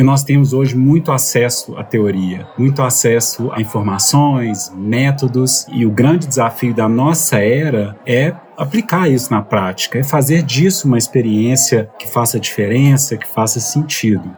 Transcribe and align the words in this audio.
Porque 0.00 0.06
nós 0.06 0.24
temos 0.24 0.54
hoje 0.54 0.74
muito 0.74 1.12
acesso 1.12 1.76
à 1.76 1.84
teoria, 1.84 2.48
muito 2.56 2.80
acesso 2.80 3.52
a 3.52 3.60
informações, 3.60 4.72
métodos, 4.74 5.66
e 5.70 5.84
o 5.84 5.90
grande 5.90 6.26
desafio 6.26 6.72
da 6.72 6.88
nossa 6.88 7.36
era 7.36 7.94
é 8.06 8.34
aplicar 8.56 9.10
isso 9.10 9.30
na 9.30 9.42
prática, 9.42 9.98
é 9.98 10.02
fazer 10.02 10.42
disso 10.42 10.88
uma 10.88 10.96
experiência 10.96 11.90
que 11.98 12.08
faça 12.08 12.40
diferença, 12.40 13.18
que 13.18 13.28
faça 13.28 13.60
sentido. 13.60 14.34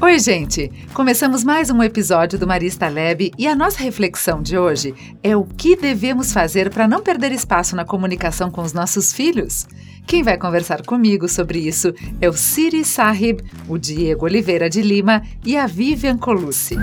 Oi, 0.00 0.16
gente! 0.20 0.70
Começamos 0.94 1.42
mais 1.42 1.70
um 1.70 1.82
episódio 1.82 2.38
do 2.38 2.46
Marista 2.46 2.88
Lab 2.88 3.32
e 3.36 3.48
a 3.48 3.56
nossa 3.56 3.82
reflexão 3.82 4.40
de 4.40 4.56
hoje 4.56 4.94
é 5.24 5.36
o 5.36 5.42
que 5.42 5.74
devemos 5.74 6.32
fazer 6.32 6.70
para 6.70 6.86
não 6.86 7.02
perder 7.02 7.32
espaço 7.32 7.74
na 7.74 7.84
comunicação 7.84 8.48
com 8.48 8.62
os 8.62 8.72
nossos 8.72 9.12
filhos. 9.12 9.66
Quem 10.06 10.22
vai 10.22 10.38
conversar 10.38 10.86
comigo 10.86 11.28
sobre 11.28 11.58
isso 11.58 11.92
é 12.20 12.28
o 12.28 12.32
Siri 12.32 12.84
Sahib, 12.84 13.40
o 13.68 13.76
Diego 13.76 14.24
Oliveira 14.24 14.70
de 14.70 14.82
Lima 14.82 15.20
e 15.44 15.56
a 15.56 15.66
Vivian 15.66 16.16
Colucci. 16.16 16.76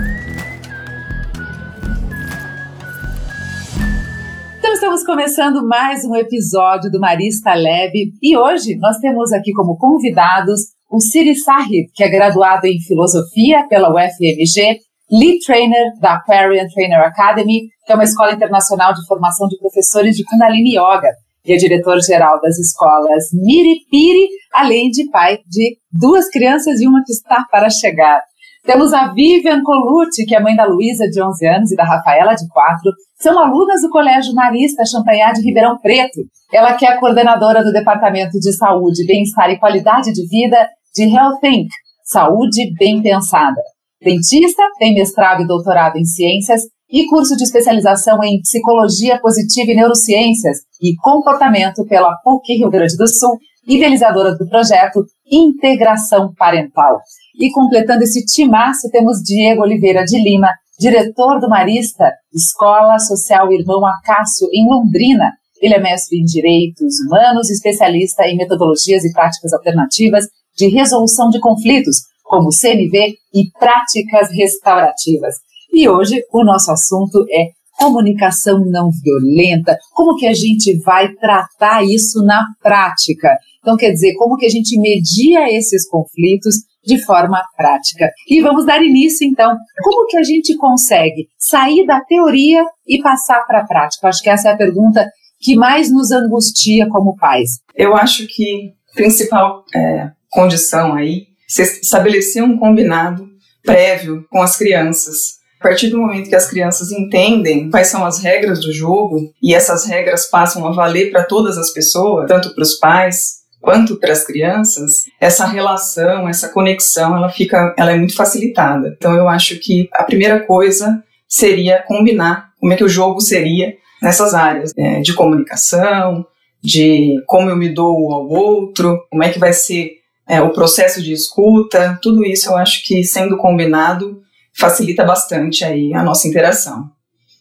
Então, 4.58 4.72
estamos 4.74 5.02
começando 5.04 5.66
mais 5.66 6.04
um 6.04 6.14
episódio 6.14 6.90
do 6.90 7.00
Marista 7.00 7.54
Lab 7.54 7.92
e 8.22 8.36
hoje 8.36 8.76
nós 8.76 8.98
temos 8.98 9.32
aqui 9.32 9.54
como 9.54 9.78
convidados 9.78 10.75
o 10.90 11.00
Siri 11.00 11.34
Sahib, 11.34 11.90
que 11.94 12.04
é 12.04 12.08
graduado 12.08 12.66
em 12.66 12.80
Filosofia 12.80 13.66
pela 13.68 13.90
UFMG, 13.90 14.80
Lead 15.10 15.38
Trainer 15.44 15.92
da 16.00 16.14
Aquarian 16.14 16.66
Trainer 16.72 17.00
Academy, 17.00 17.68
que 17.84 17.92
é 17.92 17.94
uma 17.94 18.04
escola 18.04 18.32
internacional 18.32 18.92
de 18.92 19.06
formação 19.06 19.46
de 19.48 19.58
professores 19.58 20.16
de 20.16 20.24
Kundalini 20.24 20.76
Yoga, 20.76 21.10
e 21.44 21.52
é 21.52 21.56
diretor-geral 21.56 22.40
das 22.40 22.58
escolas 22.58 23.24
Miripiri, 23.32 24.28
além 24.52 24.90
de 24.90 25.08
pai 25.10 25.38
de 25.46 25.76
duas 25.92 26.28
crianças 26.28 26.80
e 26.80 26.88
uma 26.88 27.02
que 27.04 27.12
está 27.12 27.44
para 27.50 27.70
chegar. 27.70 28.20
Temos 28.66 28.92
a 28.92 29.12
Vivian 29.12 29.62
Colucci, 29.62 30.26
que 30.26 30.34
é 30.34 30.40
mãe 30.40 30.56
da 30.56 30.64
Luísa, 30.64 31.08
de 31.08 31.22
11 31.22 31.46
anos, 31.46 31.70
e 31.70 31.76
da 31.76 31.84
Rafaela, 31.84 32.34
de 32.34 32.48
4. 32.48 32.92
São 33.14 33.38
alunas 33.38 33.80
do 33.80 33.90
Colégio 33.90 34.34
Marista 34.34 34.84
Champanhar 34.84 35.32
de 35.32 35.40
Ribeirão 35.40 35.78
Preto. 35.78 36.22
Ela 36.52 36.74
que 36.74 36.84
é 36.84 36.98
coordenadora 36.98 37.62
do 37.62 37.72
Departamento 37.72 38.40
de 38.40 38.52
Saúde, 38.52 39.06
Bem-Estar 39.06 39.50
e 39.50 39.58
Qualidade 39.60 40.12
de 40.12 40.26
Vida 40.26 40.68
de 40.92 41.04
Health 41.04 41.38
Inc., 41.44 41.68
Saúde 42.02 42.74
Bem 42.76 43.00
Pensada. 43.00 43.60
Dentista, 44.02 44.62
tem 44.80 44.94
mestrado 44.94 45.42
e 45.42 45.46
doutorado 45.46 45.96
em 45.96 46.04
ciências 46.04 46.62
e 46.90 47.06
curso 47.06 47.36
de 47.36 47.44
especialização 47.44 48.22
em 48.24 48.40
Psicologia 48.40 49.20
Positiva 49.20 49.70
e 49.70 49.76
Neurociências 49.76 50.58
e 50.82 50.96
Comportamento 50.96 51.86
pela 51.86 52.16
PUC 52.24 52.54
Rio 52.54 52.70
Grande 52.70 52.96
do 52.96 53.06
Sul, 53.06 53.38
idealizadora 53.66 54.36
do 54.36 54.48
projeto 54.48 55.04
Integração 55.30 56.32
Parental. 56.36 57.00
E 57.38 57.50
completando 57.50 58.02
esse 58.02 58.24
timaço, 58.24 58.88
temos 58.90 59.18
Diego 59.22 59.62
Oliveira 59.62 60.04
de 60.04 60.18
Lima, 60.18 60.48
diretor 60.78 61.38
do 61.38 61.48
Marista, 61.48 62.10
Escola 62.32 62.98
Social 62.98 63.52
Irmão 63.52 63.84
Acácio, 63.84 64.48
em 64.52 64.66
Londrina. 64.68 65.32
Ele 65.60 65.74
é 65.74 65.80
mestre 65.80 66.18
em 66.18 66.24
Direitos 66.24 66.94
Humanos, 67.06 67.50
especialista 67.50 68.26
em 68.26 68.36
metodologias 68.36 69.04
e 69.04 69.12
práticas 69.12 69.52
alternativas 69.52 70.26
de 70.56 70.68
resolução 70.68 71.28
de 71.28 71.38
conflitos, 71.38 71.96
como 72.24 72.50
CNV 72.50 73.14
e 73.34 73.50
práticas 73.58 74.30
restaurativas. 74.32 75.34
E 75.72 75.88
hoje 75.88 76.22
o 76.32 76.42
nosso 76.42 76.70
assunto 76.70 77.24
é 77.30 77.50
comunicação 77.78 78.64
não 78.64 78.90
violenta, 78.90 79.76
como 79.94 80.16
que 80.16 80.26
a 80.26 80.32
gente 80.32 80.78
vai 80.78 81.12
tratar 81.14 81.84
isso 81.84 82.22
na 82.24 82.42
prática. 82.62 83.36
Então, 83.60 83.76
quer 83.76 83.90
dizer, 83.90 84.14
como 84.14 84.36
que 84.36 84.46
a 84.46 84.48
gente 84.50 84.78
media 84.78 85.52
esses 85.52 85.86
conflitos 85.88 86.54
de 86.86 87.04
forma 87.04 87.42
prática. 87.56 88.10
E 88.28 88.40
vamos 88.40 88.64
dar 88.64 88.82
início, 88.82 89.26
então. 89.26 89.54
Como 89.82 90.06
que 90.06 90.16
a 90.16 90.22
gente 90.22 90.56
consegue 90.56 91.28
sair 91.36 91.84
da 91.84 92.00
teoria 92.00 92.64
e 92.86 93.02
passar 93.02 93.40
para 93.46 93.60
a 93.60 93.66
prática? 93.66 94.08
Acho 94.08 94.22
que 94.22 94.30
essa 94.30 94.48
é 94.48 94.52
a 94.52 94.56
pergunta 94.56 95.06
que 95.40 95.56
mais 95.56 95.92
nos 95.92 96.12
angustia 96.12 96.88
como 96.88 97.16
pais. 97.16 97.58
Eu 97.74 97.94
acho 97.94 98.26
que 98.26 98.72
a 98.92 98.96
principal 98.96 99.64
é, 99.74 100.10
condição 100.30 100.94
aí, 100.94 101.26
estabelecer 101.48 102.42
um 102.42 102.58
combinado 102.58 103.28
prévio 103.64 104.24
com 104.30 104.40
as 104.40 104.56
crianças 104.56 105.36
a 105.60 105.68
partir 105.68 105.88
do 105.88 105.98
momento 105.98 106.28
que 106.28 106.36
as 106.36 106.48
crianças 106.48 106.92
entendem 106.92 107.70
quais 107.70 107.88
são 107.88 108.04
as 108.04 108.22
regras 108.22 108.60
do 108.60 108.72
jogo 108.72 109.32
e 109.42 109.54
essas 109.54 109.86
regras 109.86 110.26
passam 110.26 110.66
a 110.66 110.70
valer 110.70 111.10
para 111.10 111.24
todas 111.24 111.56
as 111.56 111.72
pessoas, 111.72 112.28
tanto 112.28 112.54
para 112.54 112.62
os 112.62 112.74
pais 112.74 113.45
quanto 113.66 113.96
para 113.96 114.12
as 114.12 114.24
crianças, 114.24 115.06
essa 115.20 115.44
relação, 115.44 116.28
essa 116.28 116.48
conexão, 116.50 117.16
ela 117.16 117.28
fica, 117.28 117.74
ela 117.76 117.90
é 117.90 117.96
muito 117.96 118.14
facilitada. 118.14 118.94
Então 118.96 119.12
eu 119.16 119.28
acho 119.28 119.58
que 119.58 119.88
a 119.92 120.04
primeira 120.04 120.38
coisa 120.46 121.02
seria 121.26 121.82
combinar 121.82 122.52
como 122.60 122.72
é 122.72 122.76
que 122.76 122.84
o 122.84 122.88
jogo 122.88 123.20
seria 123.20 123.74
nessas 124.00 124.34
áreas 124.34 124.72
né, 124.76 125.00
de 125.00 125.12
comunicação, 125.14 126.24
de 126.62 127.20
como 127.26 127.50
eu 127.50 127.56
me 127.56 127.68
dou 127.68 128.12
ao 128.12 128.28
outro, 128.28 129.04
como 129.10 129.24
é 129.24 129.30
que 129.30 129.38
vai 129.40 129.52
ser 129.52 129.94
é, 130.28 130.40
o 130.40 130.52
processo 130.52 131.02
de 131.02 131.12
escuta, 131.12 131.98
tudo 132.00 132.24
isso 132.24 132.48
eu 132.48 132.56
acho 132.56 132.84
que 132.84 133.02
sendo 133.02 133.36
combinado 133.36 134.22
facilita 134.54 135.04
bastante 135.04 135.64
aí 135.64 135.92
a 135.92 136.04
nossa 136.04 136.28
interação. 136.28 136.88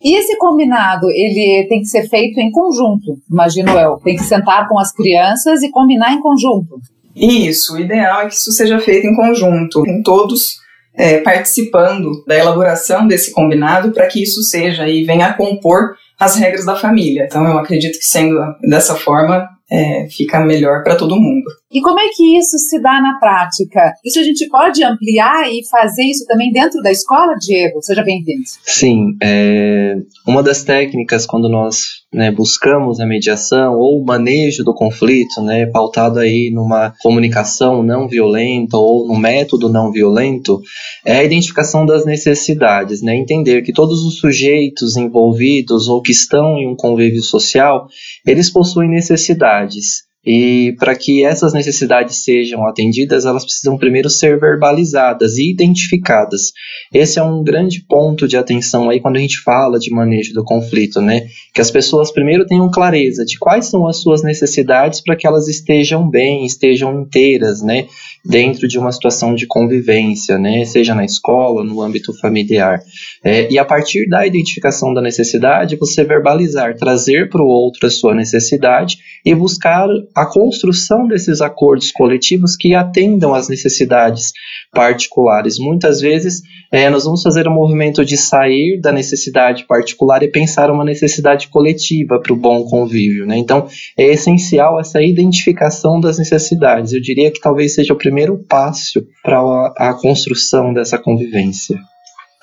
E 0.06 0.16
esse 0.16 0.38
combinado, 0.38 1.10
ele 1.10 1.66
tem 1.68 1.80
que 1.80 1.88
ser 1.88 2.08
feito 2.08 2.40
em 2.40 2.52
conjunto, 2.52 3.18
imagino 3.28 3.72
eu. 3.72 3.98
Tem 4.04 4.16
que 4.16 4.24
sentar 4.24 4.70
com 4.70 4.78
as 4.78 4.94
crianças 4.94 5.64
e 5.64 5.72
combinar 5.72 6.14
em 6.14 6.22
conjunto. 6.22 6.80
Isso, 7.16 7.74
o 7.74 7.80
ideal 7.80 8.22
é 8.22 8.28
que 8.28 8.36
isso 8.36 8.52
seja 8.52 8.78
feito 8.78 9.08
em 9.08 9.16
conjunto, 9.16 9.84
com 9.84 10.04
todos 10.04 10.58
é, 10.94 11.22
participando 11.22 12.24
da 12.28 12.38
elaboração 12.38 13.08
desse 13.08 13.32
combinado 13.32 13.94
para 13.94 14.06
que 14.06 14.22
isso 14.22 14.44
seja 14.44 14.88
e 14.88 15.04
venha 15.04 15.26
a 15.26 15.34
compor 15.34 15.96
as 16.20 16.36
regras 16.36 16.66
da 16.66 16.76
família. 16.76 17.26
Então, 17.26 17.44
eu 17.44 17.58
acredito 17.58 17.98
que 17.98 18.06
sendo 18.06 18.40
dessa 18.62 18.94
forma, 18.94 19.50
é, 19.72 20.08
fica 20.16 20.40
melhor 20.40 20.84
para 20.84 20.96
todo 20.96 21.20
mundo. 21.20 21.46
E 21.76 21.82
como 21.82 22.00
é 22.00 22.08
que 22.08 22.38
isso 22.38 22.58
se 22.58 22.82
dá 22.82 23.02
na 23.02 23.20
prática? 23.20 23.92
Isso 24.06 24.18
a 24.18 24.24
gente 24.24 24.48
pode 24.48 24.82
ampliar 24.82 25.52
e 25.52 25.60
fazer 25.70 26.04
isso 26.04 26.26
também 26.26 26.50
dentro 26.50 26.82
da 26.82 26.90
escola, 26.90 27.36
Diego? 27.38 27.82
Seja 27.82 28.02
bem-vindo. 28.02 28.44
Sim, 28.64 29.18
é, 29.22 29.98
uma 30.26 30.42
das 30.42 30.64
técnicas 30.64 31.26
quando 31.26 31.50
nós 31.50 32.06
né, 32.14 32.32
buscamos 32.32 33.02
a 33.02 33.06
mediação 33.06 33.78
ou 33.78 34.02
o 34.02 34.06
manejo 34.06 34.64
do 34.64 34.74
conflito, 34.74 35.42
né, 35.42 35.66
pautado 35.66 36.18
aí 36.20 36.50
numa 36.50 36.94
comunicação 37.02 37.84
não 37.84 38.08
violenta 38.08 38.78
ou 38.78 39.06
no 39.06 39.20
método 39.20 39.68
não 39.68 39.92
violento, 39.92 40.62
é 41.06 41.18
a 41.18 41.24
identificação 41.26 41.86
das 41.86 42.06
necessidades, 42.06 43.02
né, 43.02 43.18
entender 43.18 43.62
que 43.64 43.74
todos 43.74 44.02
os 44.06 44.20
sujeitos 44.20 44.96
envolvidos 44.96 45.90
ou 45.90 46.02
que 46.02 46.14
estão 46.14 46.58
em 46.58 46.70
um 46.70 46.76
convívio 46.76 47.22
social, 47.22 47.90
eles 48.26 48.50
possuem 48.50 48.90
necessidades. 48.90 50.05
E 50.26 50.76
para 50.80 50.96
que 50.96 51.24
essas 51.24 51.54
necessidades 51.54 52.24
sejam 52.24 52.66
atendidas, 52.68 53.26
elas 53.26 53.44
precisam 53.44 53.78
primeiro 53.78 54.10
ser 54.10 54.40
verbalizadas 54.40 55.38
e 55.38 55.52
identificadas. 55.52 56.52
Esse 56.94 57.20
é 57.20 57.24
um 57.24 57.44
grande 57.44 57.86
ponto 57.88 58.28
de 58.28 58.36
atenção 58.36 58.90
aí 58.90 59.00
quando 59.00 59.18
a 59.18 59.20
gente 59.20 59.42
fala 59.42 59.78
de 59.78 59.92
manejo 59.92 60.34
do 60.34 60.44
conflito, 60.44 61.00
né? 61.00 61.28
Que 61.54 61.62
as 61.62 61.70
pessoas 61.70 62.12
primeiro 62.12 62.46
tenham 62.46 62.70
clareza 62.72 63.24
de 63.24 63.38
quais 63.38 63.68
são 63.68 63.88
as 63.88 63.98
suas 63.98 64.24
necessidades 64.24 65.02
para 65.02 65.16
que 65.16 65.28
elas 65.28 65.48
estejam 65.48 66.10
bem, 66.10 66.46
estejam 66.46 67.02
inteiras, 67.02 67.62
né? 67.62 67.86
Dentro 68.24 68.68
de 68.68 68.80
uma 68.80 68.92
situação 68.92 69.36
de 69.36 69.46
convivência, 69.46 70.40
né? 70.40 70.66
Seja 70.66 70.96
na 70.96 71.06
escola, 71.06 71.64
no 71.64 71.82
âmbito 71.82 72.12
familiar. 72.20 72.80
É, 73.24 73.52
e 73.52 73.60
a 73.60 73.66
partir 73.66 74.08
da 74.08 74.26
identificação 74.26 74.94
da 74.94 75.02
necessidade, 75.02 75.76
você 75.76 76.04
verbalizar, 76.04 76.76
trazer 76.76 77.30
para 77.30 77.44
o 77.44 77.48
outro 77.48 77.86
a 77.86 77.90
sua 77.92 78.16
necessidade 78.16 78.98
e 79.24 79.36
buscar 79.36 79.88
a 80.16 80.26
construção 80.26 81.08
desses 81.08 81.42
acordos 81.42 81.92
coletivos 81.92 82.56
que 82.56 82.74
atendam 82.74 83.34
às 83.34 83.50
necessidades 83.50 84.32
particulares. 84.72 85.60
Muitas 85.60 86.00
vezes, 86.00 86.42
é, 86.72 86.90
nós 86.90 87.04
vamos 87.04 87.22
fazer 87.22 87.48
o 87.48 87.52
um 87.52 87.54
movimento 87.54 88.06
de 88.06 88.16
sair 88.16 88.80
da 88.80 88.92
necessidade 88.92 89.66
particular 89.68 90.24
e 90.24 90.32
pensar 90.32 90.72
uma 90.72 90.86
necessidade 90.86 91.50
coletiva 91.50 92.20
para 92.22 92.34
o 92.34 92.38
bom 92.38 92.64
convívio. 92.64 93.26
Né? 93.26 93.38
Então, 93.38 93.68
é 93.98 94.06
essencial 94.06 94.80
essa 94.80 95.02
identificação 95.02 96.00
das 96.00 96.18
necessidades. 96.18 96.94
Eu 96.94 97.02
diria 97.02 97.32
que 97.32 97.40
talvez 97.40 97.76
seja 97.76 97.94
o 97.94 97.98
primeiro 97.98 98.38
passo 98.48 99.06
para 99.22 99.40
a, 99.40 99.90
a 99.90 99.94
construção 99.94 100.74
dessa 100.74 100.98
convivência. 100.98 101.78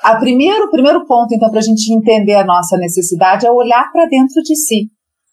A 0.02 0.16
primeiro, 0.16 0.64
o 0.64 0.70
primeiro 0.70 1.06
ponto, 1.06 1.32
então, 1.32 1.48
para 1.48 1.60
a 1.60 1.62
gente 1.62 1.92
entender 1.92 2.34
a 2.34 2.44
nossa 2.44 2.76
necessidade 2.76 3.46
é 3.46 3.50
olhar 3.50 3.90
para 3.92 4.06
dentro 4.06 4.42
de 4.42 4.56
si. 4.56 4.90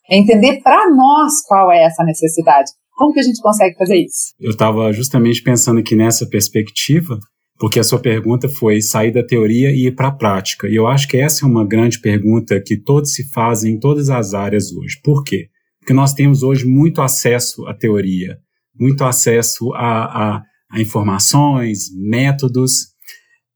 É 0.09 0.17
entender 0.17 0.59
para 0.61 0.89
nós 0.89 1.33
qual 1.47 1.71
é 1.71 1.83
essa 1.83 2.03
necessidade. 2.03 2.71
Como 2.97 3.13
que 3.13 3.19
a 3.19 3.23
gente 3.23 3.41
consegue 3.41 3.77
fazer 3.77 3.97
isso? 3.97 4.33
Eu 4.39 4.51
estava 4.51 4.91
justamente 4.91 5.41
pensando 5.41 5.79
aqui 5.79 5.95
nessa 5.95 6.27
perspectiva, 6.27 7.17
porque 7.57 7.79
a 7.79 7.83
sua 7.83 7.99
pergunta 7.99 8.49
foi 8.49 8.81
sair 8.81 9.11
da 9.11 9.23
teoria 9.23 9.71
e 9.71 9.87
ir 9.87 9.95
para 9.95 10.07
a 10.07 10.11
prática. 10.11 10.67
E 10.67 10.75
eu 10.75 10.87
acho 10.87 11.07
que 11.07 11.17
essa 11.17 11.45
é 11.45 11.47
uma 11.47 11.65
grande 11.65 11.99
pergunta 12.01 12.59
que 12.59 12.75
todos 12.75 13.13
se 13.13 13.29
fazem 13.31 13.75
em 13.75 13.79
todas 13.79 14.09
as 14.09 14.33
áreas 14.33 14.71
hoje. 14.73 14.99
Por 15.03 15.23
quê? 15.23 15.47
Porque 15.79 15.93
nós 15.93 16.13
temos 16.13 16.43
hoje 16.43 16.65
muito 16.65 17.01
acesso 17.01 17.65
à 17.67 17.73
teoria, 17.73 18.37
muito 18.77 19.03
acesso 19.03 19.71
a, 19.73 20.37
a, 20.37 20.41
a 20.71 20.81
informações, 20.81 21.85
métodos, 21.95 22.89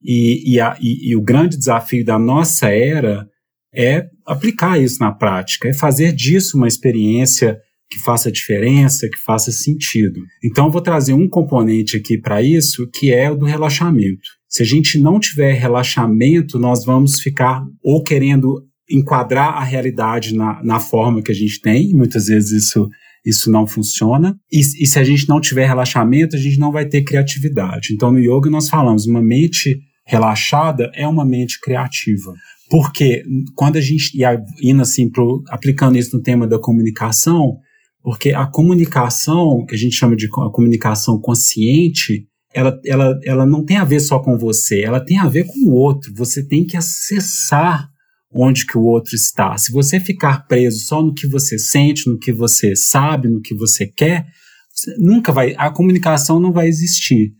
e, 0.03 0.53
e, 0.53 0.59
a, 0.59 0.77
e, 0.81 1.11
e 1.11 1.15
o 1.15 1.21
grande 1.21 1.57
desafio 1.57 2.03
da 2.03 2.19
nossa 2.19 2.69
era 2.69 3.25
é 3.75 4.05
aplicar 4.25 4.79
isso 4.79 4.99
na 4.99 5.11
prática, 5.11 5.67
é 5.67 5.73
fazer 5.73 6.13
disso 6.13 6.57
uma 6.57 6.67
experiência 6.67 7.57
que 7.89 7.99
faça 7.99 8.31
diferença, 8.31 9.07
que 9.07 9.19
faça 9.19 9.51
sentido. 9.51 10.19
Então, 10.43 10.65
eu 10.65 10.71
vou 10.71 10.81
trazer 10.81 11.13
um 11.13 11.29
componente 11.29 11.97
aqui 11.97 12.17
para 12.17 12.41
isso, 12.41 12.89
que 12.91 13.13
é 13.13 13.29
o 13.29 13.35
do 13.35 13.45
relaxamento. 13.45 14.29
Se 14.49 14.63
a 14.63 14.65
gente 14.65 14.99
não 14.99 15.19
tiver 15.19 15.53
relaxamento, 15.53 16.57
nós 16.57 16.83
vamos 16.83 17.19
ficar 17.19 17.63
ou 17.83 18.03
querendo 18.03 18.63
enquadrar 18.89 19.57
a 19.57 19.63
realidade 19.63 20.35
na, 20.35 20.61
na 20.63 20.79
forma 20.79 21.21
que 21.21 21.31
a 21.31 21.35
gente 21.35 21.61
tem, 21.61 21.93
muitas 21.93 22.25
vezes 22.25 22.65
isso, 22.65 22.89
isso 23.25 23.51
não 23.51 23.65
funciona, 23.65 24.35
e, 24.51 24.59
e 24.59 24.85
se 24.85 24.99
a 24.99 25.03
gente 25.03 25.27
não 25.29 25.39
tiver 25.39 25.67
relaxamento, 25.67 26.35
a 26.35 26.39
gente 26.39 26.59
não 26.59 26.71
vai 26.71 26.85
ter 26.85 27.03
criatividade. 27.03 27.93
Então, 27.93 28.11
no 28.11 28.19
yoga, 28.19 28.49
nós 28.49 28.69
falamos, 28.69 29.05
uma 29.05 29.21
mente 29.21 29.79
relaxada 30.05 30.91
é 30.95 31.07
uma 31.07 31.25
mente 31.25 31.59
criativa. 31.61 32.33
Porque 32.73 33.23
quando 33.53 33.75
a 33.75 33.81
gente, 33.81 34.19
e 34.19 34.23
indo 34.67 34.81
assim, 34.81 35.07
pro, 35.07 35.43
aplicando 35.49 35.95
isso 35.95 36.17
no 36.17 36.23
tema 36.23 36.47
da 36.47 36.57
comunicação, 36.57 37.59
porque 38.01 38.31
a 38.31 38.47
comunicação, 38.47 39.63
que 39.63 39.75
a 39.75 39.77
gente 39.77 39.95
chama 39.95 40.15
de 40.15 40.27
comunicação 40.27 41.21
consciente, 41.21 42.27
ela, 42.51 42.75
ela, 42.83 43.19
ela 43.23 43.45
não 43.45 43.63
tem 43.63 43.77
a 43.77 43.83
ver 43.83 43.99
só 43.99 44.17
com 44.17 44.39
você, 44.39 44.81
ela 44.81 44.99
tem 44.99 45.19
a 45.19 45.27
ver 45.27 45.43
com 45.43 45.69
o 45.69 45.75
outro. 45.75 46.11
Você 46.15 46.43
tem 46.43 46.65
que 46.65 46.75
acessar 46.75 47.91
onde 48.33 48.65
que 48.65 48.75
o 48.75 48.83
outro 48.85 49.13
está. 49.13 49.55
Se 49.55 49.71
você 49.71 49.99
ficar 49.99 50.47
preso 50.47 50.79
só 50.79 50.99
no 51.03 51.13
que 51.13 51.27
você 51.27 51.59
sente, 51.59 52.09
no 52.09 52.17
que 52.17 52.33
você 52.33 52.75
sabe, 52.75 53.27
no 53.27 53.39
que 53.39 53.53
você 53.53 53.85
quer, 53.85 54.25
você 54.73 54.95
nunca 54.97 55.31
vai, 55.31 55.53
a 55.59 55.69
comunicação 55.69 56.39
não 56.39 56.51
vai 56.51 56.69
existir. 56.69 57.33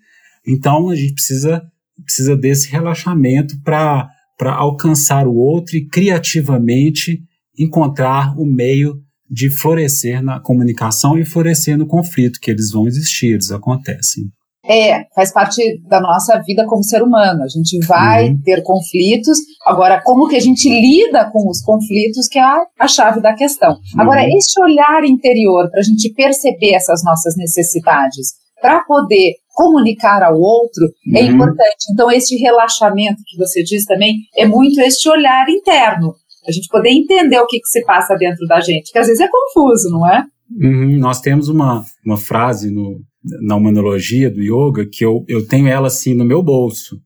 Então 0.48 0.90
a 0.90 0.96
gente 0.96 1.14
precisa, 1.16 1.64
precisa 2.06 2.38
desse 2.38 2.70
relaxamento 2.70 3.60
para 3.64 4.08
alcançar 4.42 5.28
o 5.28 5.36
outro 5.36 5.76
e 5.78 5.88
criativamente 5.88 7.22
encontrar 7.58 8.38
o 8.38 8.46
meio 8.46 8.96
de 9.30 9.50
florescer 9.50 10.22
na 10.22 10.40
comunicação 10.40 11.18
e 11.18 11.26
florescer 11.26 11.78
no 11.78 11.88
conflito, 11.88 12.40
que 12.40 12.52
eles 12.52 12.72
vão 12.72 12.88
existir, 12.88 13.34
eles 13.34 13.52
acontecem. 13.52 14.26
É, 14.66 15.06
faz 15.14 15.32
parte 15.34 15.62
da 15.90 16.00
nossa 16.00 16.42
vida 16.42 16.66
como 16.66 16.84
ser 16.84 17.04
humano. 17.04 17.44
A 17.44 17.48
gente 17.48 17.86
vai 17.86 18.30
uhum. 18.30 18.42
ter 18.42 18.64
conflitos. 18.64 19.38
Agora, 19.66 20.02
como 20.02 20.28
que 20.30 20.38
a 20.38 20.40
gente 20.40 20.70
lida 20.70 21.30
com 21.32 21.50
os 21.50 21.62
conflitos, 21.62 22.30
que 22.30 22.40
é 22.40 22.42
a, 22.42 22.64
a 22.80 22.88
chave 22.88 23.22
da 23.22 23.34
questão. 23.34 23.72
Uhum. 23.72 24.02
Agora, 24.02 24.26
esse 24.26 24.62
olhar 24.62 25.04
interior 25.04 25.70
para 25.70 25.82
a 25.82 25.84
gente 25.84 26.14
perceber 26.14 26.76
essas 26.76 27.04
nossas 27.04 27.36
necessidades, 27.36 28.36
para 28.62 28.80
poder 28.86 29.34
comunicar 29.54 30.24
ao 30.24 30.40
outro, 30.40 30.84
é 31.16 31.22
uhum. 31.22 31.32
importante. 31.32 31.86
Então, 31.92 32.12
esse 32.12 32.36
relaxamento 32.36 33.22
que 33.26 33.38
você 33.38 33.64
diz 33.64 33.86
também 33.86 34.16
é 34.36 34.46
muito 34.46 34.80
este 34.82 35.08
olhar 35.10 35.48
interno 35.50 36.16
a 36.48 36.52
gente 36.52 36.68
poder 36.68 36.90
entender 36.90 37.40
o 37.40 37.48
que, 37.48 37.60
que 37.60 37.68
se 37.68 37.84
passa 37.86 38.16
dentro 38.16 38.46
da 38.48 38.60
gente, 38.60 38.92
que 38.92 39.00
às 39.00 39.08
vezes 39.08 39.22
é 39.22 39.30
confuso, 39.30 39.90
não 39.90 40.08
é? 40.08 40.26
Uhum, 40.52 40.98
nós 40.98 41.22
temos 41.22 41.48
uma, 41.48 41.84
uma 42.06 42.18
frase 42.18 42.70
no, 42.70 43.00
na 43.42 43.56
humanologia 43.56 44.30
do 44.30 44.42
yoga 44.42 44.86
que 44.86 45.06
eu, 45.06 45.24
eu 45.28 45.48
tenho 45.48 45.68
ela 45.68 45.88
assim 45.88 46.14
no 46.14 46.26
meu 46.26 46.44
bolso. 46.44 47.00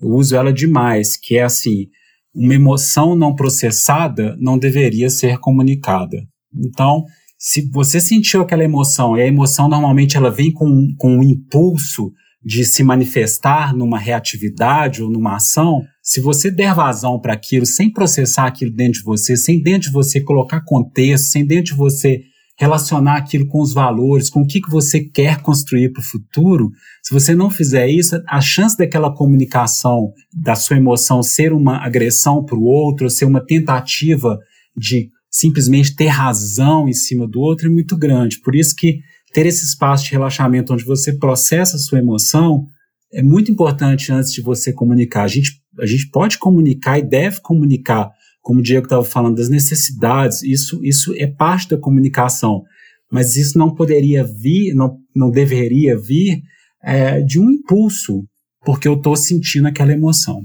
Eu 0.00 0.10
uso 0.10 0.36
ela 0.36 0.52
demais, 0.52 1.16
que 1.16 1.36
é 1.36 1.42
assim, 1.42 1.86
uma 2.34 2.54
emoção 2.54 3.14
não 3.14 3.34
processada 3.34 4.36
não 4.38 4.58
deveria 4.58 5.08
ser 5.08 5.38
comunicada. 5.38 6.18
Então, 6.54 7.04
se 7.44 7.68
você 7.72 8.00
sentiu 8.00 8.40
aquela 8.40 8.62
emoção, 8.62 9.16
e 9.16 9.20
a 9.20 9.26
emoção 9.26 9.68
normalmente 9.68 10.16
ela 10.16 10.30
vem 10.30 10.52
com, 10.52 10.94
com 10.96 11.16
um 11.16 11.24
impulso 11.24 12.12
de 12.40 12.64
se 12.64 12.84
manifestar 12.84 13.74
numa 13.74 13.98
reatividade 13.98 15.02
ou 15.02 15.10
numa 15.10 15.34
ação, 15.34 15.82
se 16.00 16.20
você 16.20 16.52
der 16.52 16.72
vazão 16.72 17.18
para 17.18 17.32
aquilo, 17.32 17.66
sem 17.66 17.92
processar 17.92 18.46
aquilo 18.46 18.70
dentro 18.72 19.00
de 19.00 19.04
você, 19.04 19.36
sem 19.36 19.60
dentro 19.60 19.88
de 19.88 19.92
você 19.92 20.20
colocar 20.20 20.60
contexto, 20.64 21.32
sem 21.32 21.44
dentro 21.44 21.72
de 21.72 21.74
você 21.74 22.20
relacionar 22.56 23.16
aquilo 23.16 23.48
com 23.48 23.60
os 23.60 23.72
valores, 23.72 24.30
com 24.30 24.42
o 24.42 24.46
que, 24.46 24.60
que 24.60 24.70
você 24.70 25.00
quer 25.00 25.42
construir 25.42 25.90
para 25.90 26.00
o 26.00 26.04
futuro, 26.04 26.70
se 27.02 27.12
você 27.12 27.34
não 27.34 27.50
fizer 27.50 27.88
isso, 27.88 28.22
a 28.28 28.40
chance 28.40 28.76
daquela 28.76 29.12
comunicação, 29.12 30.12
da 30.32 30.54
sua 30.54 30.76
emoção 30.76 31.24
ser 31.24 31.52
uma 31.52 31.84
agressão 31.84 32.44
para 32.44 32.56
o 32.56 32.62
outro, 32.62 33.10
ser 33.10 33.24
uma 33.24 33.44
tentativa 33.44 34.38
de 34.76 35.08
simplesmente 35.32 35.96
ter 35.96 36.08
razão 36.08 36.86
em 36.86 36.92
cima 36.92 37.26
do 37.26 37.40
outro 37.40 37.66
é 37.66 37.70
muito 37.70 37.96
grande. 37.96 38.38
Por 38.40 38.54
isso 38.54 38.76
que 38.76 39.00
ter 39.32 39.46
esse 39.46 39.64
espaço 39.64 40.04
de 40.04 40.10
relaxamento 40.10 40.74
onde 40.74 40.84
você 40.84 41.14
processa 41.14 41.76
a 41.76 41.80
sua 41.80 41.98
emoção 41.98 42.66
é 43.10 43.22
muito 43.22 43.50
importante 43.50 44.12
antes 44.12 44.30
de 44.30 44.42
você 44.42 44.72
comunicar. 44.72 45.24
A 45.24 45.28
gente, 45.28 45.52
a 45.80 45.86
gente 45.86 46.10
pode 46.10 46.38
comunicar 46.38 46.98
e 46.98 47.02
deve 47.02 47.40
comunicar, 47.40 48.10
como 48.42 48.60
o 48.60 48.62
Diego 48.62 48.84
estava 48.84 49.04
falando, 49.04 49.36
das 49.36 49.48
necessidades, 49.48 50.42
isso, 50.42 50.84
isso 50.84 51.14
é 51.16 51.26
parte 51.26 51.68
da 51.70 51.78
comunicação, 51.78 52.62
mas 53.10 53.36
isso 53.36 53.58
não 53.58 53.74
poderia 53.74 54.24
vir, 54.24 54.74
não, 54.74 54.98
não 55.14 55.30
deveria 55.30 55.98
vir 55.98 56.42
é, 56.82 57.20
de 57.22 57.38
um 57.38 57.50
impulso, 57.50 58.24
porque 58.64 58.88
eu 58.88 58.94
estou 58.94 59.16
sentindo 59.16 59.68
aquela 59.68 59.92
emoção. 59.92 60.44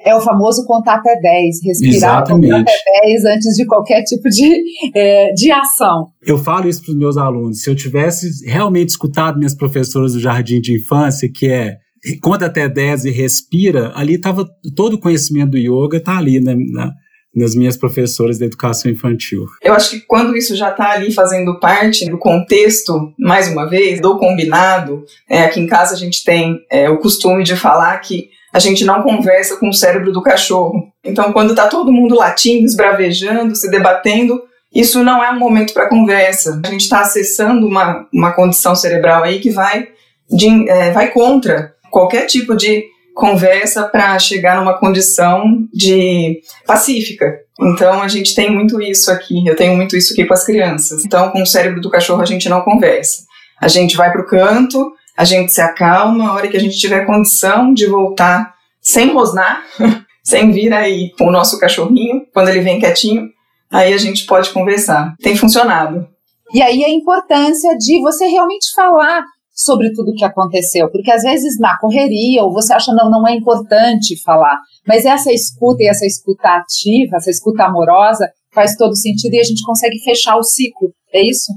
É 0.00 0.14
o 0.14 0.20
famoso 0.20 0.64
contar 0.64 0.96
até 0.96 1.18
10, 1.20 1.56
respirar 1.64 2.24
contar 2.26 2.60
até 2.60 3.00
10 3.04 3.24
antes 3.24 3.56
de 3.56 3.66
qualquer 3.66 4.02
tipo 4.04 4.28
de, 4.28 4.62
é, 4.94 5.32
de 5.34 5.50
ação. 5.50 6.06
Eu 6.24 6.38
falo 6.38 6.68
isso 6.68 6.82
para 6.82 6.92
os 6.92 6.98
meus 6.98 7.16
alunos. 7.16 7.62
Se 7.62 7.70
eu 7.70 7.74
tivesse 7.74 8.46
realmente 8.46 8.90
escutado 8.90 9.38
minhas 9.38 9.54
professoras 9.54 10.12
do 10.12 10.20
jardim 10.20 10.60
de 10.60 10.74
infância, 10.76 11.28
que 11.32 11.48
é 11.48 11.78
conta 12.22 12.46
até 12.46 12.68
10 12.68 13.06
e 13.06 13.10
respira, 13.10 13.92
ali 13.94 14.14
estava 14.14 14.48
todo 14.74 14.94
o 14.94 15.00
conhecimento 15.00 15.50
do 15.50 15.58
yoga 15.58 15.98
está 15.98 16.16
ali 16.16 16.40
né, 16.40 16.54
na, 16.72 16.92
nas 17.34 17.54
minhas 17.54 17.76
professoras 17.76 18.38
da 18.38 18.46
educação 18.46 18.90
infantil. 18.90 19.46
Eu 19.62 19.74
acho 19.74 19.90
que 19.90 20.00
quando 20.00 20.36
isso 20.36 20.56
já 20.56 20.70
está 20.70 20.92
ali 20.92 21.12
fazendo 21.12 21.58
parte 21.58 22.08
do 22.08 22.18
contexto, 22.18 23.12
mais 23.18 23.48
uma 23.48 23.68
vez, 23.68 24.00
do 24.00 24.18
combinado, 24.18 25.04
é, 25.28 25.42
aqui 25.42 25.60
em 25.60 25.66
casa 25.66 25.94
a 25.94 25.98
gente 25.98 26.24
tem 26.24 26.58
é, 26.70 26.88
o 26.88 26.98
costume 26.98 27.44
de 27.44 27.56
falar 27.56 27.98
que 27.98 28.30
a 28.58 28.60
gente 28.60 28.84
não 28.84 29.04
conversa 29.04 29.56
com 29.56 29.68
o 29.68 29.72
cérebro 29.72 30.10
do 30.10 30.20
cachorro. 30.20 30.88
Então, 31.04 31.32
quando 31.32 31.50
está 31.50 31.68
todo 31.68 31.92
mundo 31.92 32.16
latindo, 32.16 32.64
esbravejando, 32.66 33.54
se 33.54 33.70
debatendo, 33.70 34.42
isso 34.74 35.04
não 35.04 35.22
é 35.22 35.30
um 35.30 35.38
momento 35.38 35.72
para 35.72 35.88
conversa. 35.88 36.60
A 36.64 36.68
gente 36.68 36.80
está 36.80 37.02
acessando 37.02 37.68
uma, 37.68 38.04
uma 38.12 38.32
condição 38.32 38.74
cerebral 38.74 39.22
aí 39.22 39.38
que 39.38 39.50
vai, 39.50 39.86
de, 40.28 40.68
é, 40.68 40.90
vai 40.90 41.12
contra 41.12 41.72
qualquer 41.88 42.26
tipo 42.26 42.56
de 42.56 42.84
conversa 43.14 43.84
para 43.84 44.18
chegar 44.18 44.56
numa 44.56 44.76
condição 44.76 45.68
de 45.72 46.40
pacífica. 46.66 47.38
Então 47.60 48.02
a 48.02 48.08
gente 48.08 48.34
tem 48.34 48.50
muito 48.52 48.82
isso 48.82 49.08
aqui, 49.08 49.46
eu 49.46 49.54
tenho 49.54 49.76
muito 49.76 49.96
isso 49.96 50.12
aqui 50.12 50.24
com 50.24 50.34
as 50.34 50.44
crianças. 50.44 51.04
Então 51.04 51.30
com 51.30 51.42
o 51.42 51.46
cérebro 51.46 51.80
do 51.80 51.90
cachorro 51.90 52.22
a 52.22 52.26
gente 52.26 52.48
não 52.48 52.60
conversa. 52.62 53.22
A 53.60 53.68
gente 53.68 53.96
vai 53.96 54.10
para 54.10 54.20
o 54.20 54.26
canto, 54.26 54.92
a 55.18 55.24
gente 55.24 55.52
se 55.52 55.60
acalma, 55.60 56.28
a 56.28 56.34
hora 56.34 56.46
que 56.46 56.56
a 56.56 56.60
gente 56.60 56.78
tiver 56.78 57.04
condição 57.04 57.74
de 57.74 57.88
voltar 57.88 58.54
sem 58.80 59.12
rosnar, 59.12 59.64
sem 60.22 60.52
vir 60.52 60.72
aí 60.72 61.10
com 61.18 61.24
o 61.24 61.32
nosso 61.32 61.58
cachorrinho, 61.58 62.24
quando 62.32 62.50
ele 62.50 62.60
vem 62.60 62.78
quietinho, 62.78 63.28
aí 63.68 63.92
a 63.92 63.98
gente 63.98 64.26
pode 64.26 64.50
conversar. 64.50 65.16
Tem 65.20 65.34
funcionado. 65.34 66.06
E 66.54 66.62
aí 66.62 66.84
a 66.84 66.88
importância 66.88 67.76
de 67.76 68.00
você 68.00 68.26
realmente 68.28 68.72
falar 68.76 69.24
sobre 69.52 69.92
tudo 69.92 70.12
o 70.12 70.14
que 70.14 70.24
aconteceu, 70.24 70.88
porque 70.88 71.10
às 71.10 71.22
vezes 71.22 71.58
na 71.58 71.76
correria 71.78 72.44
ou 72.44 72.52
você 72.52 72.72
acha 72.72 72.92
não 72.92 73.10
não 73.10 73.26
é 73.26 73.34
importante 73.34 74.22
falar, 74.22 74.56
mas 74.86 75.04
essa 75.04 75.32
escuta 75.32 75.82
e 75.82 75.88
essa 75.88 76.06
escuta 76.06 76.48
ativa, 76.48 77.16
essa 77.16 77.28
escuta 77.28 77.64
amorosa 77.64 78.30
faz 78.54 78.76
todo 78.76 78.94
sentido 78.94 79.34
e 79.34 79.40
a 79.40 79.42
gente 79.42 79.64
consegue 79.64 79.98
fechar 79.98 80.36
o 80.36 80.44
ciclo, 80.44 80.92
é 81.12 81.20
isso? 81.20 81.52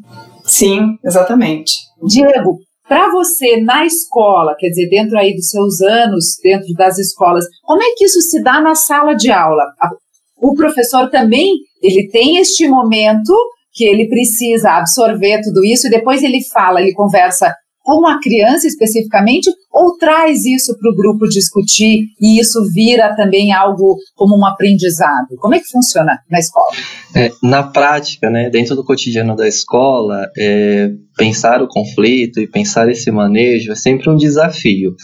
Sim, 0.45 0.97
exatamente. 1.05 1.73
Diego, 2.03 2.57
para 2.91 3.09
você 3.09 3.61
na 3.61 3.85
escola, 3.85 4.53
quer 4.59 4.67
dizer, 4.67 4.89
dentro 4.89 5.17
aí 5.17 5.33
dos 5.33 5.49
seus 5.49 5.79
anos, 5.79 6.35
dentro 6.43 6.73
das 6.73 6.97
escolas, 6.97 7.45
como 7.63 7.81
é 7.81 7.85
que 7.95 8.03
isso 8.03 8.19
se 8.19 8.43
dá 8.43 8.59
na 8.59 8.75
sala 8.75 9.13
de 9.13 9.31
aula? 9.31 9.63
O 10.35 10.53
professor 10.53 11.09
também, 11.09 11.53
ele 11.81 12.09
tem 12.09 12.35
este 12.35 12.67
momento 12.67 13.33
que 13.73 13.85
ele 13.85 14.09
precisa 14.09 14.71
absorver 14.71 15.39
tudo 15.41 15.63
isso 15.63 15.87
e 15.87 15.89
depois 15.89 16.21
ele 16.21 16.43
fala, 16.53 16.81
ele 16.81 16.91
conversa 16.91 17.55
com 17.83 18.05
a 18.05 18.19
criança 18.19 18.67
especificamente, 18.67 19.49
ou 19.71 19.97
traz 19.97 20.45
isso 20.45 20.77
para 20.77 20.91
o 20.91 20.95
grupo 20.95 21.27
discutir 21.27 22.07
e 22.19 22.39
isso 22.39 22.59
vira 22.71 23.15
também 23.15 23.51
algo 23.51 23.97
como 24.15 24.37
um 24.37 24.45
aprendizado? 24.45 25.35
Como 25.39 25.55
é 25.55 25.59
que 25.59 25.67
funciona 25.71 26.19
na 26.29 26.39
escola? 26.39 26.67
É, 27.15 27.31
na 27.41 27.63
prática, 27.63 28.29
né, 28.29 28.49
dentro 28.49 28.75
do 28.75 28.85
cotidiano 28.85 29.35
da 29.35 29.47
escola, 29.47 30.29
é, 30.37 30.89
pensar 31.17 31.61
o 31.61 31.67
conflito 31.67 32.39
e 32.39 32.47
pensar 32.47 32.89
esse 32.89 33.11
manejo 33.11 33.71
é 33.71 33.75
sempre 33.75 34.09
um 34.09 34.15
desafio, 34.15 34.95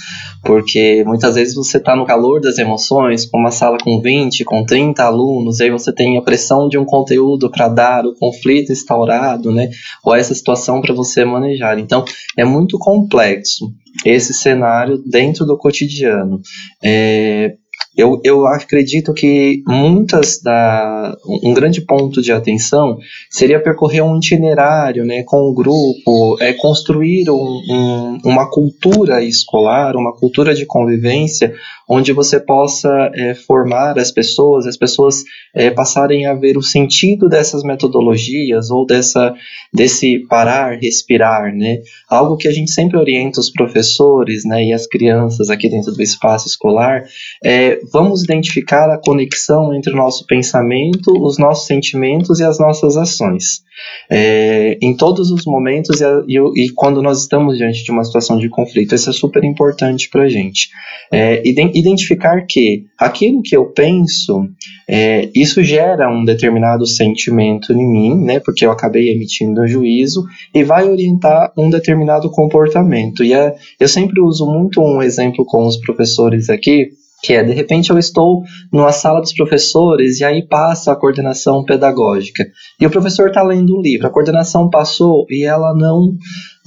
porque 0.44 1.04
muitas 1.06 1.36
vezes 1.36 1.56
você 1.56 1.78
está 1.78 1.96
no 1.96 2.06
calor 2.06 2.40
das 2.40 2.58
emoções, 2.58 3.26
com 3.26 3.38
uma 3.38 3.52
sala 3.52 3.78
com 3.78 4.02
20, 4.02 4.44
com 4.46 4.66
30 4.66 5.04
alunos, 5.04 5.60
aí 5.60 5.70
você 5.70 5.94
tem 5.94 6.18
a 6.18 6.22
pressão 6.22 6.68
de 6.68 6.78
um 6.78 6.86
conteúdo 6.86 7.50
para 7.50 7.68
dar, 7.68 8.06
o 8.06 8.16
conflito 8.16 8.72
instaurado, 8.72 9.52
né? 9.52 9.70
Ou 10.04 10.16
essa 10.16 10.34
situação 10.34 10.82
para 10.82 10.94
você 10.94 11.26
manejar. 11.26 11.78
Então, 11.80 12.04
é 12.38 12.46
muito 12.46 12.78
complexo 12.78 13.72
esse 14.06 14.34
cenário 14.34 14.98
dentro 15.06 15.46
do 15.46 15.58
cotidiano. 15.58 16.40
É, 16.84 17.56
eu, 17.98 18.22
eu 18.24 18.46
acredito 18.46 19.12
que 19.12 19.63
muitas 19.68 20.39
da 20.39 21.18
um 21.25 21.51
grande 21.51 21.82
ponto 21.82 22.22
de 22.22 22.32
atenção 22.32 23.00
seria 23.27 23.62
percorrer 23.62 24.04
um 24.04 24.18
itinerário, 24.18 25.04
né, 25.04 25.24
com 25.24 25.50
o 25.50 25.54
grupo, 25.54 26.38
é 26.39 26.54
construir 26.54 27.27
um, 27.30 27.34
um, 27.36 28.20
uma 28.24 28.50
cultura 28.51 29.24
escolar, 29.24 29.96
uma 29.96 30.13
cultura 30.13 30.54
de 30.54 30.66
convivência 30.66 31.54
onde 31.88 32.12
você 32.12 32.39
possa 32.39 33.12
é, 33.13 33.34
formar 33.34 33.98
as 33.98 34.12
pessoas, 34.12 34.65
as 34.65 34.75
pessoas 34.75 35.24
é, 35.53 35.72
passarem 35.72 36.25
a 36.25 36.34
ver 36.34 36.58
o 36.58 36.62
sentido 36.62 37.29
dessas 37.29 37.63
metodologias 37.63 38.70
ou 38.70 38.86
dessa, 38.86 39.34
desse 39.74 40.20
parar, 40.27 40.77
respirar, 40.77 41.56
né? 41.56 41.79
Algo 42.10 42.36
que 42.36 42.48
a 42.48 42.51
gente 42.51 42.72
sempre 42.72 42.98
orienta 42.98 43.39
os 43.39 43.50
professores, 43.50 44.44
né, 44.46 44.65
e 44.65 44.74
as 44.74 44.86
crianças 44.86 45.50
aqui 45.50 45.70
dentro 45.70 45.94
do 45.94 46.01
espaço 46.01 46.48
escolar, 46.48 47.06
é, 47.44 47.79
vamos 47.91 48.24
identificar 48.24 48.89
a 48.91 48.98
conexão 48.98 49.74
entre 49.74 49.94
o 49.94 49.96
nosso 49.96 50.25
pensamento, 50.25 51.12
os 51.24 51.38
nossos 51.38 51.67
sentimentos 51.67 52.39
e 52.39 52.44
as 52.44 52.60
nossas 52.60 52.98
ações. 52.98 53.65
É, 54.10 54.77
em 54.82 54.96
todos 54.96 55.29
os 55.32 55.46
momentos 55.46 56.01
e, 56.01 56.06
e, 56.27 56.65
e, 56.65 56.70
quando 56.70 57.01
nós 57.01 57.22
estamos 57.22 57.58
diante 57.58 57.84
de 57.84 57.91
uma 57.91 58.03
situação 58.03 58.38
de 58.38 58.50
conflito, 58.50 58.96
isso 58.96 59.10
é 59.10 59.13
super 59.13 59.44
importante 59.44 60.10
para 60.10 60.24
a 60.24 60.29
gente. 60.29 60.70
É, 61.12 61.41
identificar 61.77 62.46
que 62.48 62.86
aquilo 62.98 63.41
que 63.41 63.55
eu 63.55 63.65
penso, 63.65 64.48
é, 64.88 65.29
isso 65.36 65.63
gera 65.63 66.10
um 66.10 66.24
determinado 66.24 66.86
sentimento 66.86 67.74
em 67.74 67.88
mim, 67.88 68.15
né, 68.15 68.39
porque 68.39 68.65
eu 68.65 68.72
acabei 68.72 69.10
emitindo 69.10 69.62
um 69.62 69.67
juízo, 69.67 70.25
e 70.53 70.63
vai 70.63 70.89
orientar 70.89 71.51
um 71.57 71.69
determinado 71.69 72.29
comportamento. 72.31 73.24
E 73.24 73.34
é, 73.34 73.55
eu 73.79 73.88
sempre 73.88 74.22
uso 74.22 74.46
muito 74.46 74.81
um 74.81 75.01
exemplo 75.01 75.46
com 75.46 75.65
os 75.65 75.77
professores 75.77 76.50
aqui, 76.50 76.91
que 77.22 77.34
é, 77.34 77.43
de 77.43 77.51
repente 77.51 77.89
eu 77.89 77.98
estou 77.98 78.43
numa 78.72 78.91
sala 78.91 79.19
dos 79.19 79.34
professores 79.34 80.19
e 80.19 80.24
aí 80.24 80.46
passa 80.46 80.91
a 80.91 80.96
coordenação 80.96 81.63
pedagógica. 81.63 82.46
E 82.79 82.86
o 82.86 82.91
professor 82.91 83.29
está 83.29 83.41
lendo 83.41 83.75
um 83.75 83.81
livro, 83.81 84.07
a 84.07 84.12
coordenação 84.12 84.69
passou 84.69 85.25
e 85.29 85.43
ela 85.43 85.74
não 85.74 86.13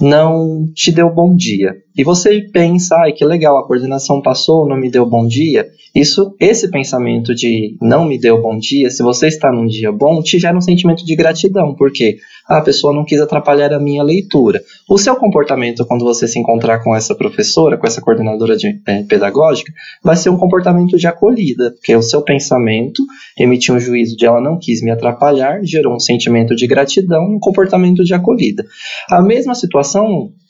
não 0.01 0.67
te 0.73 0.91
deu 0.91 1.09
bom 1.13 1.35
dia. 1.35 1.75
E 1.95 2.03
você 2.03 2.41
pensa, 2.53 2.95
ai 2.97 3.11
que 3.11 3.23
legal, 3.25 3.57
a 3.57 3.67
coordenação 3.67 4.21
passou, 4.21 4.67
não 4.67 4.77
me 4.77 4.89
deu 4.89 5.05
bom 5.05 5.27
dia. 5.27 5.67
Isso, 5.93 6.33
esse 6.39 6.71
pensamento 6.71 7.35
de 7.35 7.75
não 7.81 8.05
me 8.05 8.17
deu 8.17 8.41
bom 8.41 8.57
dia, 8.57 8.89
se 8.89 9.03
você 9.03 9.27
está 9.27 9.51
num 9.51 9.67
dia 9.67 9.91
bom, 9.91 10.21
te 10.21 10.39
gera 10.39 10.57
um 10.57 10.61
sentimento 10.61 11.05
de 11.05 11.15
gratidão, 11.17 11.75
porque 11.75 12.17
ah, 12.47 12.59
a 12.59 12.61
pessoa 12.61 12.93
não 12.93 13.03
quis 13.03 13.19
atrapalhar 13.19 13.73
a 13.73 13.79
minha 13.79 14.01
leitura. 14.01 14.61
O 14.89 14.97
seu 14.97 15.17
comportamento 15.17 15.85
quando 15.85 16.05
você 16.05 16.29
se 16.29 16.39
encontrar 16.39 16.79
com 16.79 16.95
essa 16.95 17.13
professora, 17.13 17.77
com 17.77 17.85
essa 17.85 17.99
coordenadora 17.99 18.55
de, 18.55 18.79
é, 18.87 19.03
pedagógica, 19.03 19.73
vai 20.01 20.15
ser 20.15 20.29
um 20.29 20.37
comportamento 20.37 20.97
de 20.97 21.07
acolhida, 21.07 21.71
porque 21.71 21.93
o 21.93 22.01
seu 22.01 22.21
pensamento 22.21 23.03
emitiu 23.37 23.75
um 23.75 23.79
juízo 23.79 24.15
de 24.15 24.25
ela 24.25 24.39
não 24.39 24.57
quis 24.57 24.81
me 24.81 24.91
atrapalhar, 24.91 25.59
gerou 25.63 25.93
um 25.93 25.99
sentimento 25.99 26.55
de 26.55 26.67
gratidão, 26.67 27.25
um 27.25 27.39
comportamento 27.39 28.01
de 28.03 28.13
acolhida. 28.13 28.63
A 29.09 29.21
mesma 29.21 29.55
situação, 29.55 29.90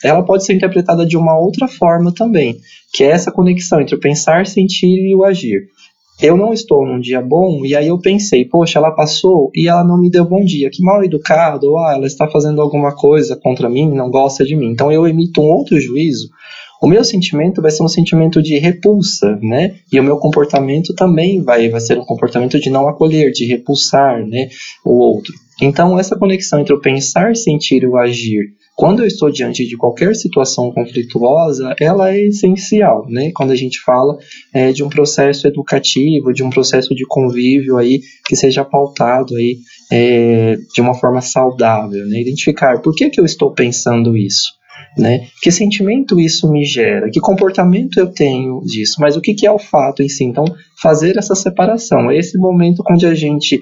ela 0.03 0.23
pode 0.23 0.45
ser 0.45 0.53
interpretada 0.53 1.05
de 1.05 1.15
uma 1.17 1.37
outra 1.37 1.67
forma 1.67 2.13
também, 2.13 2.57
que 2.93 3.03
é 3.03 3.07
essa 3.07 3.31
conexão 3.31 3.79
entre 3.79 3.95
o 3.95 3.99
pensar, 3.99 4.45
sentir 4.45 5.09
e 5.09 5.15
o 5.15 5.23
agir. 5.23 5.67
Eu 6.21 6.37
não 6.37 6.53
estou 6.53 6.85
num 6.85 6.99
dia 6.99 7.19
bom 7.19 7.65
e 7.65 7.75
aí 7.75 7.87
eu 7.87 7.99
pensei, 7.99 8.45
poxa, 8.45 8.77
ela 8.77 8.91
passou 8.91 9.49
e 9.55 9.67
ela 9.67 9.83
não 9.83 9.99
me 9.99 10.09
deu 10.09 10.23
bom 10.23 10.43
dia, 10.45 10.69
que 10.69 10.83
mal 10.83 11.03
educado, 11.03 11.71
ou 11.71 11.79
ah, 11.79 11.93
ela 11.95 12.05
está 12.05 12.27
fazendo 12.27 12.61
alguma 12.61 12.95
coisa 12.95 13.35
contra 13.35 13.67
mim, 13.67 13.91
não 13.91 14.11
gosta 14.11 14.45
de 14.45 14.55
mim. 14.55 14.67
Então 14.67 14.91
eu 14.91 15.07
emito 15.07 15.41
um 15.41 15.51
outro 15.51 15.79
juízo. 15.79 16.29
O 16.79 16.87
meu 16.87 17.03
sentimento 17.03 17.61
vai 17.61 17.71
ser 17.71 17.81
um 17.83 17.87
sentimento 17.87 18.41
de 18.41 18.57
repulsa, 18.57 19.37
né? 19.41 19.75
E 19.91 19.99
o 19.99 20.03
meu 20.03 20.17
comportamento 20.17 20.93
também 20.95 21.41
vai, 21.41 21.69
vai 21.69 21.79
ser 21.79 21.97
um 21.97 22.05
comportamento 22.05 22.59
de 22.59 22.69
não 22.69 22.87
acolher, 22.87 23.31
de 23.31 23.45
repulsar, 23.45 24.25
né, 24.25 24.49
o 24.85 24.91
outro. 24.91 25.33
Então 25.59 25.99
essa 25.99 26.15
conexão 26.15 26.59
entre 26.59 26.73
o 26.73 26.81
pensar, 26.81 27.35
sentir 27.35 27.83
e 27.83 27.87
o 27.87 27.97
agir 27.97 28.60
quando 28.75 29.01
eu 29.01 29.07
estou 29.07 29.29
diante 29.31 29.67
de 29.67 29.77
qualquer 29.77 30.15
situação 30.15 30.71
conflituosa, 30.71 31.75
ela 31.79 32.11
é 32.11 32.27
essencial, 32.27 33.05
né? 33.09 33.31
Quando 33.33 33.51
a 33.51 33.55
gente 33.55 33.79
fala 33.81 34.17
é, 34.53 34.71
de 34.71 34.83
um 34.83 34.89
processo 34.89 35.47
educativo, 35.47 36.33
de 36.33 36.43
um 36.43 36.49
processo 36.49 36.95
de 36.95 37.05
convívio 37.05 37.77
aí 37.77 38.01
que 38.25 38.35
seja 38.35 38.65
pautado 38.65 39.35
aí 39.35 39.57
é, 39.91 40.57
de 40.73 40.81
uma 40.81 40.93
forma 40.93 41.21
saudável, 41.21 42.05
né? 42.07 42.21
Identificar 42.21 42.81
por 42.81 42.95
que, 42.95 43.09
que 43.09 43.19
eu 43.19 43.25
estou 43.25 43.53
pensando 43.53 44.17
isso, 44.17 44.53
né? 44.97 45.27
Que 45.41 45.51
sentimento 45.51 46.19
isso 46.19 46.51
me 46.51 46.63
gera? 46.63 47.09
Que 47.11 47.19
comportamento 47.19 47.99
eu 47.99 48.07
tenho 48.07 48.61
disso? 48.61 48.95
Mas 48.99 49.15
o 49.15 49.21
que, 49.21 49.33
que 49.33 49.45
é 49.45 49.51
o 49.51 49.59
fato 49.59 50.01
em 50.01 50.09
si? 50.09 50.23
Então, 50.23 50.45
fazer 50.81 51.17
essa 51.17 51.35
separação. 51.35 52.09
É 52.09 52.17
esse 52.17 52.37
momento 52.37 52.83
onde 52.89 53.05
a 53.05 53.13
gente 53.13 53.61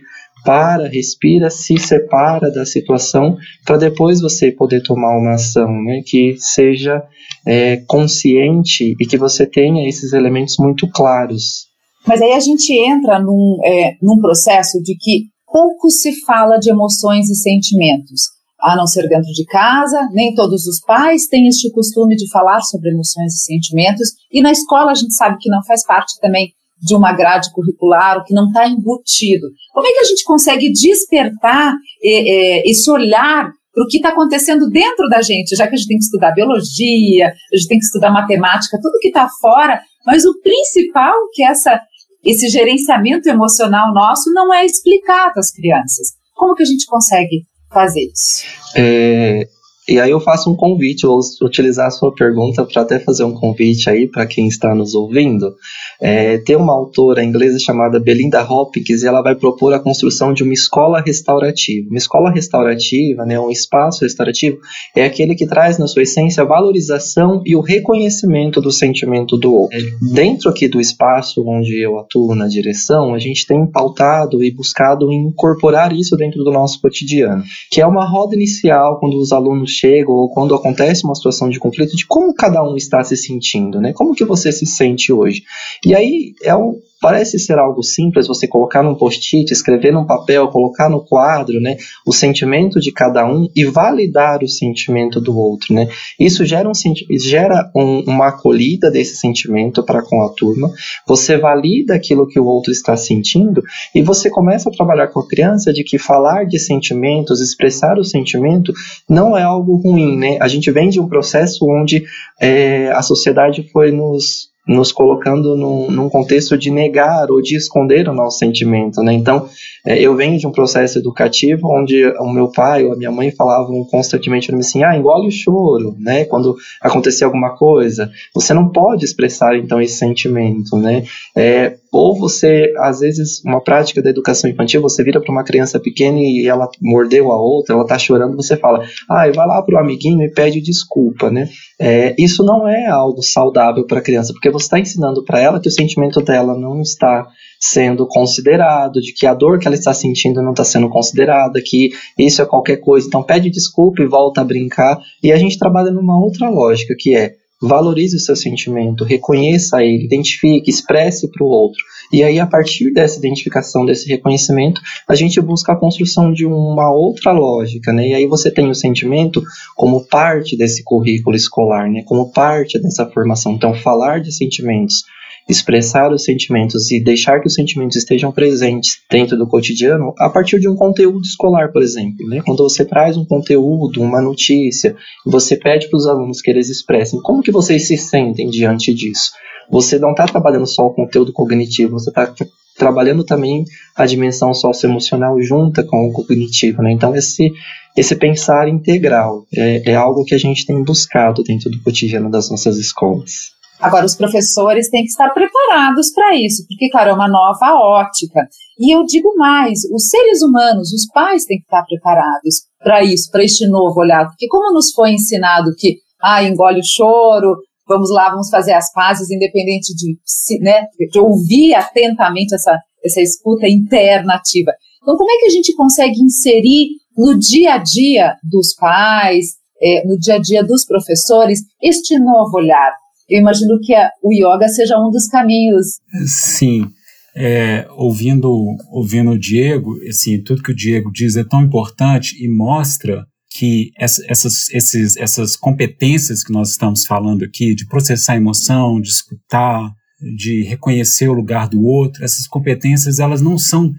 para, 0.50 0.88
respira, 0.88 1.51
se 1.51 1.77
separa 1.77 2.50
da 2.50 2.65
situação 2.65 3.38
para 3.63 3.77
depois 3.77 4.20
você 4.20 4.51
poder 4.51 4.82
tomar 4.82 5.15
uma 5.15 5.36
ação 5.36 5.72
né, 5.84 6.01
que 6.03 6.38
seja 6.39 7.03
é, 7.46 7.77
consciente 7.86 8.96
e 9.00 9.06
que 9.06 9.15
você 9.15 9.46
tenha 9.46 9.88
esses 9.88 10.12
elementos 10.12 10.56
muito 10.58 10.89
claros. 10.89 11.68
Mas 12.08 12.20
aí 12.20 12.32
a 12.32 12.39
gente 12.39 12.74
entra 12.74 13.20
num, 13.20 13.60
é, 13.63 13.91
num 14.01 14.20
processo 14.20 14.82
de 14.82 14.98
que 14.98 15.25
pouco 15.46 15.91
se 15.91 16.20
fala 16.25 16.58
de 16.58 16.72
emoções 16.72 17.29
e 17.29 17.36
sentimentos, 17.36 18.24
a 18.60 18.75
não 18.75 18.88
ser 18.88 19.08
dentro 19.08 19.32
de 19.32 19.46
casa, 19.46 20.10
nem 20.13 20.34
todos 20.34 20.65
os 20.65 20.79
pais 20.79 21.27
têm 21.27 21.48
este 21.48 21.72
costume 21.72 22.15
de 22.15 22.27
falar 22.32 22.62
sobre 22.62 22.89
emoções 22.89 23.36
e 23.36 23.46
sentimentos, 23.46 24.10
e 24.32 24.41
na 24.41 24.51
escola 24.51 24.89
a 24.89 24.96
gente 24.96 25.13
sabe 25.13 25.38
que 25.39 25.48
não 25.48 25.63
faz 25.63 25.86
parte 25.86 26.20
também 26.20 26.51
de 26.82 26.96
uma 26.96 27.14
grade 27.14 27.52
curricular, 27.52 28.18
o 28.18 28.24
que 28.24 28.34
não 28.34 28.48
está 28.48 28.68
embutido. 28.68 29.48
Como 29.74 29.88
é 29.88 29.92
que 29.92 30.00
a 30.00 30.04
gente 30.06 30.24
consegue 30.24 30.72
despertar 30.72 31.74
é, 32.04 32.60
é, 32.60 32.70
esse 32.70 32.90
olhar 32.90 33.52
para 33.74 33.84
o 33.84 33.88
que 33.88 33.98
está 33.98 34.10
acontecendo 34.10 34.70
dentro 34.70 35.08
da 35.10 35.22
gente, 35.22 35.56
já 35.56 35.68
que 35.68 35.76
a 35.76 35.78
gente 35.78 35.88
tem 35.88 35.98
que 35.98 36.04
estudar 36.04 36.32
biologia, 36.32 37.28
a 37.28 37.56
gente 37.56 37.68
tem 37.68 37.78
que 37.78 37.86
estudar 37.86 38.12
matemática, 38.12 38.80
tudo 38.82 39.00
que 39.00 39.10
está 39.10 39.28
fora, 39.40 39.80
mas 40.06 40.26
o 40.26 40.40
principal 40.42 41.14
que 41.34 41.44
essa, 41.44 41.80
esse 42.26 42.50
gerenciamento 42.50 43.30
emocional 43.30 43.94
nosso 43.94 44.32
não 44.34 44.54
é 44.54 44.66
explicado 44.66 45.40
às 45.40 45.52
crianças. 45.52 46.14
Como 46.36 46.56
que 46.56 46.64
a 46.64 46.66
gente 46.66 46.86
consegue 46.86 47.46
fazer 47.72 48.02
isso? 48.02 48.44
É, 48.76 49.48
e 49.89 50.00
aí 50.00 50.12
eu 50.12 50.19
faço 50.19 50.51
um 50.51 50.55
convite, 50.55 51.08
vou 51.08 51.19
utilizar 51.41 51.88
a 51.88 51.91
sua 51.91 52.13
pergunta 52.13 52.63
para 52.63 52.84
até 52.84 53.00
fazer 53.00 53.24
um 53.24 53.34
convite 53.34 53.89
aí 53.89 54.08
para 54.08 54.27
quem 54.27 54.48
está 54.48 54.75
nos 54.75 54.93
ouvindo. 54.93 55.55
É, 56.00 56.38
tem 56.38 56.55
uma 56.55 56.74
autora 56.74 57.24
inglesa 57.24 57.58
chamada 57.58 58.00
Belinda 58.00 58.43
Hopkins 58.43 59.01
e 59.01 59.08
ela 59.08 59.24
vai 59.24 59.34
propor 59.34 59.74
a 59.74 59.79
construção 59.79 60.31
de 60.31 60.43
uma 60.43 60.53
escola 60.53 61.01
restaurativa. 61.01 61.89
Uma 61.89 61.98
escola 61.98 62.29
restaurativa, 62.29 63.25
né, 63.25 63.39
um 63.39 63.50
espaço 63.50 64.03
restaurativo, 64.03 64.60
é 64.96 65.03
aquele 65.03 65.34
que 65.34 65.48
traz 65.48 65.79
na 65.79 65.88
sua 65.88 66.03
essência 66.03 66.43
a 66.43 66.46
valorização 66.46 67.41
e 67.43 67.55
o 67.55 67.62
reconhecimento 67.62 68.62
do 68.62 68.72
sentimento 68.72 69.38
do 69.38 69.53
outro. 69.53 69.79
Dentro 70.13 70.50
aqui 70.50 70.67
do 70.67 70.79
espaço 70.79 71.43
onde 71.48 71.81
eu 71.81 71.98
atuo 71.98 72.36
na 72.36 72.48
direção, 72.48 73.15
a 73.15 73.19
gente 73.19 73.48
tem 73.48 73.65
pautado 73.65 74.43
e 74.43 74.51
buscado 74.51 75.12
incorporar 75.12 75.91
isso 75.93 76.15
dentro 76.15 76.43
do 76.43 76.51
nosso 76.51 76.79
cotidiano, 76.79 77.43
que 77.72 77.81
é 77.81 77.88
uma 77.88 78.05
roda 78.05 78.36
inicial 78.36 79.00
quando 79.00 79.17
os 79.17 79.31
alunos 79.31 79.79
chega 79.80 80.12
ou 80.12 80.30
quando 80.30 80.56
acontece 80.56 81.04
uma 81.04 81.16
situação 81.16 81.50
de 81.50 81.60
conflito, 81.60 81.96
de 81.96 82.06
como 82.06 82.34
cada 82.34 82.64
um 82.64 82.76
está 82.76 83.04
se 83.04 83.16
sentindo, 83.16 83.80
né? 83.80 83.94
Como 83.94 84.14
que 84.14 84.26
você 84.26 84.52
se 84.52 84.66
sente 84.66 85.12
hoje? 85.12 85.44
E 85.86 85.96
aí 85.96 86.34
é 86.44 86.56
um, 86.56 86.80
Parece 87.01 87.39
ser 87.39 87.58
algo 87.58 87.82
simples 87.82 88.27
você 88.27 88.48
colocar 88.48 88.84
num 88.84 88.96
post-it, 88.96 89.51
escrever 89.51 89.94
num 89.94 90.06
papel, 90.06 90.48
colocar 90.50 90.89
no 90.89 91.03
quadro, 91.03 91.60
né, 91.60 91.77
o 92.06 92.12
sentimento 92.12 92.79
de 92.79 92.91
cada 92.91 93.25
um 93.25 93.48
e 93.56 93.65
validar 93.65 94.44
o 94.44 94.48
sentimento 94.48 95.22
do 95.22 95.38
outro, 95.38 95.74
né? 95.74 95.88
Isso 96.20 96.46
gera, 96.46 96.68
um, 96.68 96.74
gera 97.18 97.72
um, 97.75 98.01
uma 98.01 98.27
acolhida 98.27 98.91
desse 98.91 99.15
sentimento 99.15 99.84
para 99.84 100.01
com 100.01 100.22
a 100.24 100.29
turma. 100.29 100.72
Você 101.08 101.38
valida 101.38 101.96
aquilo 101.96 102.27
que 102.27 102.39
o 102.39 102.46
outro 102.46 102.72
está 102.72 102.98
sentindo 102.98 103.63
e 103.96 104.01
você 104.01 104.29
começa 104.29 104.70
a 104.70 104.74
trabalhar 104.74 105.08
com 105.08 105.20
a 105.20 105.27
criança 105.27 105.72
de 105.72 105.84
que 105.84 105.98
falar 105.98 106.46
de 106.46 106.60
sentimentos, 106.60 107.41
expressar 107.41 107.98
o 107.98 108.03
sentimento, 108.03 108.74
não 109.08 109.38
é 109.38 109.44
algo 109.44 109.77
ruim, 109.77 110.18
né? 110.18 110.38
A 110.41 110.48
gente 110.48 110.70
vem 110.72 110.89
de 110.89 111.00
um 111.00 111.08
processo 111.08 111.65
onde 111.70 112.03
é, 112.39 112.91
a 112.91 113.01
sociedade 113.01 113.63
foi 113.72 113.91
nos 113.91 114.49
nos 114.70 114.92
colocando 114.92 115.56
num, 115.56 115.90
num, 115.90 116.08
contexto 116.08 116.56
de 116.56 116.70
negar 116.70 117.32
ou 117.32 117.42
de 117.42 117.58
esconder 117.58 118.08
o 118.08 118.14
nosso 118.14 118.38
sentimento, 118.38 119.02
né? 119.02 119.12
Então, 119.14 119.50
eu 119.86 120.16
venho 120.16 120.38
de 120.38 120.48
um 120.48 120.52
processo 120.52 121.00
educativo 121.00 121.68
onde 121.68 122.06
o 122.20 122.30
meu 122.32 122.52
pai 122.52 122.86
ou 122.86 122.94
a 122.94 122.96
minha 122.96 123.12
mãe 123.12 123.32
falavam 123.32 123.84
constantemente 123.86 124.48
para 124.48 124.56
mim 124.56 124.62
assim, 124.62 124.84
ah, 124.84 124.98
engole 124.98 125.28
o 125.28 125.32
choro, 125.32 125.96
né, 126.00 126.26
quando 126.26 126.56
acontecer 126.82 127.24
alguma 127.24 127.56
coisa, 127.56 128.12
você 128.34 128.54
não 128.54 128.70
pode 128.70 129.06
expressar 129.06 129.56
então 129.56 129.82
esse 129.82 129.98
sentimento, 129.98 130.78
né, 130.78 131.04
é, 131.36 131.78
ou 131.92 132.18
você, 132.18 132.72
às 132.78 133.00
vezes, 133.00 133.44
uma 133.44 133.62
prática 133.62 134.02
da 134.02 134.10
educação 134.10 134.50
infantil, 134.50 134.82
você 134.82 135.04
vira 135.04 135.20
para 135.20 135.32
uma 135.32 135.44
criança 135.44 135.80
pequena 135.80 136.20
e 136.20 136.48
ela 136.48 136.70
mordeu 136.82 137.32
a 137.32 137.38
outra, 137.38 137.74
ela 137.74 137.84
está 137.84 137.98
chorando, 137.98 138.36
você 138.36 138.56
fala, 138.56 138.86
ah, 139.10 139.30
vai 139.32 139.48
lá 139.48 139.62
para 139.62 139.76
o 139.76 139.80
amiguinho 139.80 140.22
e 140.24 140.30
pede 140.30 140.62
desculpa, 140.62 141.32
né? 141.32 141.50
É, 141.80 142.16
isso 142.18 142.44
não 142.44 142.68
é 142.68 142.88
algo 142.88 143.22
saudável 143.24 143.86
para 143.88 144.00
a 144.00 144.04
criança, 144.04 144.34
porque 144.34 144.52
você 144.52 144.66
está 144.66 144.80
ensinando 144.80 145.24
para 145.24 145.40
ela 145.40 145.60
que 145.60 145.68
o 145.68 145.72
sentimento 145.72 146.22
dela 146.22 146.56
não 146.56 146.82
está 146.82 147.28
sendo 147.60 148.08
considerado, 148.08 149.01
de 149.01 149.13
que 149.13 149.28
a 149.28 149.34
dor 149.34 149.60
que 149.60 149.68
ela 149.68 149.75
está 149.75 149.94
sentindo 149.94 150.42
não 150.42 150.51
está 150.51 150.63
sendo 150.63 150.89
considerada, 150.89 151.62
que 151.62 151.92
isso 152.18 152.42
é 152.42 152.46
qualquer 152.46 152.78
coisa. 152.78 153.08
Então 153.08 153.22
pede 153.22 153.50
desculpa 153.50 154.01
e 154.01 154.08
volta 154.08 154.42
a 154.42 154.46
brincar. 154.46 155.00
E 155.22 155.32
a 155.32 155.38
gente 155.38 155.60
trabalha 155.60 155.92
numa 155.92 156.18
outra 156.20 156.50
lógica, 156.50 156.96
que 156.98 157.16
é 157.16 157.36
valorize 157.62 158.16
o 158.16 158.20
seu 158.20 158.36
sentimento, 158.36 159.04
reconheça 159.04 159.84
ele, 159.84 160.06
identifique, 160.06 160.70
expresse 160.70 161.30
para 161.30 161.44
o 161.44 161.50
outro. 161.50 161.84
E 162.12 162.24
aí, 162.24 162.39
a 162.39 162.48
partir 162.48 162.92
dessa 162.92 163.20
identificação, 163.20 163.86
desse 163.86 164.08
reconhecimento, 164.08 164.82
a 165.08 165.13
gente 165.13 165.39
busca 165.42 165.74
a 165.74 165.75
construção 165.75 166.32
de 166.32 166.46
uma 166.46 166.92
outra 166.92 167.32
lógica, 167.32 167.92
né? 167.92 168.08
E 168.08 168.13
aí 168.13 168.25
você 168.25 168.50
tem 168.50 168.70
o 168.70 168.75
sentimento 168.75 169.44
como 169.75 170.06
parte 170.06 170.56
desse 170.56 170.84
currículo 170.84 171.36
escolar, 171.36 171.89
né? 171.89 172.01
Como 172.06 172.32
parte 172.32 172.80
dessa 172.80 173.06
formação. 173.06 173.51
Então, 173.51 173.74
falar 173.74 174.22
de 174.22 174.32
sentimentos 174.32 175.04
expressar 175.50 176.13
os 176.13 176.24
sentimentos 176.24 176.91
e 176.91 177.00
deixar 177.00 177.41
que 177.41 177.48
os 177.48 177.56
sentimentos 177.56 177.98
estejam 177.98 178.32
presentes 178.32 179.00
dentro 179.10 179.36
do 179.36 179.48
cotidiano 179.48 180.13
a 180.20 180.29
partir 180.29 180.60
de 180.60 180.70
um 180.70 180.75
conteúdo 180.75 181.25
escolar, 181.25 181.72
por 181.72 181.82
exemplo. 181.82 182.27
Né? 182.27 182.41
Quando 182.46 182.63
você 182.63 182.86
traz 182.86 183.18
um 183.18 183.25
conteúdo, 183.25 184.01
uma 184.01 184.22
notícia, 184.22 184.96
você 185.25 185.56
pede 185.56 185.89
para 185.89 185.98
os 185.98 186.06
alunos 186.06 186.39
que 186.39 186.51
eles 186.51 186.70
expressem 186.70 187.20
como 187.22 187.41
que 187.41 187.51
vocês 187.51 187.88
se 187.88 187.98
sentem 187.98 188.48
diante 188.48 188.94
disso. 188.94 189.32
Você 189.72 189.98
não 189.98 190.12
está 190.12 190.25
trabalhando 190.25 190.68
só 190.68 190.86
o 190.86 190.94
conteúdo 190.94 191.34
cognitivo, 191.34 191.94
você 191.94 192.10
está 192.10 192.32
trabalhando 192.77 193.24
também 193.24 193.65
a 193.96 194.06
dimensão 194.06 194.53
socioemocional 194.53 195.41
junta 195.41 195.84
com 195.84 196.08
o 196.08 196.13
cognitivo. 196.13 196.84
Né? 196.84 196.91
Então, 196.91 197.15
esse, 197.15 197.51
esse 197.98 198.15
pensar 198.15 198.68
integral 198.68 199.46
é, 199.53 199.91
é 199.91 199.96
algo 199.96 200.24
que 200.24 200.36
a 200.36 200.39
gente 200.39 200.65
tem 200.65 200.84
buscado 200.84 201.44
dentro 201.44 201.72
do 201.72 201.82
cotidiano 201.82 202.29
das 202.29 202.50
nossas 202.51 202.77
escolas. 202.77 203.59
Agora, 203.80 204.06
os 204.06 204.16
professores 204.16 204.90
têm 204.90 205.04
que 205.04 205.10
estar 205.10 205.30
preparados 205.30 206.12
para 206.14 206.36
isso, 206.36 206.66
porque, 206.68 206.90
claro, 206.90 207.12
é 207.12 207.14
uma 207.14 207.30
nova 207.30 207.76
ótica. 207.76 208.42
E 208.78 208.94
eu 208.94 209.06
digo 209.06 209.34
mais: 209.38 209.80
os 209.94 210.10
seres 210.10 210.42
humanos, 210.42 210.92
os 210.92 211.08
pais 211.14 211.46
têm 211.46 211.58
que 211.58 211.64
estar 211.64 211.84
preparados 211.86 212.64
para 212.80 213.04
isso, 213.04 213.32
para 213.32 213.44
este 213.44 213.68
novo 213.68 214.02
olhar. 214.02 214.26
Porque, 214.28 214.48
como 214.48 214.74
nos 214.74 214.92
foi 214.92 215.12
ensinado 215.12 215.72
que, 215.78 215.98
ah, 216.22 216.44
engole 216.44 216.82
o 216.82 216.86
choro, 216.86 217.56
vamos 217.88 218.12
lá, 218.12 218.30
vamos 218.30 218.50
fazer 218.50 218.74
as 218.74 218.92
pazes, 218.92 219.32
independente 219.32 219.96
de, 219.96 220.18
né, 220.62 220.86
de 221.12 221.20
ouvir 221.20 221.74
atentamente 221.74 222.54
essa, 222.54 222.78
essa 223.04 223.22
escuta 223.22 223.68
interna 223.68 224.36
ativa. 224.36 224.72
Então, 225.02 225.16
como 225.16 225.32
é 225.32 225.38
que 225.38 225.46
a 225.46 225.50
gente 225.50 225.74
consegue 225.74 226.22
inserir 226.22 226.90
no 227.18 227.38
dia 227.40 227.76
a 227.76 227.78
dia 227.78 228.36
dos 228.44 228.76
pais, 228.76 229.56
é, 229.82 230.06
no 230.06 230.20
dia 230.20 230.36
a 230.36 230.40
dia 230.40 230.64
dos 230.64 230.86
professores, 230.86 231.62
este 231.82 232.20
novo 232.20 232.58
olhar? 232.58 232.92
Eu 233.30 233.40
imagino 233.40 233.80
que 233.82 233.94
a, 233.94 234.10
o 234.24 234.34
yoga 234.34 234.68
seja 234.68 235.00
um 235.00 235.10
dos 235.10 235.28
caminhos. 235.28 236.00
Sim. 236.26 236.88
É, 237.36 237.88
ouvindo, 237.92 238.76
ouvindo 238.92 239.32
o 239.32 239.40
Diego, 239.40 239.96
assim, 240.08 240.42
tudo 240.42 240.64
que 240.64 240.72
o 240.72 240.76
Diego 240.76 241.12
diz 241.12 241.38
é 241.38 241.44
tão 241.44 241.62
importante 241.62 242.36
e 242.44 242.50
mostra 242.50 243.26
que 243.52 243.92
essa, 243.98 244.24
essas, 244.28 244.70
esses, 244.72 245.18
essas 245.18 245.56
competências 245.56 246.44
que 246.44 246.52
nós 246.52 246.72
estamos 246.72 247.06
falando 247.06 247.44
aqui, 247.44 247.74
de 247.74 247.88
processar 247.88 248.36
emoção, 248.36 249.00
de 249.00 249.10
escutar, 249.10 249.92
de 250.38 250.64
reconhecer 250.64 251.30
o 251.30 251.34
lugar 251.34 251.68
do 251.68 251.84
outro, 251.84 252.24
essas 252.24 252.48
competências 252.48 253.20
elas 253.20 253.42
não 253.42 253.58
são 253.58 253.92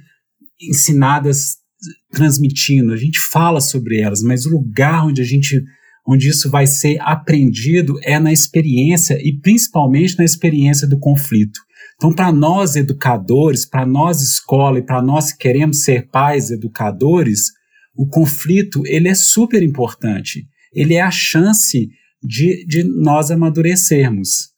ensinadas 0.60 1.56
transmitindo, 2.12 2.92
a 2.92 2.96
gente 2.96 3.18
fala 3.18 3.60
sobre 3.60 4.00
elas, 4.00 4.22
mas 4.22 4.44
o 4.44 4.50
lugar 4.50 5.06
onde 5.06 5.22
a 5.22 5.24
gente 5.24 5.62
onde 6.06 6.28
isso 6.28 6.50
vai 6.50 6.66
ser 6.66 6.98
aprendido 7.00 7.98
é 8.02 8.18
na 8.18 8.32
experiência 8.32 9.18
e 9.20 9.32
principalmente 9.32 10.18
na 10.18 10.24
experiência 10.24 10.86
do 10.86 10.98
conflito. 10.98 11.60
Então, 11.96 12.12
para 12.12 12.32
nós 12.32 12.76
educadores, 12.76 13.66
para 13.66 13.84
nós 13.84 14.22
escola 14.22 14.78
e 14.78 14.82
para 14.82 15.02
nós 15.02 15.32
que 15.32 15.38
queremos 15.38 15.84
ser 15.84 16.08
pais 16.08 16.50
educadores, 16.50 17.52
o 17.94 18.06
conflito 18.06 18.82
ele 18.86 19.08
é 19.08 19.14
super 19.14 19.62
importante. 19.62 20.46
Ele 20.72 20.94
é 20.94 21.02
a 21.02 21.10
chance 21.10 21.88
de, 22.22 22.64
de 22.66 22.84
nós 22.84 23.30
amadurecermos. 23.30 24.50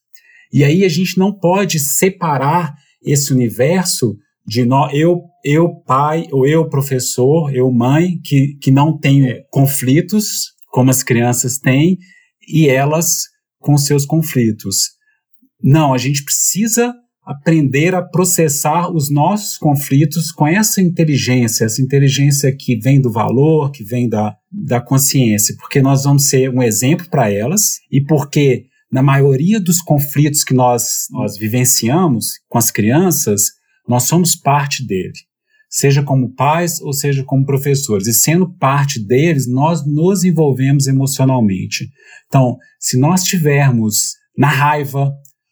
E 0.53 0.62
aí 0.62 0.85
a 0.85 0.88
gente 0.88 1.19
não 1.19 1.33
pode 1.33 1.79
separar 1.79 2.75
esse 3.05 3.33
universo 3.33 4.17
de 4.47 4.67
eu, 4.93 5.23
eu 5.45 5.69
pai, 5.87 6.27
ou 6.31 6.47
eu 6.47 6.69
professor, 6.69 7.55
eu 7.55 7.71
mãe, 7.73 8.21
que, 8.23 8.57
que 8.61 8.71
não 8.71 8.99
tem 8.99 9.45
conflitos, 9.51 10.53
como 10.73 10.91
as 10.91 11.03
crianças 11.03 11.59
têm, 11.59 11.99
e 12.49 12.67
elas 12.67 13.27
com 13.61 13.77
seus 13.77 14.05
conflitos. 14.05 14.91
Não, 15.63 15.95
a 15.95 15.99
gente 15.99 16.25
precisa 16.25 16.93
aprender 17.25 17.95
a 17.95 18.03
processar 18.03 18.91
os 18.91 19.09
nossos 19.09 19.57
conflitos 19.59 20.33
com 20.33 20.45
essa 20.45 20.81
inteligência, 20.81 21.67
essa 21.67 21.81
inteligência 21.81 22.53
que 22.59 22.77
vem 22.81 23.01
do 23.01 23.13
valor, 23.13 23.71
que 23.71 23.85
vem 23.85 24.09
da, 24.09 24.35
da 24.51 24.81
consciência, 24.81 25.55
porque 25.59 25.81
nós 25.81 26.03
vamos 26.03 26.29
ser 26.29 26.51
um 26.51 26.63
exemplo 26.63 27.09
para 27.09 27.31
elas 27.31 27.79
e 27.91 28.01
porque 28.01 28.65
na 28.91 29.03
maioria 29.03 29.61
dos 29.61 29.81
conflitos 29.81 30.43
que 30.43 30.53
nós, 30.53 31.07
nós 31.11 31.39
vivenciamos 31.39 32.33
com 32.49 32.59
as 32.59 32.71
crianças, 32.71 33.53
nós 33.87 34.05
somos 34.05 34.35
parte 34.35 34.85
dele 34.85 35.13
seja 35.73 36.03
como 36.03 36.35
pais 36.35 36.81
ou 36.83 36.93
seja 36.93 37.25
como 37.25 37.47
professores. 37.47 38.07
E 38.07 38.13
sendo 38.13 38.53
parte 38.59 39.03
deles, 39.03 39.49
nós 39.49 39.85
nos 39.87 40.23
envolvemos 40.23 40.87
emocionalmente. 40.87 41.89
Então, 42.27 42.59
se 42.79 42.99
nós 42.99 43.23
estivermos 43.23 44.13
na 44.37 44.49
raiva, 44.49 45.11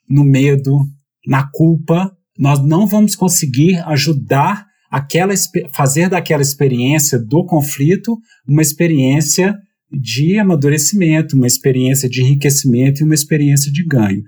no 0.08 0.22
medo, 0.22 0.78
na 1.26 1.48
culpa, 1.50 2.12
nós 2.38 2.62
não 2.62 2.86
vamos 2.86 3.16
conseguir 3.16 3.78
ajudar 3.86 4.66
aquela 4.90 5.32
fazer 5.72 6.10
daquela 6.10 6.42
experiência 6.42 7.18
do 7.18 7.46
conflito 7.46 8.18
uma 8.46 8.60
experiência 8.60 9.56
de 9.90 10.38
amadurecimento, 10.38 11.36
uma 11.36 11.46
experiência 11.46 12.08
de 12.08 12.22
enriquecimento 12.22 13.00
e 13.00 13.04
uma 13.04 13.14
experiência 13.14 13.72
de 13.72 13.84
ganho. 13.84 14.22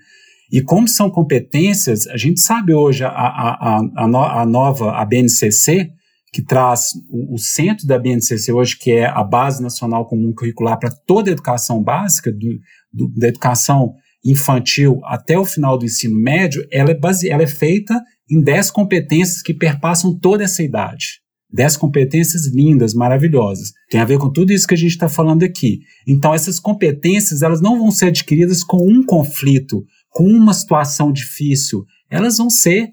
E 0.53 0.61
como 0.61 0.87
são 0.87 1.09
competências, 1.09 2.07
a 2.09 2.19
gente 2.19 2.39
sabe 2.43 2.75
hoje 2.75 3.03
a, 3.03 3.09
a, 3.09 3.79
a, 3.79 4.43
a 4.43 4.47
nova 4.47 4.93
a 4.93 5.05
BNCC, 5.07 5.89
que 6.31 6.43
traz 6.43 6.91
o, 7.09 7.35
o, 7.35 7.39
centro 7.39 7.87
da 7.87 7.99
BNCC 7.99 8.53
hoje, 8.53 8.77
que 8.79 8.91
é 8.91 9.07
a 9.07 9.25
Base 9.25 9.63
Nacional 9.63 10.07
Comum 10.07 10.33
Curricular 10.35 10.79
para 10.79 10.91
toda 11.07 11.31
a 11.31 11.33
educação 11.33 11.83
básica, 11.83 12.31
do, 12.31 12.59
do, 12.93 13.09
da 13.19 13.29
educação 13.29 13.95
infantil 14.23 15.01
até 15.05 15.39
o 15.39 15.45
final 15.45 15.79
do 15.79 15.87
ensino 15.87 16.19
médio, 16.19 16.63
ela 16.71 16.91
é, 16.91 16.95
base, 16.95 17.31
ela 17.31 17.43
é 17.43 17.47
feita 17.47 17.99
em 18.31 18.43
10 18.43 18.71
competências 18.71 19.43
que 19.43 19.55
perpassam 19.55 20.19
toda 20.19 20.45
essa 20.45 20.63
idade. 20.63 21.23
10 21.53 21.77
competências 21.77 22.47
lindas, 22.47 22.95
maravilhosas. 22.95 23.73
Tem 23.91 24.01
a 24.01 24.07
ver 24.07 24.19
com 24.19 24.31
tudo 24.31 24.53
isso 24.53 24.67
que 24.67 24.75
a 24.75 24.79
gente 24.79 24.93
está 24.93 25.09
falando 25.09 25.43
aqui. 25.43 25.81
Então, 26.07 26.35
essas 26.35 26.59
competências 26.59 27.43
elas 27.43 27.61
não 27.61 27.79
vão 27.79 27.91
ser 27.91 28.07
adquiridas 28.07 28.65
com 28.65 28.79
um 28.79 29.05
conflito, 29.05 29.85
com 30.13 30.25
uma 30.25 30.53
situação 30.53 31.13
difícil, 31.13 31.85
elas 32.11 32.39
vão 32.39 32.51
ser. 32.51 32.89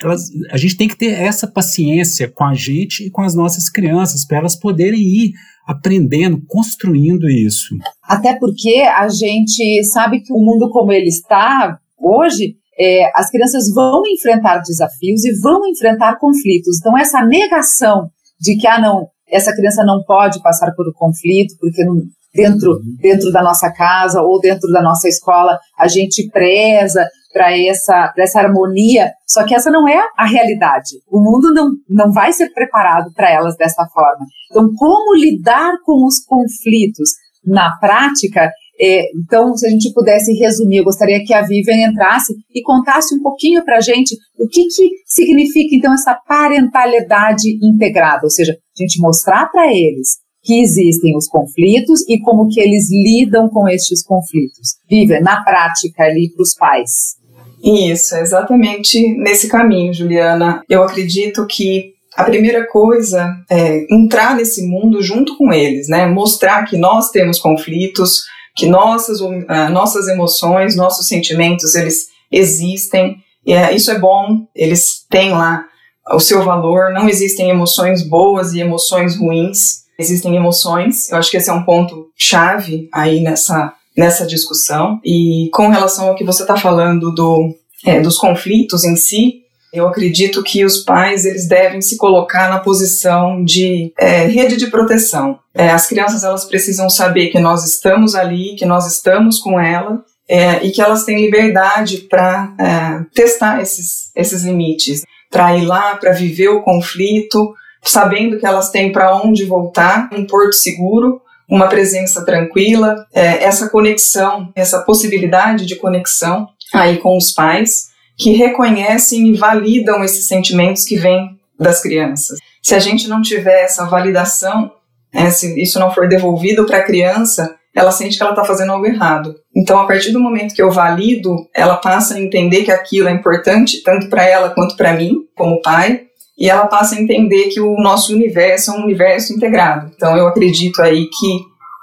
Elas, 0.00 0.30
a 0.50 0.56
gente 0.56 0.76
tem 0.76 0.88
que 0.88 0.96
ter 0.96 1.10
essa 1.10 1.46
paciência 1.46 2.28
com 2.28 2.44
a 2.44 2.54
gente 2.54 3.04
e 3.04 3.10
com 3.10 3.22
as 3.22 3.34
nossas 3.34 3.68
crianças, 3.68 4.24
para 4.24 4.38
elas 4.38 4.56
poderem 4.56 5.00
ir 5.00 5.32
aprendendo, 5.66 6.40
construindo 6.46 7.28
isso. 7.28 7.76
Até 8.02 8.38
porque 8.38 8.80
a 8.80 9.08
gente 9.08 9.82
sabe 9.84 10.20
que 10.20 10.32
o 10.32 10.38
mundo 10.38 10.70
como 10.70 10.92
ele 10.92 11.08
está 11.08 11.78
hoje, 11.98 12.56
é, 12.78 13.10
as 13.14 13.30
crianças 13.30 13.72
vão 13.72 14.02
enfrentar 14.06 14.58
desafios 14.58 15.24
e 15.24 15.40
vão 15.40 15.66
enfrentar 15.68 16.18
conflitos. 16.18 16.78
Então, 16.78 16.96
essa 16.96 17.24
negação 17.24 18.08
de 18.40 18.56
que, 18.56 18.66
ah, 18.66 18.80
não, 18.80 19.06
essa 19.28 19.54
criança 19.54 19.84
não 19.84 20.02
pode 20.04 20.42
passar 20.42 20.72
por 20.72 20.88
um 20.88 20.92
conflito, 20.92 21.54
porque 21.60 21.84
não, 21.84 22.02
dentro, 22.34 22.80
dentro 23.00 23.30
da 23.30 23.42
nossa 23.42 23.70
casa 23.72 24.22
ou 24.22 24.40
dentro 24.40 24.70
da 24.72 24.82
nossa 24.82 25.08
escola, 25.08 25.58
a 25.78 25.88
gente 25.88 26.28
preza 26.30 27.06
para 27.32 27.56
essa, 27.56 28.12
essa 28.18 28.40
harmonia, 28.40 29.10
só 29.26 29.44
que 29.44 29.54
essa 29.54 29.70
não 29.70 29.88
é 29.88 30.00
a 30.18 30.26
realidade. 30.26 30.98
O 31.10 31.18
mundo 31.18 31.52
não, 31.52 31.70
não 31.88 32.12
vai 32.12 32.32
ser 32.32 32.50
preparado 32.52 33.10
para 33.14 33.30
elas 33.30 33.56
dessa 33.56 33.86
forma. 33.86 34.26
Então, 34.50 34.68
como 34.76 35.14
lidar 35.14 35.72
com 35.84 36.04
os 36.06 36.22
conflitos 36.24 37.10
na 37.44 37.76
prática 37.78 38.50
É, 38.80 39.04
então, 39.14 39.54
se 39.54 39.66
a 39.66 39.70
gente 39.70 39.92
pudesse 39.92 40.32
resumir, 40.32 40.78
eu 40.78 40.84
gostaria 40.84 41.22
que 41.24 41.34
a 41.34 41.42
Vivian 41.42 41.90
entrasse 41.90 42.32
e 42.52 42.62
contasse 42.62 43.14
um 43.14 43.22
pouquinho 43.22 43.62
para 43.64 43.76
a 43.76 43.80
gente 43.80 44.16
o 44.38 44.48
que, 44.48 44.64
que 44.64 44.90
significa, 45.06 45.76
então, 45.76 45.92
essa 45.92 46.14
parentalidade 46.26 47.48
integrada, 47.62 48.22
ou 48.24 48.30
seja, 48.30 48.52
a 48.52 48.82
gente 48.82 49.00
mostrar 49.00 49.46
para 49.52 49.66
eles 49.70 50.22
que 50.42 50.60
existem 50.60 51.16
os 51.16 51.28
conflitos 51.28 52.00
e 52.08 52.18
como 52.20 52.48
que 52.48 52.60
eles 52.60 52.90
lidam 52.90 53.48
com 53.48 53.68
estes 53.68 54.02
conflitos. 54.02 54.76
Vivian, 54.90 55.20
na 55.20 55.42
prática 55.42 56.04
ali 56.04 56.30
para 56.30 56.42
os 56.42 56.54
pais. 56.54 57.16
Isso, 57.62 58.16
exatamente 58.16 59.00
nesse 59.18 59.48
caminho, 59.48 59.94
Juliana. 59.94 60.62
Eu 60.68 60.82
acredito 60.82 61.46
que 61.46 61.92
a 62.16 62.24
primeira 62.24 62.66
coisa 62.66 63.28
é 63.48 63.86
entrar 63.94 64.34
nesse 64.34 64.66
mundo 64.66 65.00
junto 65.00 65.36
com 65.38 65.52
eles, 65.52 65.88
né? 65.88 66.06
Mostrar 66.06 66.64
que 66.64 66.76
nós 66.76 67.10
temos 67.10 67.38
conflitos, 67.38 68.24
que 68.56 68.66
nossas, 68.66 69.20
uh, 69.20 69.70
nossas 69.70 70.08
emoções, 70.08 70.76
nossos 70.76 71.06
sentimentos, 71.06 71.74
eles 71.74 72.08
existem. 72.30 73.16
E, 73.46 73.54
uh, 73.54 73.72
isso 73.72 73.92
é 73.92 73.98
bom, 73.98 74.44
eles 74.54 75.06
têm 75.08 75.30
lá 75.30 75.64
o 76.10 76.20
seu 76.20 76.42
valor, 76.42 76.92
não 76.92 77.08
existem 77.08 77.48
emoções 77.48 78.02
boas 78.02 78.52
e 78.52 78.60
emoções 78.60 79.16
ruins, 79.16 79.81
existem 80.02 80.36
emoções. 80.36 81.10
Eu 81.10 81.18
acho 81.18 81.30
que 81.30 81.36
esse 81.36 81.48
é 81.48 81.52
um 81.52 81.64
ponto 81.64 82.08
chave 82.16 82.88
aí 82.92 83.20
nessa, 83.20 83.72
nessa 83.96 84.26
discussão. 84.26 85.00
E 85.04 85.48
com 85.52 85.68
relação 85.68 86.08
ao 86.08 86.14
que 86.14 86.24
você 86.24 86.42
está 86.42 86.56
falando 86.56 87.12
do, 87.14 87.54
é, 87.86 88.00
dos 88.00 88.18
conflitos 88.18 88.84
em 88.84 88.96
si, 88.96 89.42
eu 89.72 89.88
acredito 89.88 90.42
que 90.42 90.64
os 90.64 90.78
pais 90.78 91.24
eles 91.24 91.48
devem 91.48 91.80
se 91.80 91.96
colocar 91.96 92.50
na 92.50 92.58
posição 92.58 93.42
de 93.42 93.92
é, 93.98 94.26
rede 94.26 94.56
de 94.56 94.66
proteção. 94.66 95.38
É, 95.54 95.70
as 95.70 95.86
crianças 95.86 96.24
elas 96.24 96.44
precisam 96.44 96.90
saber 96.90 97.28
que 97.28 97.40
nós 97.40 97.64
estamos 97.64 98.14
ali, 98.14 98.54
que 98.54 98.66
nós 98.66 98.86
estamos 98.86 99.38
com 99.38 99.58
ela 99.58 100.04
é, 100.28 100.64
e 100.64 100.70
que 100.70 100.82
elas 100.82 101.04
têm 101.04 101.22
liberdade 101.22 101.98
para 102.08 102.54
é, 102.60 103.04
testar 103.14 103.62
esses, 103.62 104.10
esses 104.14 104.42
limites, 104.42 105.02
para 105.30 105.56
ir 105.56 105.64
lá, 105.64 105.96
para 105.96 106.12
viver 106.12 106.48
o 106.48 106.62
conflito, 106.62 107.54
sabendo 107.82 108.38
que 108.38 108.46
elas 108.46 108.70
têm 108.70 108.92
para 108.92 109.16
onde 109.16 109.44
voltar, 109.44 110.08
um 110.12 110.26
porto 110.26 110.54
seguro, 110.54 111.20
uma 111.48 111.68
presença 111.68 112.24
tranquila, 112.24 113.06
é, 113.12 113.44
essa 113.44 113.68
conexão, 113.68 114.50
essa 114.54 114.80
possibilidade 114.80 115.66
de 115.66 115.76
conexão 115.76 116.48
aí 116.72 116.96
com 116.98 117.16
os 117.16 117.32
pais 117.32 117.88
que 118.16 118.32
reconhecem 118.32 119.28
e 119.28 119.36
validam 119.36 120.02
esses 120.02 120.26
sentimentos 120.26 120.84
que 120.84 120.96
vêm 120.96 121.38
das 121.58 121.82
crianças. 121.82 122.38
Se 122.62 122.74
a 122.74 122.78
gente 122.78 123.08
não 123.08 123.20
tiver 123.20 123.64
essa 123.64 123.84
validação, 123.84 124.72
né, 125.12 125.30
se 125.30 125.60
isso 125.60 125.78
não 125.78 125.90
for 125.90 126.08
devolvido 126.08 126.64
para 126.64 126.78
a 126.78 126.84
criança, 126.84 127.56
ela 127.74 127.90
sente 127.90 128.16
que 128.16 128.22
ela 128.22 128.32
está 128.32 128.44
fazendo 128.44 128.72
algo 128.72 128.86
errado. 128.86 129.34
Então, 129.54 129.80
a 129.80 129.86
partir 129.86 130.10
do 130.12 130.20
momento 130.20 130.54
que 130.54 130.62
eu 130.62 130.70
valido, 130.70 131.36
ela 131.54 131.76
passa 131.76 132.14
a 132.14 132.20
entender 132.20 132.64
que 132.64 132.70
aquilo 132.70 133.08
é 133.08 133.12
importante 133.12 133.82
tanto 133.82 134.08
para 134.08 134.24
ela 134.24 134.50
quanto 134.50 134.76
para 134.76 134.92
mim, 134.92 135.26
como 135.34 135.62
pai, 135.62 136.06
e 136.38 136.48
ela 136.48 136.66
passa 136.66 136.94
a 136.94 137.00
entender 137.00 137.48
que 137.48 137.60
o 137.60 137.76
nosso 137.76 138.12
universo 138.12 138.70
é 138.70 138.74
um 138.74 138.84
universo 138.84 139.32
integrado. 139.32 139.90
Então, 139.94 140.16
eu 140.16 140.26
acredito 140.26 140.80
aí 140.80 141.08
que 141.08 141.40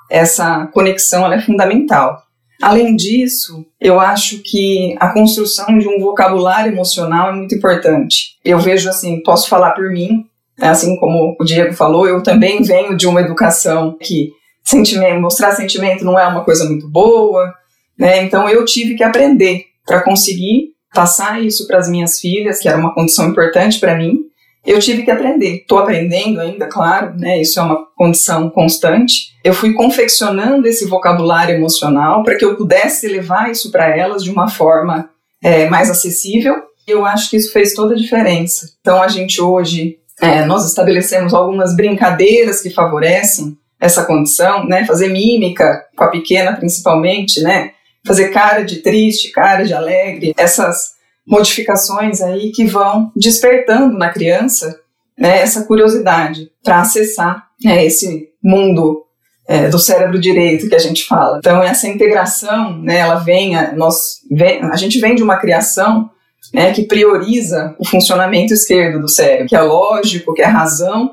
essa 0.09 0.67
conexão 0.67 1.31
é 1.31 1.39
fundamental. 1.39 2.23
Além 2.61 2.95
disso, 2.95 3.65
eu 3.79 3.99
acho 3.99 4.39
que 4.39 4.95
a 4.99 5.13
construção 5.13 5.77
de 5.77 5.87
um 5.87 5.99
vocabulário 5.99 6.71
emocional 6.73 7.29
é 7.29 7.33
muito 7.33 7.55
importante. 7.55 8.37
Eu 8.43 8.59
vejo 8.59 8.89
assim, 8.89 9.21
posso 9.23 9.47
falar 9.47 9.71
por 9.71 9.89
mim, 9.91 10.25
assim 10.59 10.97
como 10.97 11.37
o 11.39 11.45
Diego 11.45 11.73
falou, 11.73 12.05
eu 12.05 12.21
também 12.21 12.61
venho 12.61 12.97
de 12.97 13.07
uma 13.07 13.21
educação 13.21 13.95
que 13.97 14.33
sentimento, 14.61 15.21
mostrar 15.21 15.53
sentimento 15.53 16.03
não 16.03 16.19
é 16.19 16.27
uma 16.27 16.43
coisa 16.43 16.65
muito 16.65 16.87
boa, 16.89 17.53
né? 17.97 18.23
Então 18.23 18.47
eu 18.49 18.65
tive 18.65 18.95
que 18.95 19.03
aprender 19.03 19.63
para 19.85 20.03
conseguir 20.03 20.73
passar 20.93 21.41
isso 21.41 21.65
para 21.65 21.77
as 21.77 21.89
minhas 21.89 22.19
filhas, 22.19 22.59
que 22.59 22.67
era 22.67 22.77
uma 22.77 22.93
condição 22.93 23.29
importante 23.29 23.79
para 23.79 23.95
mim, 23.95 24.19
eu 24.65 24.79
tive 24.79 25.03
que 25.03 25.11
aprender. 25.11 25.57
Estou 25.57 25.79
aprendendo 25.79 26.39
ainda, 26.39 26.67
claro, 26.67 27.17
né? 27.17 27.41
Isso 27.41 27.59
é 27.59 27.63
uma 27.63 27.85
condição 27.95 28.49
constante. 28.49 29.33
Eu 29.43 29.53
fui 29.53 29.73
confeccionando 29.73 30.67
esse 30.67 30.85
vocabulário 30.85 31.55
emocional 31.55 32.23
para 32.23 32.35
que 32.35 32.43
eu 32.43 32.55
pudesse 32.55 33.07
levar 33.07 33.49
isso 33.49 33.71
para 33.71 33.95
elas 33.95 34.23
de 34.23 34.29
uma 34.29 34.49
forma 34.49 35.09
é, 35.41 35.69
mais 35.69 35.89
acessível. 35.89 36.55
E 36.87 36.91
eu 36.91 37.05
acho 37.05 37.29
que 37.29 37.37
isso 37.37 37.53
fez 37.53 37.73
toda 37.73 37.93
a 37.93 37.97
diferença. 37.97 38.69
Então, 38.81 39.01
a 39.01 39.07
gente 39.07 39.41
hoje, 39.41 39.97
é, 40.21 40.43
nós 40.45 40.65
estabelecemos 40.67 41.33
algumas 41.33 41.75
brincadeiras 41.75 42.61
que 42.61 42.69
favorecem 42.69 43.57
essa 43.79 44.03
condição, 44.03 44.65
né? 44.65 44.85
Fazer 44.85 45.07
mímica 45.07 45.85
com 45.95 46.03
a 46.03 46.09
pequena, 46.09 46.53
principalmente, 46.53 47.41
né? 47.41 47.71
Fazer 48.05 48.29
cara 48.29 48.63
de 48.63 48.77
triste, 48.77 49.31
cara 49.31 49.63
de 49.63 49.73
alegre. 49.73 50.33
Essas 50.37 50.98
modificações 51.29 52.21
aí 52.21 52.51
que 52.51 52.65
vão 52.65 53.11
despertando 53.15 53.97
na 53.97 54.09
criança 54.09 54.79
né, 55.17 55.41
essa 55.41 55.65
curiosidade 55.65 56.49
para 56.63 56.81
acessar 56.81 57.47
né, 57.63 57.85
esse 57.85 58.29
mundo 58.43 59.03
é, 59.47 59.67
do 59.67 59.77
cérebro 59.77 60.19
direito 60.19 60.67
que 60.67 60.75
a 60.75 60.79
gente 60.79 61.05
fala. 61.05 61.37
Então 61.37 61.61
essa 61.61 61.87
integração, 61.87 62.79
né, 62.81 62.97
ela 62.97 63.15
vem, 63.15 63.55
a, 63.55 63.73
nós, 63.73 64.21
vem, 64.31 64.63
a 64.63 64.75
gente 64.75 64.99
vem 64.99 65.13
de 65.13 65.21
uma 65.21 65.37
criação 65.37 66.09
né, 66.53 66.71
que 66.73 66.83
prioriza 66.83 67.75
o 67.77 67.85
funcionamento 67.85 68.53
esquerdo 68.53 68.99
do 68.99 69.09
cérebro, 69.09 69.47
que 69.47 69.55
é 69.55 69.61
lógico, 69.61 70.33
que 70.33 70.41
é 70.41 70.45
razão, 70.45 71.11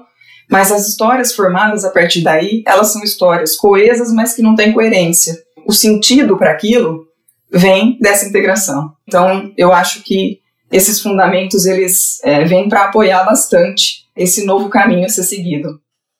mas 0.50 0.72
as 0.72 0.88
histórias 0.88 1.35
formadas 1.35 1.85
a 1.85 1.90
partir 1.90 2.22
daí, 2.22 2.62
elas 2.66 2.92
são 2.92 3.02
histórias 3.02 3.57
coesas, 3.57 4.12
mas 4.12 4.35
que 4.35 4.42
não 4.42 4.55
têm 4.55 4.72
coerência. 4.72 5.37
O 5.66 5.72
sentido 5.72 6.38
para 6.38 6.52
aquilo 6.52 7.06
vem 7.50 7.98
dessa 8.00 8.26
integração. 8.26 8.92
Então, 9.06 9.52
eu 9.56 9.72
acho 9.72 10.02
que 10.02 10.40
esses 10.70 11.00
fundamentos 11.00 11.64
eles 11.66 12.22
é, 12.24 12.44
vêm 12.44 12.68
para 12.68 12.87
apoiar 12.87 13.24
bastante 13.24 14.06
esse 14.16 14.44
novo 14.44 14.68
caminho 14.68 15.04
a 15.04 15.09
ser 15.09 15.22
seguido. 15.22 15.68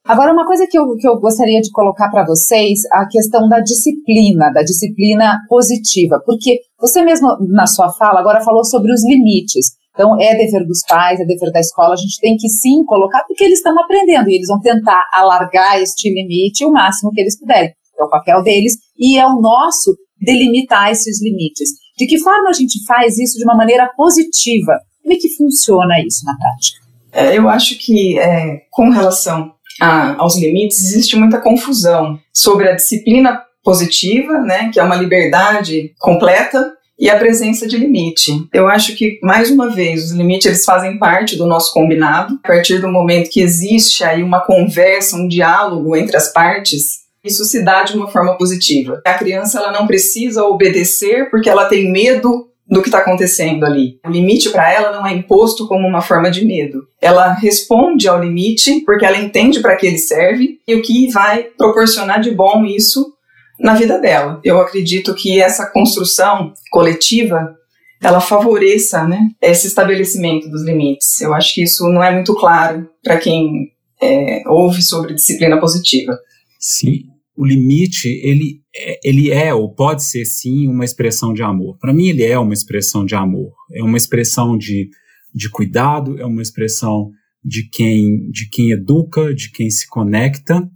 Agora, 0.07 0.33
uma 0.33 0.47
coisa 0.47 0.69
que 0.71 0.79
eu, 0.79 0.95
que 0.97 1.09
eu 1.09 1.19
gostaria 1.19 1.61
de 1.61 1.71
colocar 1.73 2.09
para 2.11 2.25
vocês, 2.25 2.81
a 2.93 3.09
questão 3.09 3.49
da 3.49 3.59
disciplina, 3.59 4.53
da 4.53 4.63
disciplina 4.63 5.41
positiva, 5.49 6.23
porque 6.25 6.61
você 6.81 7.03
mesmo 7.03 7.29
na 7.49 7.67
sua 7.67 7.93
fala 7.93 8.21
agora 8.21 8.41
falou 8.41 8.65
sobre 8.65 8.93
os 8.93 9.05
limites. 9.05 9.75
Então, 9.93 10.15
é 10.21 10.37
dever 10.37 10.65
dos 10.65 10.83
pais, 10.87 11.19
é 11.19 11.25
dever 11.25 11.51
da 11.51 11.59
escola, 11.59 11.95
a 11.95 11.97
gente 11.97 12.21
tem 12.21 12.37
que 12.37 12.49
sim 12.49 12.85
colocar, 12.85 13.25
porque 13.27 13.43
eles 13.43 13.59
estão 13.59 13.75
aprendendo 13.81 14.29
e 14.29 14.37
eles 14.37 14.47
vão 14.47 14.61
tentar 14.61 15.03
alargar 15.13 15.81
este 15.81 16.13
limite 16.13 16.65
o 16.65 16.71
máximo 16.71 17.11
que 17.11 17.21
eles 17.21 17.37
puderem. 17.37 17.73
É 17.99 18.05
o 18.05 18.11
papel 18.11 18.43
deles 18.43 18.75
e 18.97 19.19
é 19.19 19.27
o 19.27 19.41
nosso 19.41 19.97
delimitar 20.21 20.91
esses 20.91 21.23
limites. 21.23 21.71
De 21.97 22.07
que 22.07 22.19
forma 22.19 22.51
a 22.51 22.53
gente 22.53 22.85
faz 22.85 23.19
isso 23.19 23.39
de 23.39 23.45
uma 23.45 23.57
maneira 23.57 23.91
positiva? 23.97 24.79
Como 25.03 25.15
é 25.15 25.17
que 25.17 25.35
funciona 25.37 26.01
isso 26.05 26.25
na 26.25 26.37
prática? 26.37 26.87
É, 27.13 27.39
eu 27.39 27.49
acho 27.49 27.79
que, 27.79 28.19
é, 28.19 28.63
com 28.71 28.91
relação 28.91 29.53
a, 29.81 30.21
aos 30.21 30.37
limites, 30.39 30.83
existe 30.83 31.17
muita 31.17 31.41
confusão 31.41 32.19
sobre 32.33 32.69
a 32.69 32.75
disciplina 32.75 33.43
positiva, 33.65 34.41
né, 34.41 34.71
que 34.73 34.79
é 34.79 34.83
uma 34.83 34.97
liberdade 34.97 35.93
completa, 35.99 36.77
e 36.99 37.11
a 37.11 37.19
presença 37.19 37.67
de 37.67 37.77
limite. 37.77 38.33
Eu 38.53 38.69
acho 38.69 38.95
que, 38.97 39.19
mais 39.23 39.51
uma 39.51 39.69
vez, 39.69 40.05
os 40.05 40.11
limites 40.13 40.47
eles 40.47 40.65
fazem 40.65 40.99
parte 40.99 41.37
do 41.37 41.47
nosso 41.47 41.73
combinado. 41.73 42.39
A 42.43 42.49
partir 42.49 42.81
do 42.81 42.89
momento 42.89 43.31
que 43.31 43.41
existe 43.41 44.03
aí 44.03 44.23
uma 44.23 44.41
conversa, 44.41 45.17
um 45.17 45.29
diálogo 45.29 45.95
entre 45.95 46.17
as 46.17 46.33
partes, 46.33 47.06
isso 47.27 47.45
se 47.45 47.65
dá 47.65 47.83
de 47.83 47.97
uma 47.97 48.09
forma 48.09 48.37
positiva. 48.37 49.01
A 49.05 49.15
criança 49.15 49.59
ela 49.59 49.73
não 49.73 49.87
precisa 49.87 50.45
obedecer 50.45 51.31
porque 51.31 51.49
ela 51.49 51.67
tem 51.67 51.91
medo 51.91 52.49
do 52.69 52.83
que 52.83 52.89
está 52.89 52.99
acontecendo 52.99 53.65
ali. 53.65 53.99
O 54.05 54.11
limite 54.11 54.51
para 54.51 54.73
ela 54.73 54.93
não 54.93 55.07
é 55.07 55.13
imposto 55.13 55.69
como 55.69 55.87
uma 55.87 56.03
forma 56.03 56.31
de 56.31 56.45
medo. 56.45 56.83
Ela 57.01 57.33
responde 57.33 58.09
ao 58.09 58.23
limite 58.23 58.83
porque 58.85 59.05
ela 59.05 59.19
entende 59.19 59.61
para 59.61 59.77
que 59.77 59.87
ele 59.87 59.99
serve 59.99 60.59
e 60.67 60.75
o 60.75 60.83
que 60.83 61.11
vai 61.13 61.45
proporcionar 61.57 62.21
de 62.21 62.33
bom 62.33 62.65
isso 62.65 63.13
na 63.59 63.75
vida 63.75 63.99
dela. 63.99 64.41
Eu 64.45 64.61
acredito 64.61 65.15
que 65.15 65.41
essa 65.41 65.67
construção 65.67 66.53
coletiva 66.71 67.55
ela 68.03 68.21
favoreça 68.21 69.07
né, 69.07 69.31
esse 69.41 69.67
estabelecimento 69.67 70.51
dos 70.51 70.65
limites. 70.65 71.21
Eu 71.21 71.33
acho 71.33 71.55
que 71.55 71.63
isso 71.63 71.89
não 71.89 72.03
é 72.03 72.13
muito 72.13 72.35
claro 72.35 72.89
para 73.03 73.17
quem 73.17 73.73
é, 74.03 74.43
ouve 74.47 74.83
sobre 74.83 75.15
disciplina 75.15 75.59
positiva. 75.59 76.19
Sim, 76.61 77.05
o 77.37 77.45
limite, 77.45 78.09
ele, 78.09 78.61
é, 78.75 78.99
ele 79.05 79.31
é 79.31 79.53
ou 79.53 79.75
pode 79.75 80.03
ser 80.05 80.25
sim 80.25 80.67
uma 80.69 80.85
expressão 80.85 81.33
de 81.33 81.43
amor. 81.43 81.77
Para 81.79 81.93
mim, 81.93 82.09
ele 82.09 82.25
é 82.25 82.39
uma 82.39 82.55
expressão 82.55 83.05
de 83.05 83.15
amor. 83.15 83.53
É 83.73 83.83
uma 83.83 83.97
expressão 83.97 84.57
de, 84.57 84.89
de 85.35 85.51
cuidado, 85.51 86.19
é 86.19 86.25
uma 86.25 86.43
expressão 86.43 87.11
de 87.45 87.69
quem, 87.69 88.29
de 88.31 88.49
quem 88.49 88.71
educa, 88.71 89.35
de 89.35 89.51
quem 89.51 89.71
se 89.71 89.87
conecta. 89.89 90.69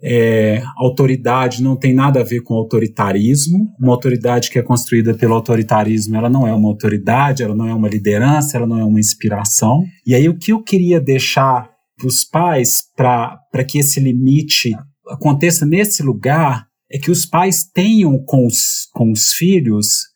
É, 0.00 0.62
autoridade 0.76 1.60
não 1.60 1.76
tem 1.76 1.92
nada 1.92 2.20
a 2.20 2.24
ver 2.24 2.40
com 2.42 2.54
autoritarismo. 2.54 3.68
Uma 3.80 3.92
autoridade 3.92 4.50
que 4.50 4.58
é 4.58 4.62
construída 4.62 5.14
pelo 5.14 5.34
autoritarismo, 5.34 6.16
ela 6.16 6.30
não 6.30 6.46
é 6.46 6.54
uma 6.54 6.68
autoridade, 6.68 7.42
ela 7.42 7.54
não 7.54 7.66
é 7.66 7.74
uma 7.74 7.88
liderança, 7.88 8.56
ela 8.56 8.66
não 8.66 8.78
é 8.78 8.84
uma 8.84 9.00
inspiração. 9.00 9.84
E 10.06 10.14
aí, 10.14 10.28
o 10.28 10.38
que 10.38 10.52
eu 10.52 10.62
queria 10.62 11.00
deixar 11.00 11.68
para 11.96 12.06
os 12.06 12.24
pais, 12.24 12.82
para 12.96 13.64
que 13.66 13.78
esse 13.78 13.98
limite 13.98 14.72
aconteça 15.08 15.66
nesse 15.66 16.02
lugar 16.02 16.66
é 16.90 16.98
que 16.98 17.10
os 17.10 17.26
pais 17.26 17.64
tenham 17.64 18.18
com 18.24 18.46
os, 18.46 18.88
com 18.92 19.12
os 19.12 19.32
filhos 19.32 20.08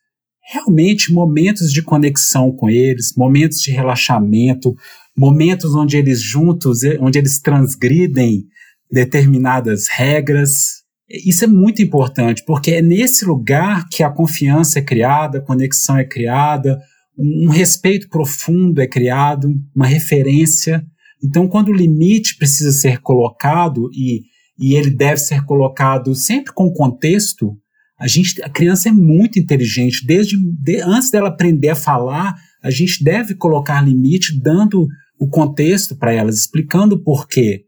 realmente 0.52 1.12
momentos 1.12 1.72
de 1.72 1.83
conexão 1.83 2.52
com 2.52 2.68
eles, 2.68 3.14
momentos 3.16 3.59
de 3.61 3.70
relaxamento, 3.70 4.74
momentos 5.16 5.74
onde 5.74 5.96
eles 5.96 6.20
juntos, 6.20 6.81
onde 7.00 7.18
eles 7.18 7.40
transgridem 7.40 8.44
determinadas 8.90 9.88
regras. 9.88 10.83
Isso 11.09 11.44
é 11.44 11.46
muito 11.46 11.81
importante, 11.83 12.42
porque 12.44 12.72
é 12.72 12.83
nesse 12.83 13.24
lugar 13.24 13.88
que 13.88 14.02
a 14.02 14.11
confiança 14.11 14.78
é 14.78 14.83
criada, 14.83 15.38
a 15.38 15.42
conexão 15.42 15.96
é 15.96 16.05
criada, 16.05 16.81
um 17.16 17.48
respeito 17.48 18.09
profundo 18.09 18.81
é 18.81 18.87
criado, 18.87 19.55
uma 19.74 19.87
referência. 19.87 20.85
Então, 21.22 21.46
quando 21.46 21.68
o 21.68 21.74
limite 21.74 22.37
precisa 22.37 22.72
ser 22.72 23.00
colocado 23.00 23.90
e, 23.92 24.22
e 24.62 24.77
ele 24.77 24.90
deve 24.90 25.18
ser 25.18 25.44
colocado 25.44 26.14
sempre 26.14 26.53
com 26.53 26.72
contexto, 26.72 27.57
a 27.98 28.07
gente, 28.07 28.40
a 28.42 28.48
criança 28.48 28.88
é 28.88 28.92
muito 28.92 29.38
inteligente. 29.38 30.07
Desde 30.07 30.37
de, 30.38 30.81
antes 30.81 31.11
dela 31.11 31.29
aprender 31.29 31.70
a 31.70 31.77
falar, 31.77 32.37
a 32.62 32.70
gente 32.70 33.03
deve 33.03 33.35
colocar 33.35 33.81
limite, 33.81 34.40
dando 34.40 34.87
o 35.18 35.29
contexto 35.29 35.96
para 35.96 36.12
elas, 36.12 36.37
explicando 36.37 36.94
o 36.94 37.03
porquê. 37.03 37.64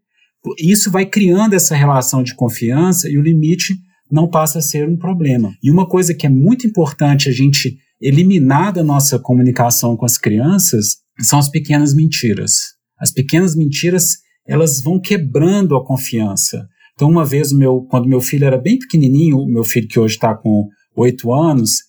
Isso 0.58 0.90
vai 0.90 1.04
criando 1.04 1.54
essa 1.54 1.74
relação 1.74 2.22
de 2.22 2.34
confiança 2.34 3.10
e 3.10 3.18
o 3.18 3.22
limite 3.22 3.74
não 4.10 4.28
passa 4.28 4.60
a 4.60 4.62
ser 4.62 4.88
um 4.88 4.96
problema. 4.96 5.52
E 5.62 5.70
uma 5.70 5.88
coisa 5.88 6.14
que 6.14 6.26
é 6.26 6.30
muito 6.30 6.66
importante 6.66 7.28
a 7.28 7.32
gente 7.32 7.76
eliminar 8.00 8.72
da 8.72 8.84
nossa 8.84 9.18
comunicação 9.18 9.96
com 9.96 10.04
as 10.04 10.16
crianças 10.16 10.98
são 11.20 11.38
as 11.38 11.48
pequenas 11.48 11.94
mentiras. 11.94 12.74
As 12.98 13.10
pequenas 13.10 13.56
mentiras, 13.56 14.18
elas 14.46 14.80
vão 14.80 15.00
quebrando 15.00 15.74
a 15.74 15.84
confiança. 15.84 16.68
Então, 16.94 17.10
uma 17.10 17.24
vez, 17.24 17.52
meu, 17.52 17.82
quando 17.90 18.08
meu 18.08 18.20
filho 18.20 18.46
era 18.46 18.56
bem 18.56 18.78
pequenininho, 18.78 19.46
meu 19.46 19.64
filho 19.64 19.88
que 19.88 19.98
hoje 19.98 20.14
está 20.14 20.34
com 20.34 20.68
oito 20.96 21.32
anos, 21.32 21.82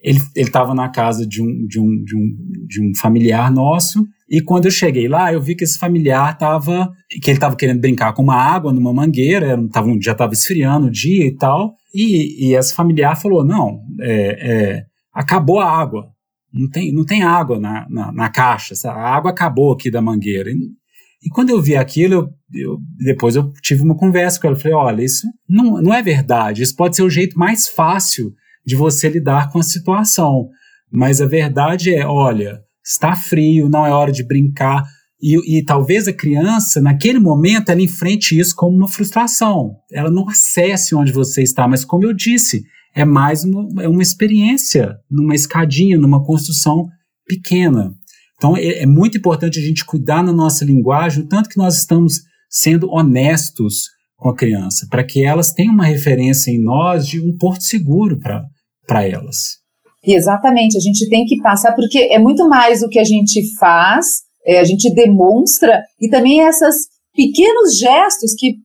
ele 0.00 0.20
estava 0.36 0.74
na 0.74 0.88
casa 0.88 1.26
de 1.26 1.42
um, 1.42 1.66
de, 1.66 1.80
um, 1.80 2.02
de, 2.04 2.16
um, 2.16 2.36
de 2.66 2.82
um 2.82 2.94
familiar 2.94 3.52
nosso, 3.52 4.04
e 4.28 4.40
quando 4.40 4.66
eu 4.66 4.70
cheguei 4.70 5.08
lá, 5.08 5.32
eu 5.32 5.40
vi 5.40 5.54
que 5.54 5.64
esse 5.64 5.78
familiar 5.78 6.34
estava, 6.34 6.90
que 7.22 7.30
ele 7.30 7.38
estava 7.38 7.56
querendo 7.56 7.80
brincar 7.80 8.12
com 8.12 8.22
uma 8.22 8.36
água 8.36 8.72
numa 8.72 8.92
mangueira, 8.92 9.58
tava, 9.72 9.88
já 10.00 10.12
estava 10.12 10.32
esfriando 10.32 10.88
o 10.88 10.90
dia 10.90 11.26
e 11.26 11.34
tal, 11.34 11.74
e, 11.94 12.48
e 12.48 12.54
esse 12.54 12.74
familiar 12.74 13.20
falou, 13.20 13.44
não, 13.44 13.80
é, 14.00 14.50
é, 14.50 14.84
acabou 15.12 15.60
a 15.60 15.70
água, 15.70 16.08
não 16.52 16.68
tem, 16.68 16.92
não 16.92 17.04
tem 17.04 17.22
água 17.22 17.58
na, 17.58 17.86
na, 17.88 18.12
na 18.12 18.28
caixa, 18.28 18.74
a 18.88 19.16
água 19.16 19.30
acabou 19.30 19.72
aqui 19.72 19.90
da 19.90 20.00
mangueira. 20.00 20.50
E, 20.50 20.77
e 21.22 21.28
quando 21.30 21.50
eu 21.50 21.60
vi 21.60 21.74
aquilo, 21.76 22.14
eu, 22.14 22.28
eu, 22.54 22.78
depois 22.98 23.34
eu 23.34 23.52
tive 23.60 23.82
uma 23.82 23.96
conversa 23.96 24.40
com 24.40 24.46
ela. 24.46 24.56
Falei: 24.56 24.76
olha, 24.76 25.02
isso 25.02 25.26
não, 25.48 25.80
não 25.82 25.92
é 25.92 26.02
verdade. 26.02 26.62
Isso 26.62 26.76
pode 26.76 26.96
ser 26.96 27.02
o 27.02 27.10
jeito 27.10 27.38
mais 27.38 27.68
fácil 27.68 28.32
de 28.64 28.76
você 28.76 29.08
lidar 29.08 29.50
com 29.50 29.58
a 29.58 29.62
situação. 29.62 30.48
Mas 30.90 31.20
a 31.20 31.26
verdade 31.26 31.92
é: 31.92 32.06
olha, 32.06 32.60
está 32.84 33.16
frio, 33.16 33.68
não 33.68 33.84
é 33.84 33.90
hora 33.90 34.12
de 34.12 34.22
brincar. 34.24 34.84
E, 35.20 35.58
e, 35.58 35.64
talvez 35.64 36.06
a 36.06 36.12
criança, 36.12 36.80
naquele 36.80 37.18
momento, 37.18 37.70
ela 37.70 37.82
enfrente 37.82 38.38
isso 38.38 38.54
como 38.54 38.76
uma 38.76 38.86
frustração. 38.86 39.74
Ela 39.92 40.12
não 40.12 40.28
acesse 40.28 40.94
onde 40.94 41.10
você 41.10 41.42
está, 41.42 41.66
mas 41.66 41.84
como 41.84 42.04
eu 42.04 42.14
disse, 42.14 42.62
é 42.94 43.04
mais 43.04 43.42
uma, 43.42 43.82
é 43.82 43.88
uma 43.88 44.02
experiência 44.02 44.96
numa 45.10 45.34
escadinha, 45.34 45.98
numa 45.98 46.24
construção 46.24 46.86
pequena. 47.26 47.92
Então 48.38 48.56
é, 48.56 48.82
é 48.82 48.86
muito 48.86 49.18
importante 49.18 49.58
a 49.58 49.62
gente 49.62 49.84
cuidar 49.84 50.22
na 50.22 50.32
nossa 50.32 50.64
linguagem, 50.64 51.24
o 51.24 51.28
tanto 51.28 51.48
que 51.48 51.58
nós 51.58 51.76
estamos 51.76 52.20
sendo 52.48 52.88
honestos 52.90 53.88
com 54.16 54.30
a 54.30 54.36
criança, 54.36 54.86
para 54.90 55.04
que 55.04 55.22
elas 55.22 55.52
tenham 55.52 55.74
uma 55.74 55.84
referência 55.84 56.50
em 56.50 56.62
nós 56.62 57.06
de 57.06 57.20
um 57.20 57.36
porto 57.36 57.62
seguro 57.62 58.18
para 58.18 59.06
elas. 59.06 59.58
Exatamente, 60.02 60.76
a 60.76 60.80
gente 60.80 61.08
tem 61.08 61.24
que 61.24 61.40
passar, 61.42 61.72
porque 61.74 61.98
é 62.10 62.18
muito 62.18 62.48
mais 62.48 62.82
o 62.82 62.88
que 62.88 62.98
a 62.98 63.04
gente 63.04 63.42
faz, 63.58 64.06
é, 64.46 64.58
a 64.58 64.64
gente 64.64 64.92
demonstra, 64.94 65.82
e 66.00 66.08
também 66.08 66.40
essas 66.40 66.74
pequenos 67.14 67.76
gestos 67.76 68.32
que 68.36 68.56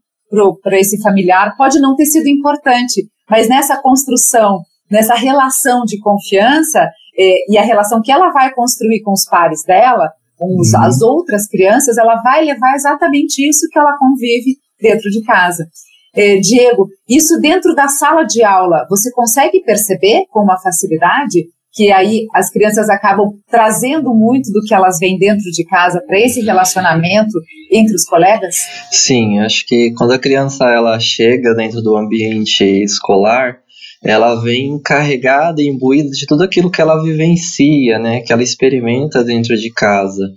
para 0.64 0.80
esse 0.80 1.00
familiar 1.02 1.56
pode 1.56 1.80
não 1.80 1.96
ter 1.96 2.06
sido 2.06 2.28
importante, 2.28 3.08
mas 3.30 3.48
nessa 3.48 3.80
construção, 3.82 4.62
nessa 4.90 5.16
relação 5.16 5.84
de 5.86 6.00
confiança, 6.00 6.90
é, 7.18 7.52
e 7.52 7.58
a 7.58 7.64
relação 7.64 8.02
que 8.02 8.12
ela 8.12 8.32
vai 8.32 8.54
construir 8.54 9.02
com 9.02 9.12
os 9.12 9.26
pares 9.26 9.64
dela, 9.66 10.10
com 10.38 10.60
os, 10.60 10.74
uhum. 10.74 10.82
as 10.82 11.02
outras 11.02 11.48
crianças, 11.48 11.98
ela 11.98 12.22
vai 12.22 12.44
levar 12.44 12.76
exatamente 12.76 13.48
isso 13.48 13.68
que 13.72 13.80
ela 13.80 13.98
convive 13.98 14.58
dentro 14.80 15.10
de 15.10 15.24
casa. 15.24 15.66
É, 16.16 16.38
Diego, 16.38 16.88
isso 17.10 17.40
dentro 17.40 17.74
da 17.74 17.88
sala 17.88 18.24
de 18.24 18.44
aula, 18.44 18.86
você 18.90 19.12
consegue 19.12 19.62
perceber 19.62 20.26
com 20.30 20.42
uma 20.42 20.60
facilidade 20.60 21.48
que 21.74 21.92
aí 21.92 22.28
as 22.34 22.52
crianças 22.52 22.88
acabam 22.88 23.32
trazendo 23.50 24.14
muito 24.14 24.52
do 24.52 24.62
que 24.62 24.76
elas 24.76 25.00
vêm 25.00 25.18
dentro 25.18 25.50
de 25.52 25.66
casa 25.66 26.00
para 26.06 26.20
esse 26.20 26.42
relacionamento 26.42 27.34
entre 27.72 27.96
os 27.96 28.06
colegas? 28.06 28.56
Sim, 28.92 29.40
acho 29.40 29.66
que 29.66 29.92
quando 29.98 30.12
a 30.12 30.20
criança 30.20 30.66
ela 30.70 31.00
chega 31.00 31.56
dentro 31.56 31.82
do 31.82 31.98
ambiente 31.98 32.64
escolar, 32.64 33.58
ela 34.04 34.36
vem 34.36 34.78
carregada 34.80 35.62
e 35.62 35.68
imbuída 35.68 36.10
de 36.10 36.26
tudo 36.26 36.44
aquilo 36.44 36.70
que 36.70 36.82
ela 36.82 37.02
vivencia, 37.02 37.98
né, 37.98 38.20
que 38.22 38.34
ela 38.34 38.44
experimenta 38.44 39.24
dentro 39.24 39.56
de 39.56 39.72
casa. 39.72 40.34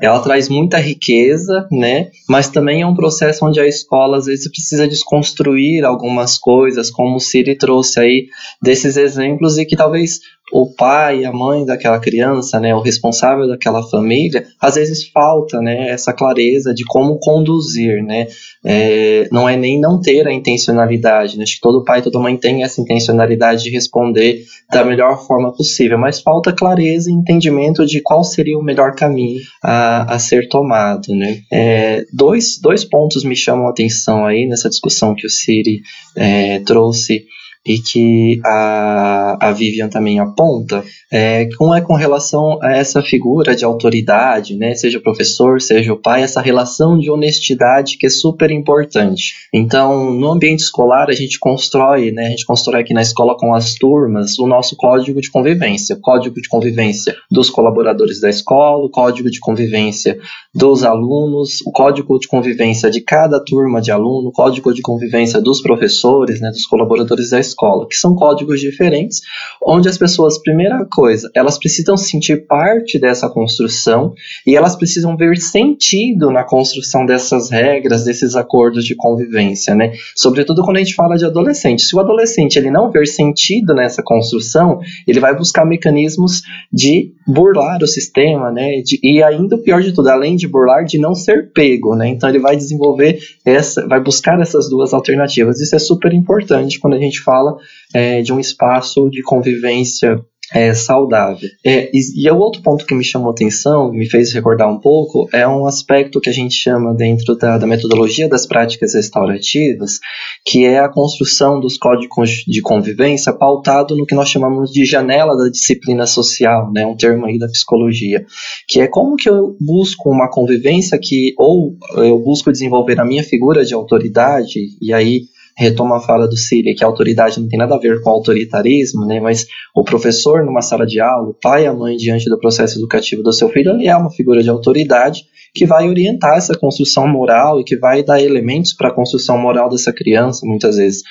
Ela 0.00 0.20
traz 0.20 0.48
muita 0.48 0.78
riqueza, 0.78 1.66
né, 1.70 2.10
mas 2.28 2.48
também 2.48 2.82
é 2.82 2.86
um 2.86 2.94
processo 2.94 3.44
onde 3.44 3.60
a 3.60 3.66
escola 3.66 4.16
às 4.16 4.26
vezes 4.26 4.50
precisa 4.50 4.88
desconstruir 4.88 5.84
algumas 5.84 6.38
coisas, 6.38 6.90
como 6.90 7.16
o 7.16 7.20
Siri 7.20 7.56
trouxe 7.56 8.00
aí 8.00 8.26
desses 8.62 8.96
exemplos 8.96 9.58
e 9.58 9.66
que 9.66 9.76
talvez 9.76 10.20
o 10.52 10.66
pai, 10.66 11.24
a 11.24 11.32
mãe 11.32 11.64
daquela 11.64 11.98
criança, 11.98 12.60
né, 12.60 12.74
o 12.74 12.80
responsável 12.80 13.48
daquela 13.48 13.82
família, 13.82 14.46
às 14.60 14.74
vezes 14.74 15.08
falta, 15.08 15.60
né, 15.62 15.88
essa 15.88 16.12
clareza 16.12 16.74
de 16.74 16.84
como 16.84 17.18
conduzir, 17.18 18.04
né, 18.04 18.26
é, 18.62 19.26
não 19.32 19.48
é 19.48 19.56
nem 19.56 19.80
não 19.80 19.98
ter 19.98 20.28
a 20.28 20.32
intencionalidade, 20.32 21.38
né, 21.38 21.44
acho 21.44 21.54
que 21.54 21.60
todo 21.60 21.82
pai, 21.84 22.02
toda 22.02 22.18
mãe 22.18 22.36
tem 22.36 22.62
essa 22.62 22.82
intencionalidade 22.82 23.64
de 23.64 23.70
responder 23.70 24.44
da 24.70 24.84
melhor 24.84 25.26
forma 25.26 25.52
possível, 25.52 25.96
mas 25.96 26.20
falta 26.20 26.52
clareza 26.52 27.10
e 27.10 27.14
entendimento 27.14 27.86
de 27.86 28.02
qual 28.02 28.22
seria 28.22 28.58
o 28.58 28.62
melhor 28.62 28.94
caminho 28.94 29.40
a, 29.64 30.14
a 30.14 30.18
ser 30.18 30.48
tomado, 30.48 31.14
né. 31.14 31.40
É, 31.50 32.04
dois, 32.12 32.58
dois 32.60 32.84
pontos 32.84 33.24
me 33.24 33.34
chamam 33.34 33.68
a 33.68 33.70
atenção 33.70 34.26
aí 34.26 34.46
nessa 34.46 34.68
discussão 34.68 35.14
que 35.14 35.26
o 35.26 35.30
Siri 35.30 35.80
é, 36.14 36.58
trouxe 36.60 37.24
e 37.64 37.78
que 37.78 38.40
a, 38.44 39.48
a 39.48 39.52
Vivian 39.52 39.88
também 39.88 40.18
aponta, 40.18 40.84
é, 41.12 41.48
um 41.60 41.74
é 41.74 41.80
com 41.80 41.94
relação 41.94 42.58
a 42.60 42.72
essa 42.72 43.02
figura 43.02 43.54
de 43.54 43.64
autoridade, 43.64 44.56
né, 44.56 44.74
seja 44.74 44.98
o 44.98 45.02
professor, 45.02 45.60
seja 45.60 45.92
o 45.92 45.96
pai, 45.96 46.22
essa 46.22 46.40
relação 46.40 46.98
de 46.98 47.10
honestidade 47.10 47.96
que 47.98 48.06
é 48.06 48.10
super 48.10 48.50
importante. 48.50 49.34
Então, 49.52 50.12
no 50.12 50.30
ambiente 50.30 50.60
escolar, 50.60 51.08
a 51.08 51.14
gente 51.14 51.38
constrói, 51.38 52.10
né, 52.10 52.26
a 52.26 52.30
gente 52.30 52.46
constrói 52.46 52.80
aqui 52.80 52.92
na 52.92 53.02
escola 53.02 53.36
com 53.36 53.54
as 53.54 53.74
turmas 53.74 54.38
o 54.38 54.46
nosso 54.46 54.76
código 54.76 55.20
de 55.20 55.30
convivência, 55.30 55.96
código 56.00 56.40
de 56.40 56.48
convivência 56.48 57.14
dos 57.30 57.48
colaboradores 57.48 58.20
da 58.20 58.28
escola, 58.28 58.84
o 58.84 58.90
código 58.90 59.30
de 59.30 59.38
convivência 59.38 60.18
dos 60.54 60.82
alunos, 60.82 61.60
o 61.64 61.70
código 61.70 62.18
de 62.18 62.26
convivência 62.26 62.90
de 62.90 63.00
cada 63.00 63.38
turma 63.42 63.80
de 63.80 63.90
aluno, 63.90 64.28
o 64.28 64.32
código 64.32 64.74
de 64.74 64.82
convivência 64.82 65.40
dos 65.40 65.62
professores, 65.62 66.40
né, 66.40 66.50
dos 66.50 66.66
colaboradores 66.66 67.30
da 67.30 67.38
escola, 67.38 67.51
escola, 67.52 67.86
que 67.88 67.96
são 67.96 68.14
códigos 68.14 68.60
diferentes, 68.60 69.20
onde 69.64 69.88
as 69.88 69.98
pessoas, 69.98 70.42
primeira 70.42 70.86
coisa, 70.90 71.30
elas 71.34 71.58
precisam 71.58 71.96
sentir 71.96 72.46
parte 72.46 72.98
dessa 72.98 73.28
construção 73.28 74.14
e 74.46 74.56
elas 74.56 74.76
precisam 74.76 75.16
ver 75.16 75.36
sentido 75.36 76.30
na 76.30 76.44
construção 76.44 77.06
dessas 77.06 77.50
regras, 77.50 78.04
desses 78.04 78.34
acordos 78.34 78.84
de 78.84 78.94
convivência, 78.94 79.74
né? 79.74 79.92
Sobretudo 80.16 80.62
quando 80.62 80.76
a 80.76 80.80
gente 80.80 80.94
fala 80.94 81.16
de 81.16 81.24
adolescente. 81.24 81.82
Se 81.82 81.94
o 81.94 82.00
adolescente 82.00 82.56
ele 82.56 82.70
não 82.70 82.90
ver 82.90 83.06
sentido 83.06 83.74
nessa 83.74 84.02
construção, 84.02 84.80
ele 85.06 85.20
vai 85.20 85.36
buscar 85.36 85.64
mecanismos 85.64 86.42
de 86.72 87.12
burlar 87.26 87.82
o 87.82 87.86
sistema, 87.86 88.50
né? 88.50 88.80
De, 88.82 88.98
e 89.02 89.22
ainda 89.22 89.56
o 89.56 89.62
pior 89.62 89.82
de 89.82 89.92
tudo, 89.92 90.08
além 90.08 90.36
de 90.36 90.48
burlar, 90.48 90.84
de 90.84 90.98
não 90.98 91.14
ser 91.14 91.52
pego, 91.52 91.94
né? 91.94 92.08
Então 92.08 92.28
ele 92.28 92.38
vai 92.38 92.56
desenvolver 92.56 93.18
essa, 93.44 93.86
vai 93.86 94.00
buscar 94.00 94.40
essas 94.40 94.68
duas 94.68 94.92
alternativas. 94.92 95.60
Isso 95.60 95.74
é 95.74 95.78
super 95.78 96.12
importante 96.12 96.80
quando 96.80 96.94
a 96.94 96.98
gente 96.98 97.20
fala 97.20 97.41
fala 97.42 97.56
é, 97.92 98.22
de 98.22 98.32
um 98.32 98.38
espaço 98.38 99.10
de 99.10 99.22
convivência 99.22 100.20
é, 100.54 100.74
saudável. 100.74 101.48
É, 101.64 101.90
e, 101.94 102.26
e 102.26 102.30
o 102.30 102.36
outro 102.36 102.60
ponto 102.60 102.84
que 102.84 102.94
me 102.94 103.02
chamou 103.02 103.30
atenção, 103.30 103.90
me 103.90 104.06
fez 104.08 104.34
recordar 104.34 104.68
um 104.68 104.78
pouco, 104.78 105.26
é 105.32 105.48
um 105.48 105.66
aspecto 105.66 106.20
que 106.20 106.28
a 106.28 106.32
gente 106.32 106.54
chama 106.54 106.92
dentro 106.92 107.34
da, 107.36 107.56
da, 107.56 107.66
metodologia 107.66 108.28
das 108.28 108.46
práticas 108.46 108.92
restaurativas, 108.92 109.98
que 110.44 110.66
é 110.66 110.78
a 110.78 110.90
construção 110.90 111.58
dos 111.58 111.78
códigos 111.78 112.44
de 112.46 112.60
convivência 112.60 113.32
pautado 113.32 113.96
no 113.96 114.04
que 114.04 114.14
nós 114.14 114.28
chamamos 114.28 114.70
de 114.70 114.84
janela 114.84 115.34
da 115.36 115.48
disciplina 115.48 116.06
social, 116.06 116.70
né, 116.70 116.84
um 116.84 116.96
termo 116.96 117.24
aí 117.24 117.38
da 117.38 117.48
psicologia, 117.48 118.22
que 118.68 118.78
é 118.78 118.86
como 118.86 119.16
que 119.16 119.30
eu 119.30 119.56
busco 119.58 120.10
uma 120.10 120.28
convivência 120.28 120.98
que 120.98 121.32
ou 121.38 121.76
eu 121.96 122.18
busco 122.18 122.52
desenvolver 122.52 123.00
a 123.00 123.06
minha 123.06 123.24
figura 123.24 123.64
de 123.64 123.72
autoridade, 123.72 124.60
e 124.82 124.92
aí 124.92 125.22
retomo 125.56 125.94
a 125.94 126.00
fala 126.00 126.26
do 126.26 126.36
Cília, 126.36 126.74
que 126.74 126.84
a 126.84 126.86
autoridade 126.86 127.40
não 127.40 127.48
tem 127.48 127.58
nada 127.58 127.74
a 127.74 127.78
ver 127.78 128.00
com 128.00 128.10
autoritarismo, 128.10 129.06
né? 129.06 129.20
Mas 129.20 129.46
o 129.74 129.84
professor 129.84 130.44
numa 130.44 130.62
sala 130.62 130.86
de 130.86 131.00
aula, 131.00 131.28
o 131.28 131.34
pai 131.34 131.64
e 131.64 131.66
a 131.66 131.72
mãe 131.72 131.96
diante 131.96 132.28
do 132.28 132.38
processo 132.38 132.78
educativo 132.78 133.22
do 133.22 133.32
seu 133.32 133.48
filho, 133.48 133.72
ele 133.72 133.86
é 133.86 133.96
uma 133.96 134.10
figura 134.10 134.42
de 134.42 134.50
autoridade 134.50 135.24
que 135.54 135.66
vai 135.66 135.88
orientar 135.88 136.36
essa 136.36 136.56
construção 136.56 137.06
moral 137.06 137.60
e 137.60 137.64
que 137.64 137.76
vai 137.76 138.02
dar 138.02 138.22
elementos 138.22 138.72
para 138.72 138.88
a 138.88 138.94
construção 138.94 139.38
moral 139.38 139.68
dessa 139.68 139.92
criança, 139.92 140.46
muitas 140.46 140.76
vezes. 140.76 141.02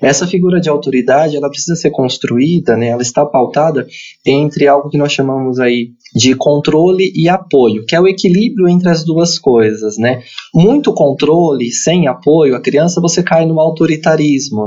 Essa 0.00 0.26
figura 0.26 0.58
de 0.58 0.70
autoridade, 0.70 1.36
ela 1.36 1.50
precisa 1.50 1.76
ser 1.76 1.90
construída, 1.90 2.76
né? 2.76 2.88
Ela 2.88 3.02
está 3.02 3.26
pautada 3.26 3.86
entre 4.24 4.66
algo 4.66 4.88
que 4.88 4.96
nós 4.96 5.12
chamamos 5.12 5.60
aí 5.60 5.90
de 6.14 6.34
controle 6.34 7.12
e 7.14 7.28
apoio, 7.28 7.84
que 7.86 7.94
é 7.94 8.00
o 8.00 8.08
equilíbrio 8.08 8.68
entre 8.68 8.88
as 8.88 9.04
duas 9.04 9.38
coisas, 9.38 9.96
né? 9.98 10.22
Muito 10.54 10.92
controle 10.94 11.70
sem 11.70 12.08
apoio, 12.08 12.56
a 12.56 12.60
criança 12.60 13.00
você 13.00 13.22
cai 13.22 13.46
no 13.46 13.60
autoritarismo, 13.60 13.89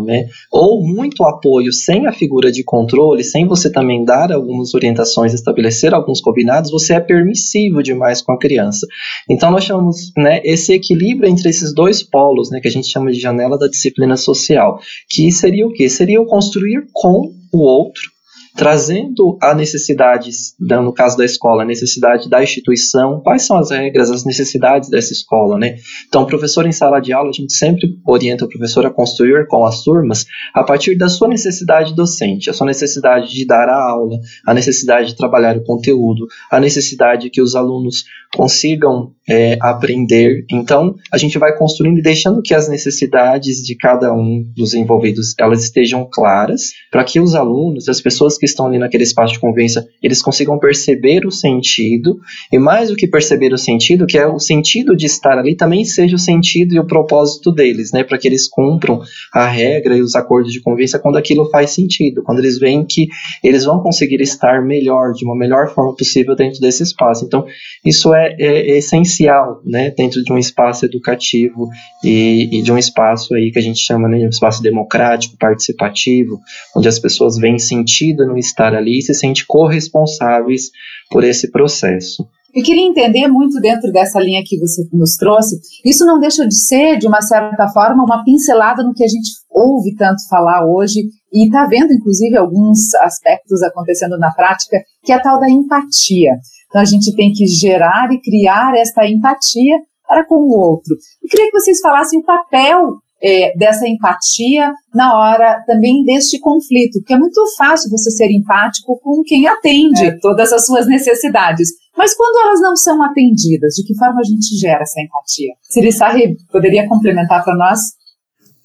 né? 0.01 0.25
Ou 0.51 0.85
muito 0.85 1.23
apoio 1.23 1.71
sem 1.71 2.07
a 2.07 2.11
figura 2.11 2.51
de 2.51 2.63
controle, 2.63 3.23
sem 3.23 3.47
você 3.47 3.71
também 3.71 4.03
dar 4.03 4.31
algumas 4.31 4.73
orientações, 4.73 5.33
estabelecer 5.33 5.93
alguns 5.93 6.21
combinados, 6.21 6.71
você 6.71 6.93
é 6.93 6.99
permissivo 6.99 7.81
demais 7.83 8.21
com 8.21 8.31
a 8.31 8.39
criança. 8.39 8.87
Então 9.29 9.51
nós 9.51 9.63
chamamos, 9.63 10.11
né, 10.17 10.41
esse 10.43 10.73
equilíbrio 10.73 11.29
entre 11.29 11.49
esses 11.49 11.73
dois 11.73 12.03
polos, 12.03 12.49
né, 12.49 12.59
que 12.59 12.67
a 12.67 12.71
gente 12.71 12.87
chama 12.87 13.11
de 13.11 13.19
janela 13.19 13.57
da 13.57 13.67
disciplina 13.67 14.17
social, 14.17 14.79
que 15.09 15.31
seria 15.31 15.67
o 15.67 15.71
quê? 15.71 15.89
Seria 15.89 16.21
o 16.21 16.25
construir 16.25 16.85
com 16.91 17.33
o 17.51 17.59
outro 17.59 18.12
trazendo 18.55 19.37
a 19.41 19.53
necessidades, 19.55 20.55
no 20.59 20.93
caso 20.93 21.17
da 21.17 21.25
escola, 21.25 21.63
a 21.63 21.65
necessidade 21.65 22.29
da 22.29 22.43
instituição, 22.43 23.19
quais 23.21 23.45
são 23.45 23.57
as 23.57 23.71
regras, 23.71 24.11
as 24.11 24.23
necessidades 24.23 24.89
dessa 24.89 25.11
escola, 25.11 25.57
né? 25.57 25.77
Então, 26.07 26.25
professor 26.25 26.65
em 26.65 26.71
sala 26.71 26.99
de 26.99 27.11
aula, 27.11 27.29
a 27.29 27.33
gente 27.33 27.53
sempre 27.53 27.97
orienta 28.05 28.45
o 28.45 28.49
professor 28.49 28.85
a 28.85 28.91
construir 28.91 29.47
com 29.47 29.65
as 29.65 29.83
turmas 29.83 30.25
a 30.53 30.63
partir 30.63 30.95
da 30.95 31.09
sua 31.09 31.27
necessidade 31.27 31.95
docente, 31.95 32.49
a 32.49 32.53
sua 32.53 32.67
necessidade 32.67 33.33
de 33.33 33.45
dar 33.45 33.67
a 33.67 33.89
aula, 33.89 34.19
a 34.45 34.53
necessidade 34.53 35.07
de 35.07 35.15
trabalhar 35.15 35.57
o 35.57 35.63
conteúdo, 35.63 36.27
a 36.51 36.59
necessidade 36.59 37.29
que 37.29 37.41
os 37.41 37.55
alunos 37.55 38.03
consigam 38.35 39.13
é, 39.29 39.57
aprender. 39.61 40.45
Então, 40.51 40.95
a 41.11 41.17
gente 41.17 41.37
vai 41.37 41.55
construindo 41.57 41.99
e 41.99 42.01
deixando 42.01 42.41
que 42.41 42.53
as 42.53 42.67
necessidades 42.67 43.63
de 43.63 43.75
cada 43.75 44.13
um 44.13 44.43
dos 44.55 44.73
envolvidos 44.73 45.35
elas 45.39 45.63
estejam 45.63 46.07
claras, 46.11 46.71
para 46.91 47.03
que 47.03 47.19
os 47.19 47.35
alunos, 47.35 47.87
as 47.87 48.01
pessoas 48.01 48.37
que 48.43 48.45
estão 48.45 48.65
ali 48.65 48.77
naquele 48.77 49.03
espaço 49.03 49.31
de 49.31 49.39
convivência, 49.39 49.87
eles 50.01 50.21
consigam 50.21 50.59
perceber 50.59 51.25
o 51.25 51.31
sentido, 51.31 52.19
e 52.51 52.59
mais 52.59 52.89
do 52.89 52.95
que 52.97 53.07
perceber 53.07 53.53
o 53.53 53.57
sentido, 53.57 54.05
que 54.05 54.17
é 54.17 54.27
o 54.27 54.37
sentido 54.37 54.97
de 54.97 55.05
estar 55.05 55.37
ali, 55.37 55.55
também 55.55 55.85
seja 55.85 56.17
o 56.17 56.19
sentido 56.19 56.75
e 56.75 56.79
o 56.79 56.85
propósito 56.85 57.53
deles, 57.53 57.93
né, 57.93 58.03
para 58.03 58.17
que 58.17 58.27
eles 58.27 58.45
cumpram 58.45 59.01
a 59.33 59.47
regra 59.47 59.95
e 59.95 60.01
os 60.01 60.13
acordos 60.13 60.51
de 60.51 60.59
convivência 60.59 60.99
quando 60.99 61.17
aquilo 61.17 61.49
faz 61.49 61.69
sentido, 61.69 62.21
quando 62.21 62.39
eles 62.39 62.59
veem 62.59 62.83
que 62.85 63.07
eles 63.41 63.63
vão 63.63 63.79
conseguir 63.79 64.19
estar 64.19 64.61
melhor, 64.61 65.13
de 65.13 65.23
uma 65.23 65.37
melhor 65.37 65.73
forma 65.73 65.95
possível 65.95 66.35
dentro 66.35 66.59
desse 66.59 66.83
espaço. 66.83 67.23
Então, 67.23 67.45
isso 67.85 68.13
é, 68.13 68.35
é, 68.37 68.71
é 68.71 68.77
essencial, 68.77 69.61
né, 69.63 69.89
dentro 69.91 70.21
de 70.21 70.33
um 70.33 70.37
espaço 70.37 70.83
educativo 70.83 71.69
e, 72.03 72.59
e, 72.59 72.61
de 72.61 72.73
um 72.73 72.77
espaço 72.77 73.33
aí 73.35 73.51
que 73.51 73.59
a 73.59 73.61
gente 73.61 73.79
chama 73.79 74.09
né, 74.09 74.17
de 74.17 74.25
um 74.25 74.29
espaço 74.29 74.61
democrático, 74.61 75.37
participativo, 75.37 76.41
onde 76.75 76.89
as 76.89 76.99
pessoas 76.99 77.37
veem 77.37 77.57
sentido 77.57 78.32
estar 78.37 78.73
ali 78.73 78.99
e 78.99 79.01
se 79.01 79.13
sentem 79.13 79.43
corresponsáveis 79.47 80.69
por 81.09 81.23
esse 81.23 81.51
processo. 81.51 82.27
Eu 82.53 82.61
queria 82.61 82.85
entender 82.85 83.27
muito 83.27 83.59
dentro 83.59 83.91
dessa 83.91 84.19
linha 84.19 84.43
que 84.45 84.59
você 84.59 84.87
nos 84.93 85.15
trouxe. 85.15 85.59
Isso 85.83 86.05
não 86.05 86.19
deixa 86.19 86.47
de 86.47 86.55
ser, 86.55 86.99
de 86.99 87.07
uma 87.07 87.19
certa 87.19 87.67
forma, 87.69 88.03
uma 88.03 88.23
pincelada 88.23 88.83
no 88.83 88.93
que 88.93 89.03
a 89.03 89.07
gente 89.07 89.31
ouve 89.49 89.95
tanto 89.95 90.27
falar 90.29 90.63
hoje 90.63 90.99
e 91.33 91.45
está 91.45 91.65
vendo, 91.65 91.91
inclusive, 91.91 92.37
alguns 92.37 92.93
aspectos 93.01 93.63
acontecendo 93.63 94.19
na 94.19 94.31
prática, 94.31 94.77
que 95.03 95.11
é 95.11 95.15
a 95.15 95.19
tal 95.19 95.39
da 95.39 95.49
empatia. 95.49 96.33
Então, 96.69 96.79
a 96.79 96.85
gente 96.85 97.15
tem 97.15 97.31
que 97.31 97.47
gerar 97.47 98.11
e 98.11 98.21
criar 98.21 98.75
esta 98.75 99.07
empatia 99.07 99.75
para 100.07 100.23
com 100.23 100.35
o 100.35 100.55
outro. 100.55 100.95
Eu 101.23 101.29
queria 101.29 101.47
que 101.49 101.59
vocês 101.59 101.79
falassem 101.79 102.19
o 102.19 102.23
papel 102.23 102.97
é, 103.23 103.57
dessa 103.57 103.87
empatia 103.87 104.73
na 104.93 105.17
hora 105.17 105.63
também 105.65 106.03
deste 106.03 106.39
conflito, 106.39 106.99
porque 106.99 107.13
é 107.13 107.17
muito 107.17 107.41
fácil 107.57 107.89
você 107.89 108.11
ser 108.11 108.29
empático 108.29 108.99
com 109.01 109.23
quem 109.23 109.47
atende 109.47 110.05
é. 110.05 110.17
todas 110.19 110.51
as 110.51 110.65
suas 110.65 110.85
necessidades. 110.85 111.69
Mas 111.97 112.13
quando 112.13 112.45
elas 112.45 112.59
não 112.59 112.75
são 112.75 113.01
atendidas, 113.01 113.75
de 113.75 113.83
que 113.83 113.95
forma 113.95 114.19
a 114.19 114.23
gente 114.23 114.57
gera 114.57 114.81
essa 114.81 114.99
empatia? 114.99 115.53
Siri 115.61 115.91
Sarri, 115.91 116.35
poderia 116.51 116.87
complementar 116.87 117.43
para 117.43 117.55
nós? 117.55 117.79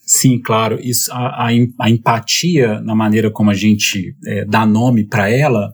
Sim, 0.01 0.41
claro. 0.41 0.79
Isso, 0.81 1.13
a, 1.13 1.47
a, 1.47 1.49
a, 1.81 1.91
empatia, 1.91 2.81
na 2.81 2.95
maneira 2.95 3.31
como 3.31 3.51
a 3.51 3.55
gente 3.55 4.17
é, 4.27 4.45
dá 4.47 4.65
nome 4.65 5.07
para 5.07 5.31
ela, 5.31 5.73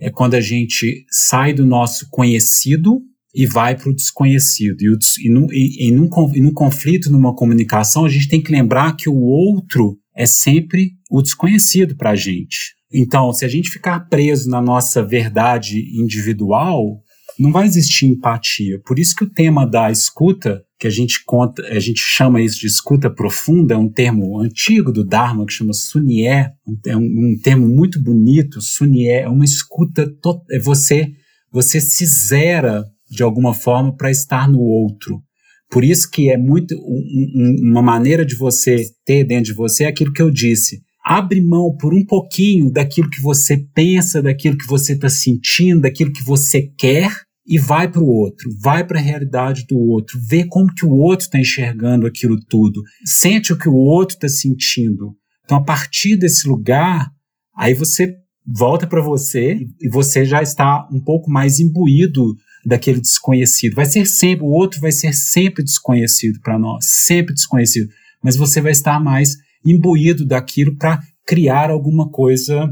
é 0.00 0.10
quando 0.10 0.34
a 0.34 0.40
gente 0.40 1.06
sai 1.10 1.52
do 1.52 1.64
nosso 1.64 2.08
conhecido 2.10 3.00
e 3.34 3.46
vai 3.46 3.76
para 3.76 3.90
o 3.90 3.94
desconhecido. 3.94 4.80
E, 4.80 5.26
e, 5.26 5.30
num, 5.30 5.46
e, 5.52 5.90
num, 5.90 6.08
e 6.34 6.40
num 6.40 6.52
conflito, 6.52 7.10
numa 7.10 7.34
comunicação, 7.34 8.04
a 8.04 8.08
gente 8.08 8.28
tem 8.28 8.42
que 8.42 8.52
lembrar 8.52 8.96
que 8.96 9.08
o 9.08 9.20
outro 9.20 9.98
é 10.16 10.26
sempre 10.26 10.92
o 11.10 11.22
desconhecido 11.22 11.96
para 11.96 12.10
a 12.10 12.16
gente. 12.16 12.76
Então, 12.92 13.32
se 13.32 13.44
a 13.44 13.48
gente 13.48 13.70
ficar 13.70 14.08
preso 14.08 14.48
na 14.48 14.62
nossa 14.62 15.02
verdade 15.02 15.78
individual, 15.94 17.00
não 17.38 17.52
vai 17.52 17.66
existir 17.66 18.06
empatia. 18.06 18.80
Por 18.84 18.98
isso 18.98 19.14
que 19.14 19.24
o 19.24 19.30
tema 19.30 19.64
da 19.64 19.90
escuta, 19.90 20.62
que 20.78 20.86
a 20.86 20.90
gente 20.90 21.22
conta, 21.24 21.62
a 21.68 21.78
gente 21.78 22.00
chama 22.00 22.40
isso 22.40 22.58
de 22.58 22.66
escuta 22.66 23.10
profunda, 23.10 23.74
é 23.74 23.76
um 23.76 23.90
termo 23.90 24.40
antigo 24.40 24.90
do 24.90 25.04
Dharma 25.04 25.46
que 25.46 25.52
chama 25.52 25.72
Sunye, 25.72 26.26
é 26.26 26.96
um, 26.96 27.00
um 27.00 27.38
termo 27.42 27.68
muito 27.68 28.02
bonito. 28.02 28.60
Sunye 28.60 29.08
é 29.08 29.28
uma 29.28 29.44
escuta, 29.44 30.10
é 30.50 30.58
você 30.58 31.12
você 31.50 31.80
se 31.80 32.04
zera 32.04 32.84
de 33.10 33.22
alguma 33.22 33.54
forma 33.54 33.94
para 33.96 34.10
estar 34.10 34.48
no 34.48 34.60
outro. 34.60 35.22
Por 35.70 35.84
isso 35.84 36.10
que 36.10 36.30
é 36.30 36.36
muito 36.36 36.74
um, 36.74 37.32
um, 37.34 37.70
uma 37.70 37.82
maneira 37.82 38.24
de 38.24 38.34
você 38.34 38.84
ter 39.04 39.24
dentro 39.24 39.52
de 39.52 39.52
você 39.52 39.84
é 39.84 39.88
aquilo 39.88 40.12
que 40.12 40.22
eu 40.22 40.30
disse. 40.30 40.80
Abre 41.04 41.40
mão 41.40 41.74
por 41.76 41.94
um 41.94 42.04
pouquinho 42.04 42.70
daquilo 42.70 43.08
que 43.08 43.20
você 43.20 43.64
pensa, 43.74 44.22
daquilo 44.22 44.56
que 44.56 44.66
você 44.66 44.92
está 44.92 45.08
sentindo, 45.08 45.82
daquilo 45.82 46.12
que 46.12 46.22
você 46.22 46.70
quer 46.76 47.10
e 47.46 47.58
vai 47.58 47.90
para 47.90 48.02
o 48.02 48.06
outro, 48.06 48.50
vai 48.60 48.86
para 48.86 48.98
a 48.98 49.02
realidade 49.02 49.64
do 49.66 49.78
outro, 49.78 50.20
vê 50.22 50.44
como 50.44 50.72
que 50.72 50.84
o 50.84 50.92
outro 50.92 51.24
está 51.24 51.40
enxergando 51.40 52.06
aquilo 52.06 52.38
tudo, 52.46 52.82
sente 53.04 53.54
o 53.54 53.58
que 53.58 53.70
o 53.70 53.74
outro 53.74 54.16
está 54.16 54.28
sentindo. 54.28 55.16
Então, 55.44 55.56
a 55.56 55.64
partir 55.64 56.14
desse 56.16 56.46
lugar, 56.46 57.10
aí 57.56 57.72
você 57.72 58.14
volta 58.46 58.86
para 58.86 59.00
você 59.00 59.66
e 59.80 59.88
você 59.88 60.26
já 60.26 60.42
está 60.42 60.86
um 60.92 61.00
pouco 61.00 61.30
mais 61.30 61.58
imbuído 61.58 62.36
daquele 62.68 63.00
desconhecido. 63.00 63.74
Vai 63.74 63.86
ser 63.86 64.06
sempre, 64.06 64.44
o 64.44 64.50
outro 64.50 64.78
vai 64.80 64.92
ser 64.92 65.14
sempre 65.14 65.64
desconhecido 65.64 66.38
para 66.40 66.58
nós, 66.58 66.84
sempre 67.06 67.32
desconhecido. 67.34 67.88
Mas 68.22 68.36
você 68.36 68.60
vai 68.60 68.72
estar 68.72 69.00
mais 69.00 69.36
imbuído 69.64 70.26
daquilo 70.26 70.76
para 70.76 71.02
criar 71.26 71.70
alguma 71.70 72.10
coisa 72.10 72.68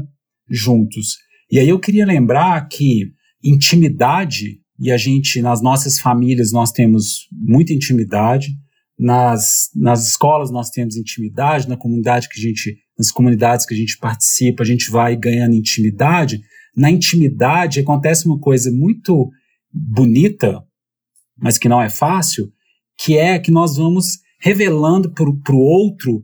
juntos. 0.49 1.17
E 1.51 1.57
aí 1.59 1.67
eu 1.67 1.79
queria 1.79 2.05
lembrar 2.05 2.67
que 2.67 3.11
intimidade, 3.43 4.59
e 4.79 4.91
a 4.91 4.97
gente, 4.97 5.41
nas 5.41 5.61
nossas 5.61 5.99
famílias, 5.99 6.51
nós 6.51 6.71
temos 6.71 7.27
muita 7.31 7.73
intimidade, 7.73 8.49
nas, 8.99 9.69
nas 9.75 10.09
escolas 10.09 10.51
nós 10.51 10.69
temos 10.69 10.95
intimidade, 10.95 11.69
na 11.69 11.77
comunidade 11.77 12.27
que 12.29 12.39
a 12.39 12.41
gente, 12.41 12.77
nas 12.97 13.11
comunidades 13.11 13.65
que 13.65 13.73
a 13.73 13.77
gente 13.77 13.97
participa, 13.97 14.63
a 14.63 14.65
gente 14.65 14.89
vai 14.89 15.15
ganhando 15.15 15.55
intimidade. 15.55 16.41
Na 16.75 16.89
intimidade 16.89 17.79
acontece 17.79 18.25
uma 18.27 18.39
coisa 18.39 18.71
muito 18.71 19.31
bonita, 19.77 20.63
mas 21.37 21.57
que 21.57 21.69
não 21.69 21.81
é 21.81 21.89
fácil, 21.89 22.51
que 22.97 23.17
é 23.17 23.37
que 23.37 23.51
nós 23.51 23.77
vamos 23.77 24.19
revelando 24.39 25.13
para 25.13 25.55
o 25.55 25.59
outro 25.59 26.23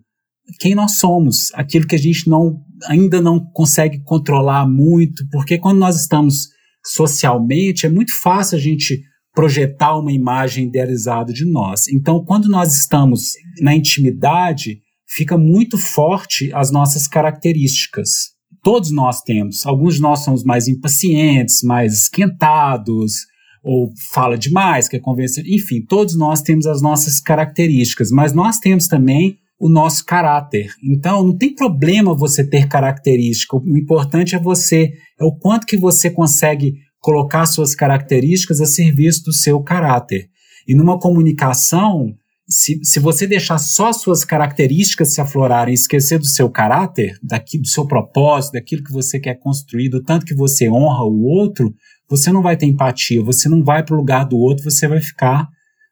quem 0.59 0.75
nós 0.75 0.97
somos, 0.97 1.51
aquilo 1.53 1.87
que 1.87 1.95
a 1.95 1.99
gente 1.99 2.29
não, 2.29 2.61
ainda 2.87 3.21
não 3.21 3.39
consegue 3.39 4.01
controlar 4.03 4.67
muito, 4.67 5.25
porque 5.31 5.57
quando 5.57 5.79
nós 5.79 5.99
estamos 5.99 6.49
socialmente, 6.85 7.85
é 7.85 7.89
muito 7.89 8.13
fácil 8.13 8.57
a 8.57 8.61
gente 8.61 9.01
projetar 9.33 9.97
uma 9.97 10.11
imagem 10.11 10.67
idealizada 10.67 11.33
de 11.33 11.45
nós. 11.45 11.87
Então, 11.87 12.23
quando 12.23 12.49
nós 12.49 12.75
estamos 12.75 13.31
na 13.61 13.73
intimidade, 13.73 14.81
fica 15.07 15.37
muito 15.37 15.77
forte 15.77 16.53
as 16.53 16.71
nossas 16.71 17.07
características. 17.07 18.33
Todos 18.61 18.91
nós 18.91 19.21
temos. 19.21 19.65
Alguns 19.65 19.95
de 19.95 20.01
nós 20.01 20.19
somos 20.19 20.43
mais 20.43 20.67
impacientes, 20.67 21.63
mais 21.63 22.03
esquentados, 22.03 23.25
ou 23.63 23.91
fala 24.11 24.37
demais, 24.37 24.89
quer 24.89 24.99
convencer. 24.99 25.45
Enfim, 25.47 25.81
todos 25.81 26.17
nós 26.17 26.41
temos 26.41 26.67
as 26.67 26.81
nossas 26.81 27.19
características, 27.21 28.11
mas 28.11 28.33
nós 28.33 28.59
temos 28.59 28.87
também 28.87 29.37
o 29.59 29.69
nosso 29.69 30.03
caráter. 30.03 30.67
Então, 30.83 31.23
não 31.23 31.37
tem 31.37 31.55
problema 31.55 32.13
você 32.13 32.45
ter 32.45 32.67
característica. 32.67 33.55
O 33.55 33.77
importante 33.77 34.35
é 34.35 34.39
você, 34.39 34.91
é 35.19 35.23
o 35.23 35.31
quanto 35.31 35.65
que 35.65 35.77
você 35.77 36.09
consegue 36.09 36.73
colocar 36.99 37.45
suas 37.45 37.73
características 37.73 38.59
a 38.59 38.65
serviço 38.65 39.23
do 39.23 39.33
seu 39.33 39.61
caráter. 39.61 40.27
E 40.67 40.75
numa 40.75 40.99
comunicação, 40.99 42.13
se, 42.47 42.79
se 42.83 42.99
você 42.99 43.25
deixar 43.25 43.57
só 43.57 43.93
suas 43.93 44.25
características 44.25 45.13
se 45.13 45.21
aflorarem, 45.21 45.73
esquecer 45.73 46.19
do 46.19 46.25
seu 46.25 46.49
caráter, 46.49 47.17
daqui, 47.23 47.57
do 47.57 47.67
seu 47.67 47.87
propósito, 47.87 48.53
daquilo 48.53 48.83
que 48.83 48.91
você 48.91 49.19
quer 49.19 49.35
construir, 49.35 49.89
do 49.89 50.03
tanto 50.03 50.25
que 50.25 50.35
você 50.35 50.69
honra 50.69 51.03
o 51.03 51.23
outro, 51.23 51.73
você 52.09 52.31
não 52.31 52.41
vai 52.41 52.55
ter 52.57 52.65
empatia, 52.65 53.23
você 53.23 53.49
não 53.49 53.63
vai 53.63 53.83
para 53.83 53.95
o 53.95 53.97
lugar 53.97 54.25
do 54.25 54.37
outro, 54.37 54.69
você 54.69 54.87
vai 54.87 54.99
ficar 54.99 55.47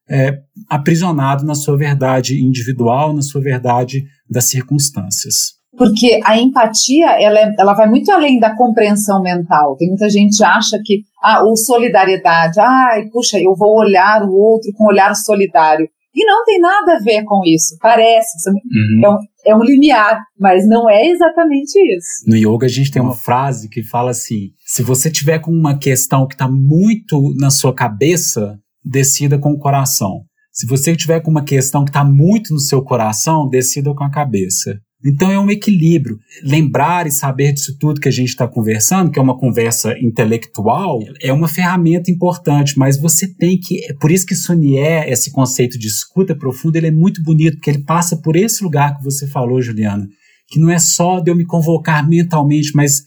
é, 0.09 0.37
aprisionado 0.69 1.45
na 1.45 1.55
sua 1.55 1.77
verdade 1.77 2.43
individual, 2.43 3.13
na 3.13 3.21
sua 3.21 3.41
verdade 3.41 4.03
das 4.29 4.49
circunstâncias. 4.49 5.61
Porque 5.77 6.19
a 6.25 6.37
empatia, 6.37 7.11
ela, 7.19 7.39
é, 7.39 7.55
ela 7.57 7.73
vai 7.73 7.87
muito 7.87 8.11
além 8.11 8.39
da 8.39 8.55
compreensão 8.55 9.21
mental. 9.21 9.77
Tem 9.77 9.87
muita 9.87 10.09
gente 10.09 10.37
que 10.37 10.43
acha 10.43 10.77
que, 10.83 11.01
ah, 11.23 11.43
o 11.45 11.55
solidariedade, 11.55 12.59
ai, 12.59 13.05
puxa, 13.11 13.39
eu 13.39 13.55
vou 13.55 13.77
olhar 13.77 14.23
o 14.23 14.33
outro 14.33 14.71
com 14.75 14.85
olhar 14.85 15.15
solidário. 15.15 15.87
E 16.13 16.25
não 16.25 16.43
tem 16.43 16.59
nada 16.59 16.95
a 16.95 16.99
ver 16.99 17.23
com 17.23 17.41
isso, 17.45 17.77
parece. 17.79 18.49
Uhum. 18.49 19.01
É, 19.03 19.09
um, 19.09 19.17
é 19.45 19.55
um 19.55 19.63
limiar, 19.63 20.19
mas 20.37 20.67
não 20.67 20.89
é 20.89 21.07
exatamente 21.07 21.79
isso. 21.95 22.25
No 22.27 22.35
yoga 22.35 22.65
a 22.65 22.69
gente 22.69 22.91
tem 22.91 23.01
uma 23.01 23.15
frase 23.15 23.69
que 23.69 23.81
fala 23.81 24.11
assim: 24.11 24.49
se 24.65 24.83
você 24.83 25.09
tiver 25.09 25.39
com 25.39 25.51
uma 25.51 25.77
questão 25.77 26.27
que 26.27 26.33
está 26.35 26.49
muito 26.49 27.33
na 27.37 27.49
sua 27.49 27.73
cabeça, 27.73 28.59
decida 28.83 29.39
com 29.39 29.51
o 29.51 29.59
coração. 29.59 30.23
Se 30.51 30.67
você 30.67 30.95
tiver 30.95 31.21
com 31.21 31.31
uma 31.31 31.45
questão 31.45 31.85
que 31.85 31.91
está 31.91 32.03
muito 32.03 32.53
no 32.53 32.59
seu 32.59 32.83
coração, 32.83 33.47
decida 33.47 33.93
com 33.95 34.03
a 34.03 34.11
cabeça. 34.11 34.77
Então 35.03 35.31
é 35.31 35.39
um 35.39 35.49
equilíbrio. 35.49 36.19
Lembrar 36.43 37.07
e 37.07 37.11
saber 37.11 37.53
disso 37.53 37.75
tudo 37.79 37.99
que 37.99 38.07
a 38.07 38.11
gente 38.11 38.29
está 38.29 38.47
conversando, 38.47 39.11
que 39.11 39.17
é 39.17 39.21
uma 39.21 39.37
conversa 39.37 39.97
intelectual, 39.99 40.99
é 41.19 41.33
uma 41.33 41.47
ferramenta 41.47 42.11
importante, 42.11 42.77
mas 42.77 42.97
você 42.97 43.27
tem 43.27 43.59
que. 43.59 43.83
É 43.85 43.93
por 43.93 44.11
isso 44.11 44.25
que 44.25 44.35
Sonier, 44.35 45.09
esse 45.09 45.31
conceito 45.31 45.77
de 45.77 45.87
escuta 45.87 46.35
profunda, 46.35 46.77
ele 46.77 46.87
é 46.87 46.91
muito 46.91 47.23
bonito, 47.23 47.55
porque 47.55 47.71
ele 47.71 47.83
passa 47.83 48.15
por 48.17 48.35
esse 48.35 48.63
lugar 48.63 48.97
que 48.97 49.03
você 49.03 49.27
falou, 49.27 49.61
Juliana, 49.61 50.07
que 50.47 50.59
não 50.59 50.69
é 50.69 50.77
só 50.77 51.19
de 51.19 51.31
eu 51.31 51.35
me 51.35 51.45
convocar 51.45 52.07
mentalmente, 52.07 52.71
mas 52.75 53.03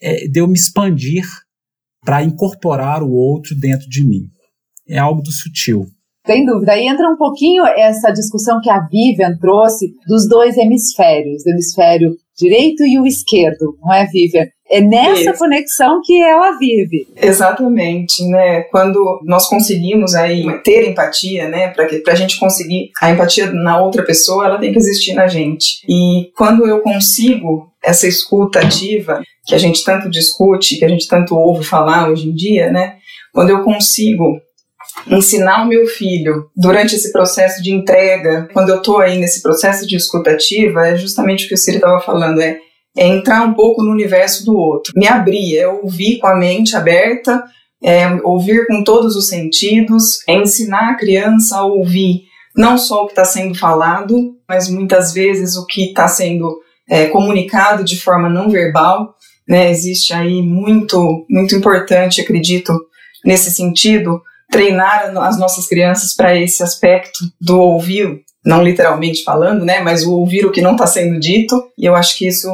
é 0.00 0.26
de 0.26 0.40
eu 0.40 0.48
me 0.48 0.54
expandir 0.54 1.24
para 2.04 2.22
incorporar 2.22 3.02
o 3.02 3.10
outro 3.10 3.54
dentro 3.54 3.88
de 3.88 4.04
mim. 4.04 4.22
É 4.88 4.98
algo 4.98 5.20
do 5.20 5.30
sutil. 5.30 5.86
Sem 6.28 6.44
dúvida. 6.44 6.72
Aí 6.72 6.86
entra 6.86 7.08
um 7.08 7.16
pouquinho 7.16 7.64
essa 7.64 8.10
discussão 8.10 8.60
que 8.60 8.68
a 8.68 8.80
Vivian 8.80 9.34
trouxe 9.40 9.94
dos 10.06 10.28
dois 10.28 10.58
hemisférios, 10.58 11.42
do 11.42 11.50
hemisfério 11.52 12.10
direito 12.36 12.84
e 12.84 13.00
o 13.00 13.06
esquerdo, 13.06 13.78
não 13.80 13.94
é, 13.94 14.04
Vivian? 14.04 14.46
É 14.70 14.82
nessa 14.82 15.30
Isso. 15.30 15.38
conexão 15.38 16.02
que 16.04 16.22
ela 16.22 16.58
vive. 16.58 17.08
Exatamente, 17.16 18.22
né? 18.28 18.60
Quando 18.64 19.22
nós 19.24 19.48
conseguimos 19.48 20.14
aí 20.14 20.44
ter 20.62 20.90
empatia, 20.90 21.48
né? 21.48 21.68
Para 21.68 21.86
que 21.86 22.02
a 22.06 22.14
gente 22.14 22.38
conseguir 22.38 22.90
a 23.00 23.10
empatia 23.10 23.50
na 23.50 23.82
outra 23.82 24.04
pessoa, 24.04 24.44
ela 24.44 24.58
tem 24.58 24.70
que 24.70 24.78
existir 24.78 25.14
na 25.14 25.26
gente. 25.26 25.80
E 25.88 26.30
quando 26.36 26.66
eu 26.66 26.80
consigo 26.80 27.72
essa 27.82 28.06
escuta 28.06 28.60
ativa 28.60 29.22
que 29.46 29.54
a 29.54 29.58
gente 29.58 29.82
tanto 29.82 30.10
discute, 30.10 30.76
que 30.78 30.84
a 30.84 30.88
gente 30.88 31.08
tanto 31.08 31.34
ouve 31.34 31.64
falar 31.64 32.10
hoje 32.10 32.28
em 32.28 32.34
dia, 32.34 32.70
né? 32.70 32.96
Quando 33.32 33.48
eu 33.48 33.64
consigo 33.64 34.38
ensinar 35.06 35.62
o 35.62 35.68
meu 35.68 35.86
filho 35.86 36.50
durante 36.56 36.94
esse 36.94 37.12
processo 37.12 37.62
de 37.62 37.72
entrega, 37.72 38.48
quando 38.52 38.70
eu 38.70 38.78
estou 38.78 38.98
aí 38.98 39.18
nesse 39.18 39.42
processo 39.42 39.86
de 39.86 39.96
escutativa, 39.96 40.88
é 40.88 40.96
justamente 40.96 41.44
o 41.44 41.48
que 41.48 41.54
o 41.54 41.58
Ciro 41.58 41.78
estava 41.78 42.00
falando, 42.00 42.40
é, 42.40 42.58
é, 42.96 43.06
entrar 43.06 43.42
um 43.42 43.54
pouco 43.54 43.82
no 43.82 43.92
universo 43.92 44.44
do 44.44 44.56
outro, 44.56 44.92
me 44.96 45.06
abrir, 45.06 45.56
é 45.56 45.68
ouvir 45.68 46.18
com 46.18 46.26
a 46.26 46.36
mente 46.36 46.76
aberta, 46.76 47.42
é 47.82 48.06
ouvir 48.24 48.66
com 48.66 48.82
todos 48.82 49.14
os 49.14 49.28
sentidos, 49.28 50.18
é 50.28 50.34
ensinar 50.34 50.90
a 50.90 50.96
criança 50.96 51.58
a 51.58 51.64
ouvir 51.64 52.22
não 52.56 52.76
só 52.76 53.04
o 53.04 53.06
que 53.06 53.12
está 53.12 53.24
sendo 53.24 53.54
falado, 53.54 54.34
mas 54.48 54.68
muitas 54.68 55.12
vezes 55.12 55.56
o 55.56 55.64
que 55.64 55.90
está 55.90 56.08
sendo 56.08 56.58
é, 56.88 57.06
comunicado 57.06 57.84
de 57.84 58.00
forma 58.00 58.28
não 58.28 58.50
verbal. 58.50 59.14
Né? 59.46 59.70
Existe 59.70 60.12
aí 60.12 60.42
muito, 60.42 61.24
muito 61.30 61.54
importante, 61.54 62.20
acredito, 62.20 62.72
nesse 63.24 63.52
sentido, 63.52 64.20
treinar 64.50 65.12
as 65.18 65.38
nossas 65.38 65.66
crianças 65.66 66.14
para 66.14 66.38
esse 66.38 66.62
aspecto 66.62 67.18
do 67.40 67.60
ouvir, 67.60 68.22
não 68.44 68.62
literalmente 68.62 69.22
falando, 69.22 69.64
né, 69.64 69.80
mas 69.80 70.06
o 70.06 70.14
ouvir 70.14 70.46
o 70.46 70.50
que 70.50 70.62
não 70.62 70.72
está 70.72 70.86
sendo 70.86 71.20
dito, 71.20 71.70
e 71.76 71.84
eu 71.84 71.94
acho 71.94 72.16
que 72.16 72.26
isso 72.26 72.48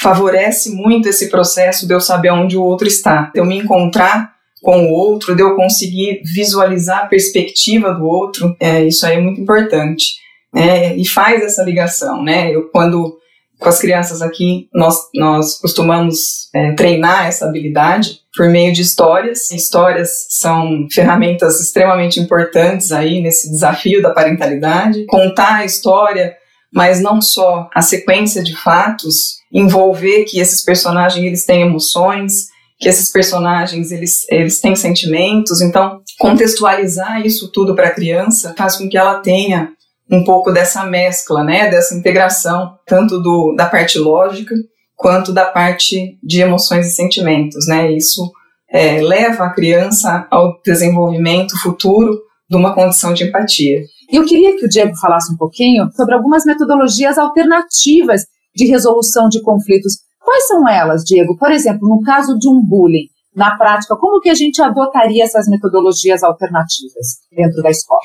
favorece 0.00 0.70
muito 0.70 1.08
esse 1.08 1.28
processo 1.28 1.86
de 1.86 1.92
eu 1.92 2.00
saber 2.00 2.30
onde 2.30 2.56
o 2.56 2.62
outro 2.62 2.86
está, 2.86 3.30
de 3.34 3.40
eu 3.40 3.44
me 3.44 3.58
encontrar 3.58 4.32
com 4.62 4.86
o 4.86 4.90
outro, 4.90 5.34
de 5.34 5.42
eu 5.42 5.56
conseguir 5.56 6.22
visualizar 6.24 7.04
a 7.04 7.06
perspectiva 7.06 7.92
do 7.92 8.04
outro, 8.04 8.54
é, 8.60 8.84
isso 8.84 9.04
aí 9.06 9.16
é 9.16 9.20
muito 9.20 9.40
importante. 9.40 10.20
É, 10.54 10.96
e 10.96 11.06
faz 11.06 11.42
essa 11.42 11.62
ligação, 11.62 12.22
né? 12.22 12.54
Eu, 12.54 12.68
quando 12.70 13.18
com 13.58 13.68
as 13.68 13.78
crianças 13.78 14.22
aqui, 14.22 14.68
nós, 14.74 14.96
nós 15.14 15.58
costumamos 15.58 16.48
é, 16.54 16.72
treinar 16.72 17.26
essa 17.26 17.46
habilidade 17.46 18.19
por 18.34 18.48
meio 18.48 18.72
de 18.72 18.82
histórias. 18.82 19.50
Histórias 19.50 20.26
são 20.28 20.86
ferramentas 20.92 21.60
extremamente 21.60 22.20
importantes 22.20 22.92
aí 22.92 23.20
nesse 23.20 23.50
desafio 23.50 24.02
da 24.02 24.10
parentalidade. 24.10 25.04
Contar 25.06 25.56
a 25.56 25.64
história, 25.64 26.34
mas 26.72 27.00
não 27.00 27.20
só 27.20 27.68
a 27.74 27.82
sequência 27.82 28.42
de 28.42 28.56
fatos, 28.56 29.38
envolver 29.52 30.24
que 30.24 30.38
esses 30.40 30.62
personagens 30.64 31.24
eles 31.24 31.44
têm 31.44 31.62
emoções, 31.62 32.48
que 32.78 32.88
esses 32.88 33.10
personagens 33.10 33.90
eles, 33.90 34.26
eles 34.30 34.60
têm 34.60 34.74
sentimentos. 34.76 35.60
Então, 35.60 36.00
contextualizar 36.18 37.24
isso 37.26 37.50
tudo 37.52 37.74
para 37.74 37.88
a 37.88 37.94
criança 37.94 38.54
faz 38.56 38.76
com 38.76 38.88
que 38.88 38.96
ela 38.96 39.20
tenha 39.20 39.72
um 40.10 40.24
pouco 40.24 40.50
dessa 40.50 40.84
mescla, 40.84 41.44
né, 41.44 41.70
dessa 41.70 41.94
integração, 41.94 42.74
tanto 42.84 43.20
do, 43.20 43.54
da 43.56 43.66
parte 43.66 43.96
lógica 43.96 44.54
quanto 45.00 45.32
da 45.32 45.46
parte 45.46 46.18
de 46.22 46.42
emoções 46.42 46.86
e 46.86 46.90
sentimentos, 46.90 47.66
né, 47.66 47.90
isso 47.90 48.30
é, 48.70 49.00
leva 49.00 49.44
a 49.44 49.54
criança 49.54 50.28
ao 50.30 50.60
desenvolvimento 50.62 51.58
futuro 51.62 52.20
de 52.48 52.54
uma 52.54 52.74
condição 52.74 53.14
de 53.14 53.24
empatia. 53.24 53.80
E 54.12 54.16
eu 54.16 54.26
queria 54.26 54.54
que 54.56 54.66
o 54.66 54.68
Diego 54.68 54.94
falasse 54.96 55.32
um 55.32 55.38
pouquinho 55.38 55.90
sobre 55.96 56.14
algumas 56.14 56.44
metodologias 56.44 57.16
alternativas 57.16 58.26
de 58.54 58.66
resolução 58.66 59.28
de 59.30 59.40
conflitos. 59.40 60.00
Quais 60.22 60.46
são 60.46 60.68
elas, 60.68 61.02
Diego? 61.02 61.34
Por 61.38 61.50
exemplo, 61.50 61.88
no 61.88 62.02
caso 62.02 62.38
de 62.38 62.46
um 62.46 62.62
bullying, 62.62 63.08
na 63.34 63.56
prática, 63.56 63.96
como 63.96 64.20
que 64.20 64.28
a 64.28 64.34
gente 64.34 64.60
adotaria 64.60 65.24
essas 65.24 65.46
metodologias 65.48 66.22
alternativas 66.22 67.20
dentro 67.34 67.62
da 67.62 67.70
escola? 67.70 68.00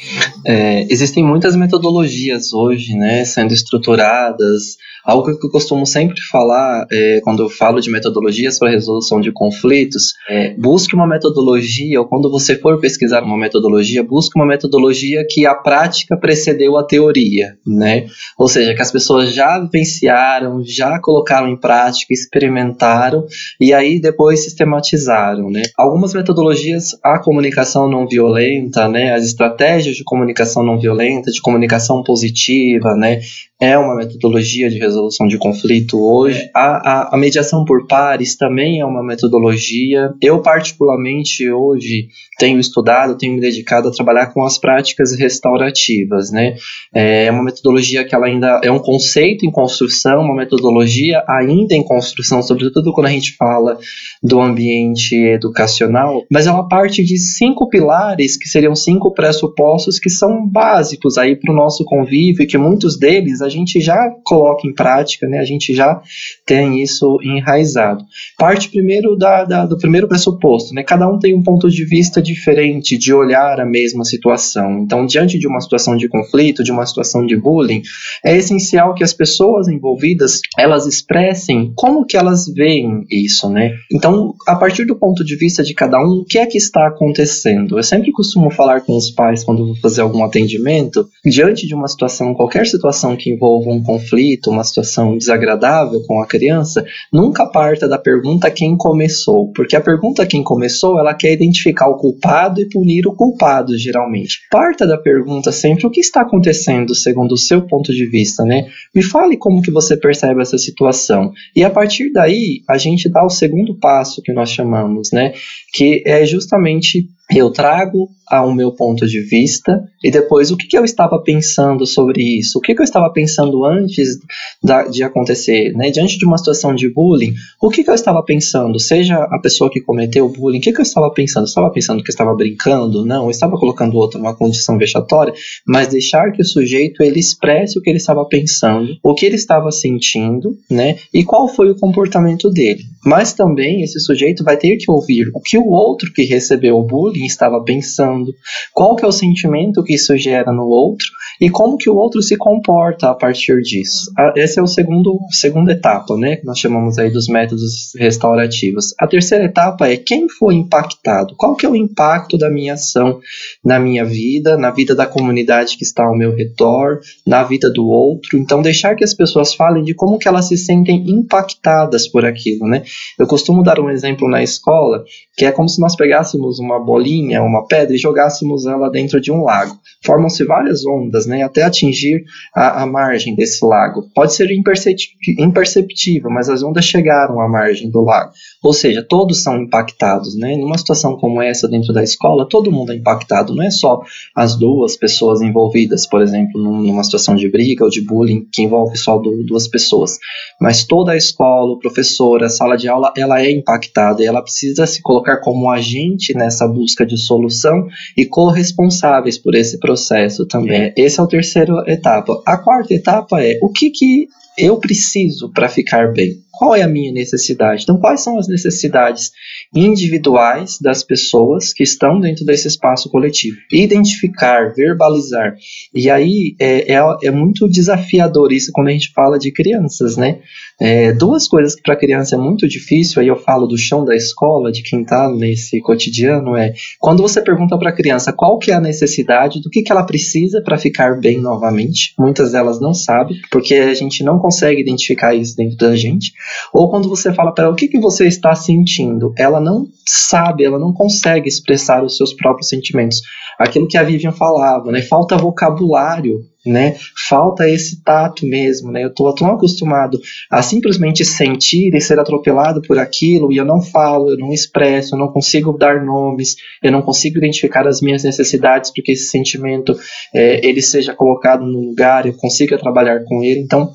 É, 0.45 0.83
existem 0.83 1.25
muitas 1.25 1.55
metodologias 1.55 2.53
hoje, 2.53 2.95
né, 2.95 3.25
sendo 3.25 3.53
estruturadas. 3.53 4.77
Algo 5.05 5.37
que 5.37 5.45
eu 5.45 5.51
costumo 5.51 5.85
sempre 5.85 6.19
falar 6.31 6.85
é, 6.91 7.21
quando 7.23 7.43
eu 7.43 7.49
falo 7.49 7.79
de 7.79 7.89
metodologias 7.89 8.57
para 8.57 8.71
resolução 8.71 9.21
de 9.21 9.31
conflitos, 9.31 10.13
é, 10.29 10.53
busque 10.55 10.95
uma 10.95 11.07
metodologia, 11.07 11.99
ou 11.99 12.07
quando 12.07 12.29
você 12.29 12.55
for 12.57 12.79
pesquisar 12.79 13.23
uma 13.23 13.37
metodologia, 13.37 14.03
busque 14.03 14.37
uma 14.37 14.45
metodologia 14.45 15.25
que 15.29 15.45
a 15.45 15.55
prática 15.55 16.17
precedeu 16.17 16.77
a 16.77 16.83
teoria, 16.83 17.55
né? 17.65 18.07
Ou 18.37 18.47
seja, 18.47 18.73
que 18.73 18.81
as 18.81 18.91
pessoas 18.91 19.33
já 19.33 19.59
vivenciaram, 19.59 20.63
já 20.65 20.99
colocaram 20.99 21.47
em 21.47 21.57
prática, 21.57 22.13
experimentaram 22.13 23.25
e 23.59 23.73
aí 23.73 23.99
depois 23.99 24.43
sistematizaram 24.43 25.35
né? 25.49 25.63
Algumas 25.77 26.13
metodologias, 26.13 26.97
a 27.03 27.19
comunicação 27.19 27.89
não 27.89 28.07
violenta, 28.07 28.87
né? 28.87 29.13
As 29.13 29.25
estratégias 29.25 29.95
de 29.95 30.03
comunicação 30.03 30.63
não 30.63 30.79
violenta, 30.79 31.31
de 31.31 31.41
comunicação 31.41 32.03
positiva, 32.03 32.95
né? 32.95 33.19
É 33.59 33.77
uma 33.77 33.95
metodologia 33.95 34.69
de 34.69 34.77
resolução 34.77 35.27
de 35.27 35.37
conflito 35.37 35.97
hoje. 35.97 36.49
A, 36.53 37.11
a, 37.11 37.15
a 37.15 37.17
mediação 37.17 37.63
por 37.63 37.87
pares 37.87 38.35
também 38.35 38.81
é 38.81 38.85
uma 38.85 39.01
metodologia. 39.01 40.13
Eu, 40.21 40.41
particularmente, 40.41 41.49
hoje 41.49 42.09
tenho 42.37 42.59
estudado, 42.59 43.17
tenho 43.17 43.33
me 43.33 43.39
dedicado 43.39 43.87
a 43.87 43.91
trabalhar 43.91 44.33
com 44.33 44.43
as 44.43 44.57
práticas 44.57 45.17
restaurativas, 45.17 46.31
né? 46.31 46.55
É 46.93 47.31
uma 47.31 47.43
metodologia 47.43 48.03
que 48.03 48.13
ela 48.13 48.25
ainda 48.25 48.59
é 48.61 48.69
um 48.69 48.79
conceito 48.79 49.45
em 49.45 49.51
construção, 49.51 50.19
uma 50.19 50.35
metodologia 50.35 51.23
ainda 51.25 51.75
em 51.75 51.83
construção, 51.83 52.41
sobretudo 52.41 52.91
quando 52.91 53.07
a 53.07 53.11
gente 53.11 53.37
fala 53.37 53.77
do 54.21 54.41
ambiente 54.41 55.15
educacional, 55.15 56.25
mas 56.29 56.45
ela 56.45 56.67
parte 56.67 57.05
de 57.05 57.17
cinco 57.17 57.69
pilares 57.69 58.35
que 58.35 58.49
seriam 58.49 58.75
cinco 58.75 59.13
pressupostos 59.13 59.97
que 59.97 60.09
são 60.09 60.45
básicos 60.45 61.17
aí 61.17 61.37
para 61.37 61.53
o 61.53 61.55
nosso 61.55 61.85
convívio 61.85 62.43
e 62.43 62.47
que 62.47 62.57
muitos 62.57 62.99
deles 62.99 63.44
a 63.45 63.49
gente 63.49 63.79
já 63.79 64.09
coloca 64.23 64.67
em 64.67 64.73
prática, 64.73 65.27
né? 65.27 65.39
A 65.39 65.45
gente 65.45 65.73
já 65.73 66.01
tem 66.45 66.81
isso 66.81 67.19
enraizado. 67.23 68.03
Parte 68.37 68.69
primeiro 68.69 69.15
da, 69.15 69.43
da, 69.43 69.65
do 69.65 69.77
primeiro 69.77 70.07
pressuposto, 70.07 70.73
né? 70.73 70.83
Cada 70.83 71.07
um 71.07 71.19
tem 71.19 71.35
um 71.35 71.43
ponto 71.43 71.69
de 71.69 71.85
vista 71.85 72.21
diferente 72.21 72.97
de 72.97 73.13
olhar 73.13 73.59
a 73.59 73.65
mesma 73.65 74.03
situação. 74.03 74.79
Então, 74.79 75.05
diante 75.05 75.37
de 75.39 75.47
uma 75.47 75.61
situação 75.61 75.95
de 75.95 76.07
conflito, 76.07 76.63
de 76.63 76.71
uma 76.71 76.85
situação 76.85 77.25
de 77.25 77.35
bullying, 77.35 77.81
é 78.23 78.35
essencial 78.35 78.93
que 78.93 79.03
as 79.03 79.13
pessoas 79.13 79.67
envolvidas 79.67 80.41
elas 80.57 80.85
expressem 80.85 81.71
como 81.75 82.05
que 82.05 82.17
elas 82.17 82.47
veem 82.47 83.05
isso, 83.09 83.49
né? 83.49 83.73
Então, 83.91 84.33
a 84.47 84.55
partir 84.55 84.85
do 84.85 84.95
ponto 84.95 85.23
de 85.23 85.35
vista 85.35 85.63
de 85.63 85.73
cada 85.73 85.99
um, 85.99 86.21
o 86.21 86.25
que 86.25 86.37
é 86.37 86.45
que 86.45 86.57
está 86.57 86.87
acontecendo? 86.87 87.77
Eu 87.77 87.83
sempre 87.83 88.11
costumo 88.11 88.49
falar 88.49 88.81
com 88.81 88.95
os 88.95 89.11
pais 89.11 89.43
quando 89.43 89.65
vou 89.65 89.75
fazer 89.77 90.01
algum 90.01 90.23
atendimento, 90.23 91.07
diante 91.23 91.67
de 91.67 91.75
uma 91.75 91.87
situação, 91.87 92.33
qualquer 92.33 92.65
situação 92.65 93.15
que 93.15 93.34
envolva 93.35 93.69
um 93.69 93.83
conflito, 93.83 94.49
uma 94.49 94.63
situação 94.63 95.17
desagradável 95.17 96.01
com 96.07 96.21
a 96.21 96.25
criança, 96.27 96.85
nunca 97.11 97.45
parta 97.45 97.87
da 97.87 97.97
pergunta 97.97 98.49
quem 98.49 98.75
começou, 98.75 99.51
porque 99.51 99.75
a 99.75 99.81
pergunta 99.81 100.25
quem 100.25 100.43
começou, 100.43 100.97
ela 100.97 101.13
quer 101.13 101.33
identificar 101.33 101.87
o 101.87 101.97
culpado 101.97 102.61
e 102.61 102.69
punir 102.69 103.05
o 103.05 103.13
culpado, 103.13 103.77
geralmente. 103.77 104.39
Parta 104.49 104.87
da 104.87 104.97
pergunta 104.97 105.51
sempre 105.51 105.85
o 105.85 105.91
que 105.91 105.99
está 105.99 106.21
acontecendo 106.21 106.95
segundo 106.95 107.33
o 107.33 107.37
seu 107.37 107.61
ponto 107.61 107.93
de 107.93 108.05
vista, 108.05 108.43
né? 108.43 108.67
Me 108.93 109.03
fale 109.03 109.37
como 109.37 109.61
que 109.61 109.71
você 109.71 109.95
percebe 109.95 110.41
essa 110.41 110.57
situação. 110.57 111.31
E 111.55 111.63
a 111.63 111.69
partir 111.69 112.11
daí, 112.11 112.61
a 112.69 112.77
gente 112.77 113.09
dá 113.09 113.23
o 113.23 113.29
segundo 113.29 113.77
passo 113.77 114.21
que 114.21 114.33
nós 114.33 114.49
chamamos, 114.49 115.11
né? 115.11 115.33
Que 115.73 116.03
é 116.05 116.25
justamente 116.25 117.07
eu 117.31 117.51
trago 117.51 118.09
ao 118.27 118.51
meu 118.53 118.71
ponto 118.71 119.05
de 119.05 119.21
vista 119.21 119.83
e 120.03 120.11
depois 120.11 120.51
o 120.51 120.57
que, 120.57 120.67
que 120.67 120.77
eu 120.77 120.83
estava 120.83 121.19
pensando 121.19 121.85
sobre 121.85 122.21
isso, 122.39 122.57
o 122.57 122.61
que, 122.61 122.73
que 122.73 122.81
eu 122.81 122.83
estava 122.83 123.11
pensando 123.11 123.65
antes 123.65 124.19
da, 124.63 124.83
de 124.83 125.03
acontecer, 125.03 125.71
né? 125.73 125.89
Diante 125.91 126.17
de 126.17 126.25
uma 126.25 126.37
situação 126.37 126.73
de 126.73 126.91
bullying, 126.91 127.33
o 127.61 127.69
que, 127.69 127.83
que 127.83 127.89
eu 127.89 127.95
estava 127.95 128.21
pensando, 128.23 128.79
seja 128.79 129.15
a 129.15 129.39
pessoa 129.39 129.69
que 129.69 129.81
cometeu 129.81 130.25
o 130.25 130.29
bullying, 130.29 130.59
o 130.59 130.61
que, 130.61 130.73
que 130.73 130.79
eu 130.79 130.83
estava 130.83 131.11
pensando? 131.11 131.43
Eu 131.43 131.49
estava 131.49 131.69
pensando 131.71 132.03
que 132.03 132.09
eu 132.09 132.13
estava 132.13 132.35
brincando? 132.35 133.05
Não, 133.05 133.25
eu 133.25 133.31
estava 133.31 133.57
colocando 133.57 133.95
outro 133.97 134.19
numa 134.19 134.35
condição 134.35 134.77
vexatória, 134.77 135.33
mas 135.67 135.87
deixar 135.87 136.31
que 136.31 136.41
o 136.41 136.45
sujeito 136.45 137.01
ele 137.01 137.19
expresse 137.19 137.77
o 137.77 137.81
que 137.81 137.89
ele 137.89 137.97
estava 137.97 138.25
pensando, 138.25 138.97
o 139.03 139.13
que 139.13 139.25
ele 139.25 139.35
estava 139.35 139.71
sentindo, 139.71 140.57
né? 140.69 140.97
E 141.13 141.23
qual 141.23 141.47
foi 141.47 141.69
o 141.69 141.77
comportamento 141.77 142.49
dele. 142.49 142.83
Mas 143.05 143.33
também 143.33 143.83
esse 143.83 143.99
sujeito 143.99 144.43
vai 144.43 144.57
ter 144.57 144.77
que 144.77 144.89
ouvir 144.89 145.29
o 145.33 145.39
que 145.39 145.57
o 145.57 145.67
outro 145.67 146.11
que 146.11 146.23
recebeu 146.23 146.77
o 146.77 146.83
bullying 146.83 147.25
estava 147.25 147.63
pensando, 147.63 148.33
qual 148.73 148.95
que 148.95 149.05
é 149.05 149.07
o 149.07 149.11
sentimento 149.11 149.83
que 149.83 149.93
isso 149.93 150.17
gera 150.17 150.51
no 150.51 150.65
outro 150.65 151.05
e 151.39 151.49
como 151.49 151.77
que 151.77 151.89
o 151.89 151.95
outro 151.95 152.21
se 152.21 152.35
comporta 152.37 153.09
a 153.09 153.13
partir 153.13 153.61
disso. 153.61 154.11
Esse 154.35 154.59
é 154.59 154.63
o 154.63 154.67
segundo 154.67 155.19
segunda 155.31 155.73
etapa, 155.73 156.15
né? 156.17 156.37
Que 156.37 156.45
nós 156.45 156.59
chamamos 156.59 156.97
aí 156.97 157.11
dos 157.11 157.27
métodos 157.27 157.93
restaurativos. 157.97 158.93
A 158.99 159.07
terceira 159.07 159.45
etapa 159.45 159.87
é 159.87 159.97
quem 159.97 160.27
foi 160.29 160.55
impactado, 160.55 161.35
qual 161.37 161.55
que 161.55 161.65
é 161.65 161.69
o 161.69 161.75
impacto 161.75 162.37
da 162.37 162.49
minha 162.49 162.73
ação 162.73 163.19
na 163.63 163.79
minha 163.79 164.05
vida, 164.05 164.57
na 164.57 164.71
vida 164.71 164.95
da 164.95 165.05
comunidade 165.05 165.77
que 165.77 165.83
está 165.83 166.05
ao 166.05 166.17
meu 166.17 166.33
redor, 166.33 166.99
na 167.25 167.43
vida 167.43 167.69
do 167.69 167.85
outro. 167.87 168.37
Então 168.37 168.61
deixar 168.61 168.95
que 168.95 169.03
as 169.03 169.13
pessoas 169.13 169.53
falem 169.53 169.83
de 169.83 169.93
como 169.93 170.17
que 170.17 170.27
elas 170.27 170.47
se 170.47 170.57
sentem 170.57 171.09
impactadas 171.09 172.07
por 172.07 172.25
aquilo, 172.25 172.67
né? 172.67 172.83
Eu 173.19 173.27
costumo 173.27 173.63
dar 173.63 173.79
um 173.79 173.89
exemplo 173.89 174.29
na 174.29 174.43
escola, 174.43 175.03
que 175.35 175.45
é 175.45 175.51
como 175.51 175.69
se 175.69 175.79
nós 175.79 175.95
pegássemos 175.95 176.59
uma 176.59 176.79
bolinha, 176.79 177.41
uma 177.43 177.67
pedra 177.67 177.95
e 177.95 177.99
jogássemos 177.99 178.65
ela 178.65 178.89
dentro 178.89 179.19
de 179.19 179.31
um 179.31 179.43
lago. 179.43 179.77
Formam-se 180.05 180.43
várias 180.45 180.85
ondas, 180.85 181.25
né, 181.25 181.43
até 181.43 181.63
atingir 181.63 182.23
a, 182.55 182.83
a 182.83 182.85
margem 182.85 183.35
desse 183.35 183.65
lago. 183.65 184.03
Pode 184.13 184.33
ser 184.33 184.49
imperceptível, 184.51 186.29
mas 186.29 186.49
as 186.49 186.63
ondas 186.63 186.85
chegaram 186.85 187.39
à 187.39 187.47
margem 187.47 187.89
do 187.89 188.01
lago. 188.01 188.31
Ou 188.63 188.73
seja, 188.73 189.05
todos 189.07 189.43
são 189.43 189.57
impactados, 189.57 190.35
né? 190.35 190.55
Numa 190.57 190.77
situação 190.77 191.17
como 191.17 191.41
essa 191.41 191.67
dentro 191.67 191.93
da 191.93 192.03
escola, 192.03 192.47
todo 192.47 192.71
mundo 192.71 192.91
é 192.91 192.95
impactado, 192.95 193.55
não 193.55 193.63
é 193.63 193.71
só 193.71 194.01
as 194.35 194.55
duas 194.55 194.95
pessoas 194.95 195.41
envolvidas, 195.41 196.07
por 196.07 196.21
exemplo, 196.21 196.61
numa 196.61 197.03
situação 197.03 197.35
de 197.35 197.49
briga 197.49 197.83
ou 197.83 197.89
de 197.89 198.01
bullying 198.01 198.47
que 198.51 198.63
envolve 198.63 198.97
só 198.97 199.17
duas 199.17 199.67
pessoas, 199.67 200.17
mas 200.59 200.83
toda 200.83 201.11
a 201.11 201.17
escola, 201.17 201.73
o 201.73 201.79
professor, 201.79 202.43
a 202.43 202.49
sala 202.49 202.75
de 202.75 202.84
de 202.85 202.89
aula 202.89 203.11
ela 203.17 203.41
é 203.41 203.51
impactada 203.51 204.21
e 204.21 204.27
ela 204.27 204.41
precisa 204.41 204.85
se 204.85 205.01
colocar 205.01 205.37
como 205.37 205.69
agente 205.69 206.35
nessa 206.35 206.67
busca 206.67 207.05
de 207.05 207.17
solução 207.17 207.87
e 208.15 208.25
corresponsáveis 208.25 209.37
por 209.37 209.55
esse 209.55 209.79
processo 209.79 210.45
também. 210.45 210.93
Essa 210.95 211.21
é 211.21 211.25
a 211.25 211.27
terceira 211.27 211.83
etapa. 211.87 212.41
A 212.45 212.57
quarta 212.57 212.93
etapa 212.93 213.41
é 213.41 213.57
o 213.61 213.69
que, 213.69 213.89
que 213.89 214.27
eu 214.57 214.77
preciso 214.77 215.51
para 215.51 215.67
ficar 215.67 216.13
bem? 216.13 216.45
Qual 216.57 216.73
é 216.73 216.81
a 216.81 216.87
minha 216.87 217.11
necessidade? 217.11 217.83
Então, 217.83 217.99
quais 217.99 218.21
são 218.21 218.39
as 218.39 218.47
necessidades 218.47 219.31
individuais 219.73 220.77
das 220.79 221.03
pessoas 221.03 221.73
que 221.73 221.83
estão 221.83 222.17
dentro 222.17 222.45
desse 222.45 222.69
espaço 222.69 223.09
coletivo? 223.09 223.57
Identificar, 223.73 224.73
verbalizar. 224.73 225.53
E 225.93 226.09
aí 226.09 226.55
é, 226.57 226.93
é, 226.93 226.99
é 227.23 227.31
muito 227.31 227.67
desafiador 227.67 228.53
isso 228.53 228.71
quando 228.73 228.87
a 228.87 228.91
gente 228.91 229.11
fala 229.11 229.37
de 229.37 229.51
crianças, 229.51 230.15
né? 230.15 230.39
É, 230.79 231.13
duas 231.13 231.47
coisas 231.47 231.73
que 231.73 231.81
para 231.81 231.95
criança 231.95 232.35
é 232.35 232.37
muito 232.37 232.67
difícil, 232.67 233.21
aí 233.21 233.27
eu 233.27 233.37
falo 233.37 233.65
do 233.65 233.77
chão 233.77 234.03
da 234.03 234.13
escola, 234.13 234.71
de 234.71 234.83
quem 234.83 235.03
está 235.03 235.31
nesse 235.31 235.79
cotidiano, 235.79 236.57
é 236.57 236.73
quando 236.99 237.21
você 237.21 237.41
pergunta 237.41 237.77
para 237.77 237.91
a 237.91 237.95
criança 237.95 238.33
qual 238.33 238.59
que 238.59 238.71
é 238.71 238.73
a 238.73 238.81
necessidade, 238.81 239.61
do 239.61 239.69
que, 239.69 239.81
que 239.81 239.91
ela 239.91 240.03
precisa 240.03 240.61
para 240.61 240.77
ficar 240.77 241.19
bem 241.19 241.39
novamente, 241.39 242.13
muitas 242.19 242.51
delas 242.51 242.81
não 242.81 242.93
sabem, 242.93 243.37
porque 243.49 243.75
a 243.75 243.93
gente 243.93 244.21
não 244.23 244.37
consegue 244.37 244.81
identificar 244.81 245.33
isso 245.33 245.55
dentro 245.55 245.77
da 245.77 245.95
gente, 245.95 246.33
ou 246.73 246.89
quando 246.89 247.07
você 247.07 247.33
fala 247.33 247.53
para 247.53 247.65
ela 247.65 247.73
o 247.73 247.77
que, 247.77 247.87
que 247.87 247.99
você 247.99 248.27
está 248.27 248.53
sentindo, 248.53 249.33
ela 249.37 249.61
não 249.61 249.87
sabe, 250.05 250.65
ela 250.65 250.77
não 250.77 250.93
consegue 250.93 251.47
expressar 251.47 252.03
os 252.03 252.17
seus 252.17 252.33
próprios 252.33 252.67
sentimentos. 252.67 253.21
Aquilo 253.57 253.87
que 253.87 253.97
a 253.97 254.03
Vivian 254.03 254.31
falava, 254.31 254.91
né? 254.91 255.01
Falta 255.01 255.37
vocabulário 255.37 256.41
né? 256.65 256.95
Falta 257.29 257.69
esse 257.69 258.01
tato 258.03 258.45
mesmo, 258.45 258.91
né? 258.91 259.03
Eu 259.03 259.09
estou 259.09 259.33
tão 259.33 259.51
acostumado 259.51 260.19
a 260.49 260.61
simplesmente 260.61 261.23
sentir 261.23 261.93
e 261.93 262.01
ser 262.01 262.19
atropelado 262.19 262.81
por 262.81 262.97
aquilo 262.97 263.51
e 263.51 263.57
eu 263.57 263.65
não 263.65 263.81
falo, 263.81 264.29
eu 264.31 264.37
não 264.37 264.51
expresso, 264.51 265.15
eu 265.15 265.19
não 265.19 265.27
consigo 265.27 265.77
dar 265.77 266.03
nomes, 266.03 266.55
eu 266.81 266.91
não 266.91 267.01
consigo 267.01 267.37
identificar 267.37 267.87
as 267.87 268.01
minhas 268.01 268.23
necessidades 268.23 268.91
porque 268.93 269.11
esse 269.11 269.27
sentimento 269.27 269.97
é, 270.33 270.65
ele 270.67 270.81
seja 270.81 271.13
colocado 271.13 271.65
no 271.65 271.79
lugar, 271.79 272.25
eu 272.25 272.33
consiga 272.33 272.77
trabalhar 272.77 273.23
com 273.25 273.43
ele. 273.43 273.59
Então, 273.59 273.93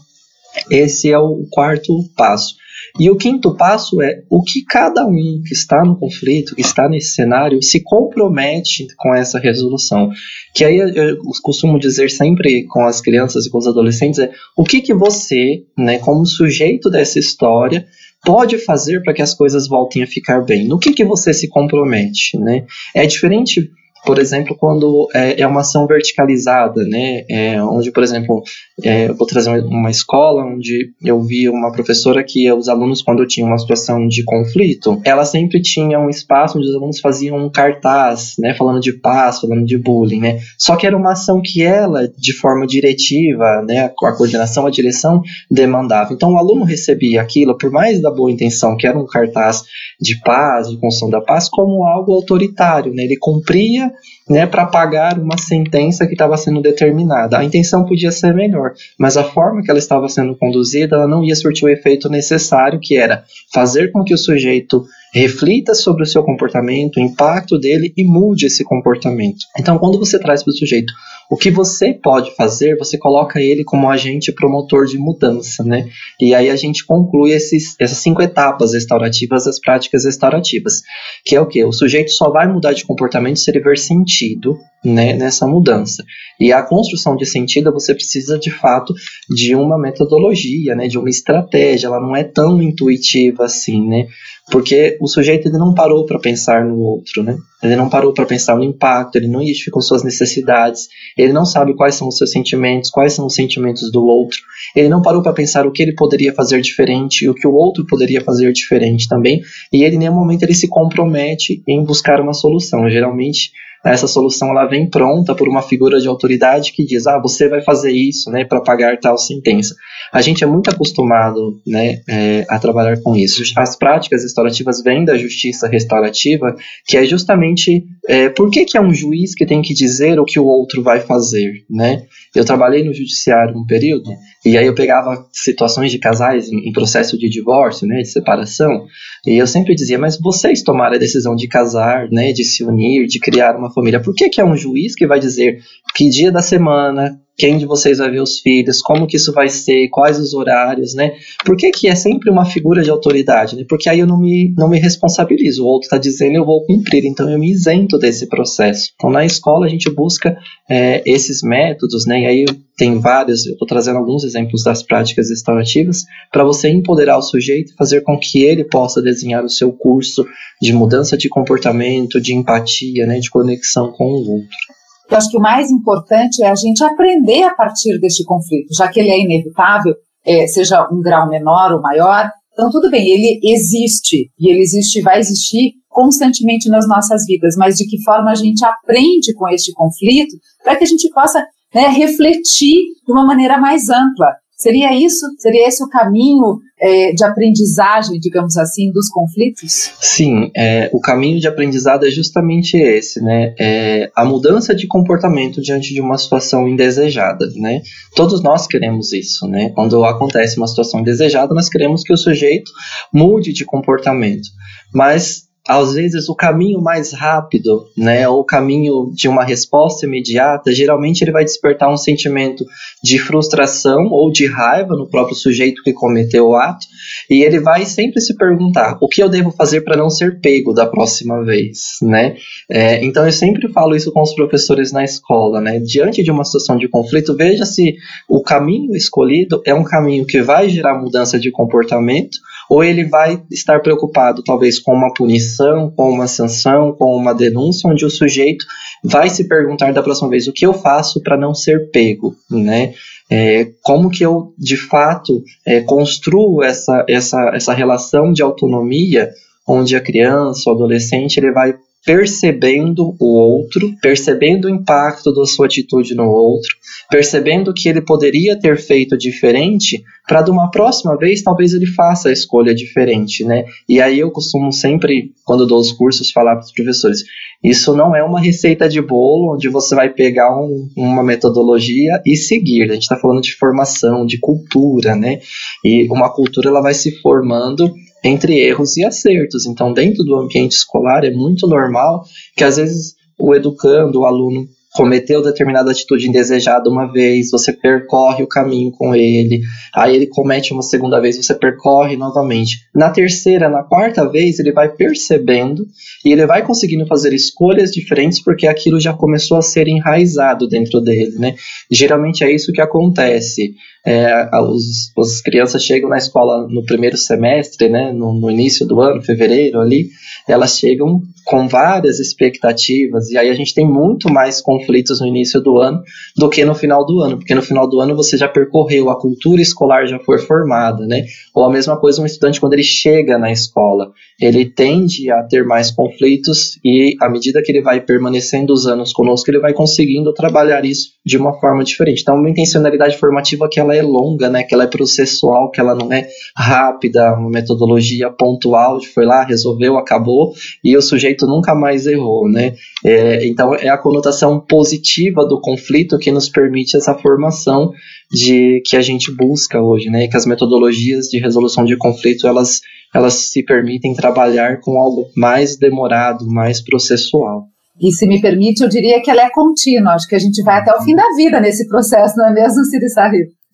esse 0.70 1.10
é 1.10 1.18
o 1.18 1.44
quarto 1.50 1.92
passo. 2.16 2.54
E 2.98 3.08
o 3.08 3.16
quinto 3.16 3.54
passo 3.54 4.02
é 4.02 4.22
o 4.28 4.42
que 4.42 4.64
cada 4.64 5.06
um 5.06 5.42
que 5.46 5.52
está 5.52 5.84
no 5.84 5.96
conflito, 5.96 6.56
que 6.56 6.60
está 6.60 6.88
nesse 6.88 7.14
cenário, 7.14 7.62
se 7.62 7.80
compromete 7.82 8.86
com 8.96 9.14
essa 9.14 9.38
resolução. 9.38 10.10
Que 10.54 10.64
aí 10.64 10.78
eu 10.78 11.18
costumo 11.42 11.78
dizer 11.78 12.10
sempre 12.10 12.66
com 12.66 12.84
as 12.84 13.00
crianças 13.00 13.46
e 13.46 13.50
com 13.50 13.58
os 13.58 13.66
adolescentes 13.66 14.18
é 14.18 14.32
o 14.56 14.64
que, 14.64 14.80
que 14.80 14.94
você, 14.94 15.64
né, 15.78 15.98
como 15.98 16.26
sujeito 16.26 16.90
dessa 16.90 17.18
história, 17.18 17.86
pode 18.24 18.58
fazer 18.58 19.02
para 19.02 19.14
que 19.14 19.22
as 19.22 19.34
coisas 19.34 19.68
voltem 19.68 20.02
a 20.02 20.06
ficar 20.06 20.44
bem? 20.44 20.66
No 20.66 20.78
que, 20.78 20.92
que 20.92 21.04
você 21.04 21.32
se 21.32 21.48
compromete, 21.48 22.38
né? 22.38 22.64
É 22.94 23.06
diferente 23.06 23.70
por 24.04 24.18
exemplo, 24.18 24.56
quando 24.58 25.08
é, 25.14 25.42
é 25.42 25.46
uma 25.46 25.60
ação 25.60 25.86
verticalizada, 25.86 26.84
né, 26.84 27.24
é, 27.28 27.62
onde, 27.62 27.92
por 27.92 28.02
exemplo, 28.02 28.42
é, 28.82 29.08
eu 29.08 29.14
vou 29.14 29.26
trazer 29.26 29.62
uma 29.64 29.90
escola 29.90 30.44
onde 30.44 30.92
eu 31.04 31.20
vi 31.20 31.48
uma 31.48 31.70
professora 31.70 32.24
que 32.24 32.50
os 32.50 32.68
alunos, 32.68 33.02
quando 33.02 33.26
tinham 33.26 33.48
uma 33.48 33.58
situação 33.58 34.08
de 34.08 34.24
conflito, 34.24 35.00
ela 35.04 35.24
sempre 35.24 35.60
tinha 35.60 35.98
um 36.00 36.08
espaço 36.08 36.58
onde 36.58 36.68
os 36.68 36.74
alunos 36.74 37.00
faziam 37.00 37.36
um 37.36 37.50
cartaz, 37.50 38.34
né, 38.38 38.54
falando 38.54 38.80
de 38.80 38.92
paz, 38.92 39.40
falando 39.40 39.64
de 39.64 39.76
bullying, 39.76 40.20
né, 40.20 40.38
só 40.58 40.76
que 40.76 40.86
era 40.86 40.96
uma 40.96 41.12
ação 41.12 41.40
que 41.42 41.62
ela, 41.62 42.08
de 42.16 42.32
forma 42.32 42.66
diretiva, 42.66 43.62
né, 43.66 43.84
a 43.84 43.88
coordenação, 43.90 44.66
a 44.66 44.70
direção 44.70 45.22
demandava. 45.50 46.12
Então, 46.12 46.32
o 46.32 46.38
aluno 46.38 46.64
recebia 46.64 47.20
aquilo, 47.20 47.56
por 47.56 47.70
mais 47.70 48.00
da 48.00 48.10
boa 48.10 48.30
intenção, 48.30 48.76
que 48.76 48.86
era 48.86 48.98
um 48.98 49.06
cartaz 49.06 49.62
de 50.00 50.18
paz, 50.20 50.68
de 50.70 50.78
construção 50.78 51.10
da 51.10 51.20
paz, 51.20 51.48
como 51.48 51.84
algo 51.84 52.12
autoritário, 52.12 52.94
né, 52.94 53.04
ele 53.04 53.16
cumpria 53.18 53.89
né, 54.28 54.46
para 54.46 54.66
pagar 54.66 55.18
uma 55.18 55.38
sentença 55.38 56.06
que 56.06 56.12
estava 56.12 56.36
sendo 56.36 56.60
determinada. 56.60 57.38
A 57.38 57.44
intenção 57.44 57.84
podia 57.84 58.10
ser 58.10 58.34
melhor, 58.34 58.72
mas 58.98 59.16
a 59.16 59.24
forma 59.24 59.62
que 59.62 59.70
ela 59.70 59.78
estava 59.78 60.08
sendo 60.08 60.36
conduzida, 60.36 60.96
ela 60.96 61.08
não 61.08 61.24
ia 61.24 61.34
surtir 61.34 61.64
o 61.64 61.68
efeito 61.68 62.08
necessário, 62.08 62.80
que 62.80 62.96
era 62.96 63.24
fazer 63.52 63.90
com 63.92 64.04
que 64.04 64.14
o 64.14 64.18
sujeito 64.18 64.84
reflita 65.12 65.74
sobre 65.74 66.02
o 66.02 66.06
seu 66.06 66.22
comportamento, 66.22 66.96
o 66.96 67.00
impacto 67.00 67.58
dele 67.58 67.92
e 67.96 68.04
mude 68.04 68.46
esse 68.46 68.62
comportamento. 68.62 69.44
Então, 69.58 69.78
quando 69.78 69.98
você 69.98 70.18
traz 70.18 70.42
para 70.42 70.50
o 70.50 70.56
sujeito 70.56 70.92
o 71.30 71.36
que 71.36 71.50
você 71.50 71.94
pode 71.94 72.34
fazer, 72.34 72.76
você 72.76 72.98
coloca 72.98 73.40
ele 73.40 73.62
como 73.62 73.88
agente 73.88 74.32
promotor 74.32 74.84
de 74.84 74.98
mudança, 74.98 75.62
né? 75.62 75.88
E 76.20 76.34
aí 76.34 76.50
a 76.50 76.56
gente 76.56 76.84
conclui 76.84 77.30
esses, 77.30 77.76
essas 77.78 77.98
cinco 77.98 78.20
etapas 78.20 78.72
restaurativas 78.72 79.44
das 79.44 79.60
práticas 79.60 80.04
restaurativas, 80.04 80.82
que 81.24 81.36
é 81.36 81.40
o 81.40 81.46
que? 81.46 81.64
O 81.64 81.72
sujeito 81.72 82.10
só 82.10 82.30
vai 82.30 82.48
mudar 82.48 82.72
de 82.72 82.84
comportamento 82.84 83.38
se 83.38 83.48
ele 83.48 83.60
ver 83.60 83.78
sentido 83.78 84.58
né, 84.84 85.12
nessa 85.14 85.46
mudança. 85.46 86.04
E 86.38 86.52
a 86.52 86.62
construção 86.62 87.16
de 87.16 87.26
sentido, 87.26 87.72
você 87.72 87.94
precisa 87.94 88.38
de 88.38 88.50
fato 88.50 88.94
de 89.28 89.54
uma 89.54 89.78
metodologia, 89.78 90.74
né, 90.74 90.88
de 90.88 90.98
uma 90.98 91.10
estratégia, 91.10 91.86
ela 91.86 92.00
não 92.00 92.16
é 92.16 92.24
tão 92.24 92.62
intuitiva 92.62 93.44
assim, 93.44 93.86
né? 93.86 94.06
Porque 94.50 94.98
o 95.00 95.06
sujeito 95.06 95.46
ele 95.46 95.58
não 95.58 95.74
parou 95.74 96.04
para 96.04 96.18
pensar 96.18 96.64
no 96.64 96.78
outro, 96.80 97.22
né? 97.22 97.36
Ele 97.62 97.76
não 97.76 97.88
parou 97.88 98.12
para 98.12 98.24
pensar 98.24 98.56
no 98.56 98.64
impacto, 98.64 99.16
ele 99.16 99.28
não 99.28 99.42
identificou 99.42 99.80
suas 99.80 100.02
necessidades, 100.02 100.88
ele 101.16 101.32
não 101.32 101.44
sabe 101.44 101.74
quais 101.76 101.94
são 101.94 102.08
os 102.08 102.16
seus 102.16 102.32
sentimentos, 102.32 102.90
quais 102.90 103.12
são 103.12 103.26
os 103.26 103.34
sentimentos 103.34 103.92
do 103.92 104.04
outro. 104.04 104.38
Ele 104.74 104.88
não 104.88 105.02
parou 105.02 105.22
para 105.22 105.32
pensar 105.32 105.66
o 105.66 105.70
que 105.70 105.82
ele 105.82 105.94
poderia 105.94 106.32
fazer 106.32 106.60
diferente 106.62 107.24
e 107.24 107.28
o 107.28 107.34
que 107.34 107.46
o 107.46 107.54
outro 107.54 107.86
poderia 107.86 108.22
fazer 108.22 108.50
diferente 108.52 109.06
também. 109.06 109.42
E 109.72 109.84
ele, 109.84 109.96
em 109.96 110.00
nenhum 110.00 110.14
momento, 110.14 110.42
ele 110.42 110.54
se 110.54 110.68
compromete 110.68 111.62
em 111.68 111.84
buscar 111.84 112.20
uma 112.20 112.32
solução. 112.32 112.90
Geralmente, 112.90 113.52
essa 113.84 114.06
solução 114.06 114.50
ela 114.50 114.66
vem 114.66 114.88
pronta 114.88 115.34
por 115.34 115.48
uma 115.48 115.62
figura 115.62 115.98
de 115.98 116.06
autoridade 116.06 116.72
que 116.72 116.84
diz, 116.84 117.06
ah, 117.06 117.18
você 117.18 117.48
vai 117.48 117.62
fazer 117.62 117.92
isso, 117.92 118.30
né, 118.30 118.44
para 118.44 118.60
pagar 118.60 118.98
tal 118.98 119.16
sentença. 119.16 119.74
A 120.12 120.20
gente 120.20 120.44
é 120.44 120.46
muito 120.46 120.68
acostumado, 120.68 121.60
né, 121.66 122.00
é, 122.08 122.44
a 122.48 122.58
trabalhar 122.58 123.00
com 123.02 123.16
isso. 123.16 123.42
As 123.56 123.76
práticas 123.76 124.22
restaurativas 124.22 124.82
vêm 124.82 125.04
da 125.04 125.16
justiça 125.16 125.66
restaurativa, 125.66 126.54
que 126.86 126.96
é 126.96 127.04
justamente 127.04 127.84
é, 128.10 128.28
por 128.28 128.50
que, 128.50 128.64
que 128.64 128.76
é 128.76 128.80
um 128.80 128.92
juiz 128.92 129.36
que 129.36 129.46
tem 129.46 129.62
que 129.62 129.72
dizer 129.72 130.18
o 130.18 130.24
que 130.24 130.40
o 130.40 130.44
outro 130.44 130.82
vai 130.82 130.98
fazer, 130.98 131.64
né? 131.70 132.02
Eu 132.34 132.44
trabalhei 132.44 132.82
no 132.82 132.92
judiciário 132.92 133.56
um 133.56 133.64
período 133.64 134.10
e 134.44 134.58
aí 134.58 134.66
eu 134.66 134.74
pegava 134.74 135.28
situações 135.32 135.92
de 135.92 135.98
casais 136.00 136.48
em, 136.48 136.72
processo 136.72 137.16
de 137.16 137.28
divórcio, 137.28 137.86
né, 137.86 137.98
de 138.02 138.08
separação, 138.08 138.84
e 139.24 139.36
eu 139.36 139.46
sempre 139.46 139.76
dizia, 139.76 139.96
mas 139.96 140.18
vocês 140.18 140.62
tomaram 140.62 140.96
a 140.96 140.98
decisão 140.98 141.36
de 141.36 141.46
casar, 141.46 142.08
né, 142.10 142.32
de 142.32 142.42
se 142.42 142.64
unir, 142.64 143.06
de 143.06 143.20
criar 143.20 143.56
uma 143.56 143.72
família. 143.72 144.02
Por 144.02 144.12
que, 144.12 144.28
que 144.28 144.40
é 144.40 144.44
um 144.44 144.56
juiz 144.56 144.96
que 144.96 145.06
vai 145.06 145.20
dizer 145.20 145.60
que 145.94 146.08
dia 146.08 146.32
da 146.32 146.42
semana, 146.42 147.16
quem 147.40 147.56
de 147.56 147.64
vocês 147.64 147.96
vai 147.96 148.10
ver 148.10 148.20
os 148.20 148.38
filhos, 148.38 148.82
como 148.82 149.06
que 149.06 149.16
isso 149.16 149.32
vai 149.32 149.48
ser, 149.48 149.88
quais 149.88 150.18
os 150.18 150.34
horários, 150.34 150.94
né? 150.94 151.12
Por 151.42 151.56
que, 151.56 151.70
que 151.70 151.88
é 151.88 151.94
sempre 151.94 152.28
uma 152.28 152.44
figura 152.44 152.82
de 152.82 152.90
autoridade, 152.90 153.56
né? 153.56 153.64
Porque 153.66 153.88
aí 153.88 154.00
eu 154.00 154.06
não 154.06 154.20
me, 154.20 154.52
não 154.58 154.68
me 154.68 154.78
responsabilizo, 154.78 155.64
o 155.64 155.66
outro 155.66 155.86
está 155.86 155.96
dizendo 155.96 156.36
eu 156.36 156.44
vou 156.44 156.62
cumprir, 156.66 157.06
então 157.06 157.30
eu 157.30 157.38
me 157.38 157.50
isento 157.50 157.96
desse 157.96 158.28
processo. 158.28 158.90
Então 158.94 159.08
na 159.08 159.24
escola 159.24 159.64
a 159.64 159.70
gente 159.70 159.88
busca 159.88 160.36
é, 160.68 161.02
esses 161.06 161.40
métodos, 161.42 162.04
né? 162.04 162.20
E 162.20 162.26
aí 162.26 162.44
tem 162.76 162.98
vários, 162.98 163.46
eu 163.46 163.54
estou 163.54 163.66
trazendo 163.66 163.96
alguns 163.98 164.22
exemplos 164.22 164.62
das 164.62 164.82
práticas 164.82 165.30
restaurativas, 165.30 166.04
para 166.30 166.44
você 166.44 166.68
empoderar 166.68 167.16
o 167.16 167.22
sujeito 167.22 167.72
e 167.72 167.76
fazer 167.76 168.02
com 168.02 168.18
que 168.18 168.42
ele 168.42 168.64
possa 168.64 169.00
desenhar 169.00 169.42
o 169.42 169.48
seu 169.48 169.72
curso 169.72 170.26
de 170.60 170.74
mudança 170.74 171.16
de 171.16 171.30
comportamento, 171.30 172.20
de 172.20 172.34
empatia, 172.34 173.06
né? 173.06 173.18
De 173.18 173.30
conexão 173.30 173.90
com 173.92 174.04
o 174.04 174.30
outro. 174.30 174.79
Eu 175.10 175.16
acho 175.16 175.28
que 175.28 175.36
o 175.36 175.40
mais 175.40 175.70
importante 175.70 176.42
é 176.42 176.48
a 176.48 176.54
gente 176.54 176.84
aprender 176.84 177.42
a 177.42 177.54
partir 177.54 177.98
deste 177.98 178.24
conflito, 178.24 178.72
já 178.72 178.88
que 178.88 179.00
ele 179.00 179.10
é 179.10 179.20
inevitável, 179.20 179.94
é, 180.24 180.46
seja 180.46 180.86
um 180.90 181.00
grau 181.00 181.28
menor 181.28 181.72
ou 181.72 181.80
maior. 181.80 182.30
Então, 182.52 182.70
tudo 182.70 182.90
bem, 182.90 183.08
ele 183.08 183.40
existe, 183.42 184.30
e 184.38 184.50
ele 184.50 184.60
existe 184.60 185.00
vai 185.02 185.18
existir 185.18 185.72
constantemente 185.88 186.68
nas 186.68 186.86
nossas 186.86 187.24
vidas, 187.26 187.56
mas 187.56 187.76
de 187.76 187.86
que 187.86 188.00
forma 188.04 188.30
a 188.30 188.34
gente 188.34 188.64
aprende 188.64 189.34
com 189.34 189.48
este 189.48 189.72
conflito 189.72 190.36
para 190.62 190.76
que 190.76 190.84
a 190.84 190.86
gente 190.86 191.10
possa 191.10 191.44
né, 191.74 191.88
refletir 191.88 192.76
de 193.04 193.12
uma 193.12 193.24
maneira 193.24 193.58
mais 193.58 193.88
ampla 193.88 194.28
Seria 194.60 194.94
isso? 194.94 195.24
Seria 195.38 195.66
esse 195.66 195.82
o 195.82 195.88
caminho 195.88 196.60
é, 196.78 197.12
de 197.12 197.24
aprendizagem, 197.24 198.20
digamos 198.20 198.58
assim, 198.58 198.92
dos 198.92 199.08
conflitos? 199.08 199.90
Sim, 199.98 200.50
é, 200.54 200.90
o 200.92 201.00
caminho 201.00 201.40
de 201.40 201.48
aprendizado 201.48 202.06
é 202.06 202.10
justamente 202.10 202.76
esse, 202.76 203.22
né? 203.22 203.54
É 203.58 204.10
a 204.14 204.22
mudança 204.22 204.74
de 204.74 204.86
comportamento 204.86 205.62
diante 205.62 205.94
de 205.94 206.00
uma 206.02 206.18
situação 206.18 206.68
indesejada, 206.68 207.46
né? 207.56 207.80
Todos 208.14 208.42
nós 208.42 208.66
queremos 208.66 209.14
isso, 209.14 209.48
né? 209.48 209.70
Quando 209.70 210.04
acontece 210.04 210.58
uma 210.58 210.68
situação 210.68 211.00
indesejada, 211.00 211.54
nós 211.54 211.70
queremos 211.70 212.02
que 212.02 212.12
o 212.12 212.18
sujeito 212.18 212.70
mude 213.10 213.54
de 213.54 213.64
comportamento. 213.64 214.50
Mas 214.92 215.48
às 215.68 215.92
vezes 215.92 216.28
o 216.28 216.34
caminho 216.34 216.80
mais 216.80 217.12
rápido, 217.12 217.86
né, 217.96 218.28
ou 218.28 218.40
o 218.40 218.44
caminho 218.44 219.10
de 219.14 219.28
uma 219.28 219.44
resposta 219.44 220.06
imediata, 220.06 220.72
geralmente 220.72 221.22
ele 221.22 221.30
vai 221.30 221.44
despertar 221.44 221.92
um 221.92 221.96
sentimento 221.96 222.64
de 223.02 223.18
frustração 223.18 224.08
ou 224.10 224.32
de 224.32 224.46
raiva 224.46 224.96
no 224.96 225.08
próprio 225.08 225.36
sujeito 225.36 225.82
que 225.82 225.92
cometeu 225.92 226.48
o 226.48 226.56
ato, 226.56 226.86
e 227.28 227.42
ele 227.42 227.60
vai 227.60 227.84
sempre 227.84 228.20
se 228.20 228.36
perguntar: 228.36 228.98
o 229.00 229.08
que 229.08 229.22
eu 229.22 229.28
devo 229.28 229.50
fazer 229.50 229.82
para 229.82 229.96
não 229.96 230.08
ser 230.08 230.40
pego 230.40 230.72
da 230.72 230.86
próxima 230.86 231.44
vez, 231.44 231.98
né? 232.02 232.36
É, 232.70 233.04
então 233.04 233.24
eu 233.26 233.32
sempre 233.32 233.70
falo 233.72 233.94
isso 233.94 234.12
com 234.12 234.22
os 234.22 234.34
professores 234.34 234.92
na 234.92 235.04
escola, 235.04 235.60
né? 235.60 235.78
Diante 235.78 236.22
de 236.22 236.30
uma 236.30 236.44
situação 236.44 236.76
de 236.76 236.88
conflito, 236.88 237.36
veja 237.36 237.64
se 237.64 237.94
o 238.28 238.42
caminho 238.42 238.96
escolhido 238.96 239.62
é 239.66 239.74
um 239.74 239.84
caminho 239.84 240.24
que 240.26 240.40
vai 240.40 240.68
gerar 240.68 240.98
mudança 240.98 241.38
de 241.38 241.50
comportamento 241.50 242.38
ou 242.70 242.84
ele 242.84 243.04
vai 243.04 243.42
estar 243.50 243.80
preocupado 243.80 244.44
talvez 244.44 244.78
com 244.78 244.92
uma 244.94 245.12
punição, 245.12 245.90
com 245.90 246.08
uma 246.08 246.28
sanção, 246.28 246.92
com 246.92 247.16
uma 247.16 247.34
denúncia, 247.34 247.90
onde 247.90 248.06
o 248.06 248.10
sujeito 248.10 248.64
vai 249.02 249.28
se 249.28 249.48
perguntar 249.48 249.92
da 249.92 250.04
próxima 250.04 250.28
vez 250.28 250.46
o 250.46 250.52
que 250.52 250.64
eu 250.64 250.72
faço 250.72 251.20
para 251.20 251.36
não 251.36 251.52
ser 251.52 251.90
pego, 251.90 252.36
né? 252.48 252.94
É, 253.28 253.72
como 253.82 254.08
que 254.08 254.24
eu 254.24 254.54
de 254.56 254.76
fato 254.76 255.42
é, 255.66 255.80
construo 255.80 256.62
essa, 256.62 257.04
essa, 257.08 257.50
essa 257.54 257.72
relação 257.72 258.32
de 258.32 258.40
autonomia 258.40 259.30
onde 259.66 259.96
a 259.96 260.00
criança, 260.00 260.70
o 260.70 260.72
adolescente, 260.72 261.38
ele 261.38 261.50
vai 261.50 261.74
percebendo 262.04 263.14
o 263.20 263.38
outro, 263.38 263.94
percebendo 264.00 264.66
o 264.66 264.70
impacto 264.70 265.32
da 265.32 265.44
sua 265.44 265.66
atitude 265.66 266.14
no 266.14 266.24
outro, 266.24 266.70
percebendo 267.10 267.74
que 267.74 267.88
ele 267.88 268.00
poderia 268.00 268.58
ter 268.58 268.78
feito 268.78 269.18
diferente, 269.18 270.02
para 270.26 270.42
de 270.42 270.50
uma 270.50 270.70
próxima 270.70 271.16
vez 271.16 271.42
talvez 271.42 271.74
ele 271.74 271.86
faça 271.86 272.28
a 272.28 272.32
escolha 272.32 272.74
diferente, 272.74 273.44
né? 273.44 273.64
E 273.88 274.00
aí 274.00 274.20
eu 274.20 274.30
costumo 274.30 274.72
sempre, 274.72 275.32
quando 275.44 275.66
dou 275.66 275.78
os 275.78 275.92
cursos, 275.92 276.30
falar 276.30 276.56
para 276.56 276.64
os 276.64 276.72
professores: 276.72 277.24
isso 277.62 277.94
não 277.94 278.14
é 278.14 278.22
uma 278.22 278.40
receita 278.40 278.88
de 278.88 279.02
bolo 279.02 279.54
onde 279.54 279.68
você 279.68 279.94
vai 279.94 280.08
pegar 280.08 280.56
um, 280.56 280.88
uma 280.96 281.22
metodologia 281.22 282.22
e 282.24 282.36
seguir. 282.36 282.84
A 282.84 282.94
gente 282.94 283.02
está 283.02 283.16
falando 283.16 283.42
de 283.42 283.54
formação, 283.56 284.24
de 284.24 284.38
cultura, 284.38 285.14
né? 285.16 285.40
E 285.84 286.06
uma 286.10 286.32
cultura 286.32 286.68
ela 286.68 286.80
vai 286.80 286.94
se 286.94 287.20
formando 287.20 287.92
entre 288.22 288.58
erros 288.58 288.96
e 288.96 289.04
acertos. 289.04 289.66
Então, 289.66 289.92
dentro 289.92 290.24
do 290.24 290.36
ambiente 290.36 290.72
escolar, 290.72 291.24
é 291.24 291.30
muito 291.30 291.66
normal 291.66 292.24
que 292.56 292.64
às 292.64 292.76
vezes 292.76 293.14
o 293.38 293.54
educando, 293.54 294.20
o 294.20 294.26
aluno 294.26 294.68
cometeu 294.92 295.40
determinada 295.40 295.90
atitude 295.90 296.28
indesejada 296.28 296.90
uma 296.90 297.10
vez, 297.10 297.50
você 297.50 297.72
percorre 297.72 298.42
o 298.42 298.48
caminho 298.48 298.90
com 298.90 299.14
ele, 299.14 299.60
aí 299.94 300.16
ele 300.16 300.26
comete 300.26 300.72
uma 300.72 300.82
segunda 300.82 301.20
vez, 301.20 301.36
você 301.36 301.54
percorre 301.54 302.16
novamente. 302.16 302.78
Na 302.94 303.10
terceira, 303.10 303.68
na 303.68 303.84
quarta 303.84 304.28
vez, 304.28 304.58
ele 304.58 304.72
vai 304.72 304.88
percebendo 304.88 305.86
e 306.24 306.32
ele 306.32 306.44
vai 306.44 306.64
conseguindo 306.64 307.06
fazer 307.06 307.32
escolhas 307.32 307.92
diferentes 307.92 308.42
porque 308.42 308.66
aquilo 308.66 308.98
já 308.98 309.12
começou 309.12 309.56
a 309.56 309.62
ser 309.62 309.86
enraizado 309.86 310.66
dentro 310.66 311.00
dele, 311.00 311.38
né? 311.38 311.54
Geralmente 311.90 312.42
é 312.42 312.52
isso 312.52 312.72
que 312.72 312.80
acontece. 312.80 313.74
É, 314.06 314.48
os, 314.62 315.12
as 315.18 315.42
crianças 315.42 315.84
chegam 315.84 316.08
na 316.08 316.16
escola 316.16 316.66
no 316.68 316.84
primeiro 316.84 317.16
semestre, 317.16 317.88
né, 317.88 318.12
no, 318.12 318.32
no 318.32 318.50
início 318.50 318.86
do 318.86 319.00
ano, 319.00 319.22
fevereiro 319.22 319.78
ali, 319.78 320.08
elas 320.48 320.78
chegam 320.78 321.22
com 321.44 321.66
várias 321.68 322.18
expectativas 322.20 323.28
e 323.30 323.36
aí 323.36 323.50
a 323.50 323.54
gente 323.54 323.74
tem 323.74 323.86
muito 323.86 324.32
mais 324.32 324.60
conflitos 324.60 325.20
no 325.20 325.26
início 325.26 325.60
do 325.60 325.78
ano 325.78 326.02
do 326.36 326.48
que 326.48 326.64
no 326.64 326.74
final 326.74 327.04
do 327.04 327.20
ano, 327.20 327.38
porque 327.38 327.54
no 327.54 327.62
final 327.62 327.88
do 327.88 328.00
ano 328.00 328.14
você 328.14 328.36
já 328.36 328.48
percorreu, 328.48 329.10
a 329.10 329.18
cultura 329.18 329.60
escolar 329.60 330.06
já 330.06 330.18
foi 330.18 330.38
formada, 330.38 331.06
né? 331.06 331.24
Ou 331.54 331.64
a 331.64 331.70
mesma 331.70 331.98
coisa 331.98 332.22
um 332.22 332.26
estudante 332.26 332.60
quando 332.60 332.74
ele 332.74 332.82
chega 332.82 333.36
na 333.36 333.50
escola, 333.50 334.12
ele 334.40 334.64
tende 334.64 335.30
a 335.30 335.42
ter 335.42 335.64
mais 335.64 335.90
conflitos 335.90 336.78
e 336.84 337.16
à 337.20 337.28
medida 337.28 337.62
que 337.62 337.72
ele 337.72 337.82
vai 337.82 338.00
permanecendo 338.00 338.72
os 338.72 338.86
anos 338.86 339.12
conosco, 339.12 339.50
ele 339.50 339.58
vai 339.58 339.72
conseguindo 339.72 340.32
trabalhar 340.32 340.84
isso 340.84 341.10
de 341.24 341.36
uma 341.36 341.58
forma 341.58 341.84
diferente. 341.84 342.22
Então, 342.22 342.36
uma 342.36 342.50
intencionalidade 342.50 343.18
formativa 343.18 343.68
que 343.70 343.80
ela 343.80 343.89
é 343.92 344.02
longa, 344.02 344.48
né? 344.48 344.62
Que 344.62 344.74
ela 344.74 344.84
é 344.84 344.86
processual, 344.86 345.70
que 345.70 345.80
ela 345.80 345.94
não 345.94 346.12
é 346.12 346.26
rápida, 346.56 347.34
uma 347.34 347.50
metodologia 347.50 348.30
pontual 348.30 349.00
foi 349.12 349.24
lá, 349.24 349.44
resolveu, 349.44 349.96
acabou 349.96 350.52
e 350.82 350.96
o 350.96 351.02
sujeito 351.02 351.46
nunca 351.46 351.74
mais 351.74 352.06
errou, 352.06 352.48
né? 352.48 352.74
É, 353.04 353.46
então, 353.46 353.74
é 353.74 353.88
a 353.88 353.98
conotação 353.98 354.60
positiva 354.60 355.46
do 355.46 355.60
conflito 355.60 356.18
que 356.18 356.30
nos 356.30 356.48
permite 356.48 356.96
essa 356.96 357.14
formação 357.14 357.92
de 358.30 358.82
que 358.86 358.96
a 358.96 359.02
gente 359.02 359.34
busca 359.34 359.80
hoje, 359.80 360.08
né? 360.08 360.28
Que 360.28 360.36
as 360.36 360.46
metodologias 360.46 361.26
de 361.26 361.38
resolução 361.38 361.84
de 361.84 361.96
conflito 361.96 362.46
elas 362.46 362.80
elas 363.12 363.34
se 363.34 363.64
permitem 363.64 364.14
trabalhar 364.14 364.78
com 364.80 364.96
algo 364.96 365.26
mais 365.36 365.76
demorado, 365.76 366.46
mais 366.46 366.80
processual. 366.80 367.66
E 368.00 368.12
se 368.12 368.26
me 368.26 368.40
permite, 368.40 368.82
eu 368.82 368.88
diria 368.88 369.20
que 369.20 369.30
ela 369.30 369.42
é 369.42 369.50
contínua. 369.50 370.14
Acho 370.14 370.26
que 370.26 370.34
a 370.34 370.38
gente 370.38 370.62
vai 370.62 370.78
até 370.78 370.94
o 370.94 371.02
fim 371.02 371.14
da 371.14 371.26
vida 371.36 371.60
nesse 371.60 371.86
processo, 371.86 372.34
não 372.36 372.48
é 372.48 372.52
mesmo, 372.52 372.82
Siri 372.84 373.08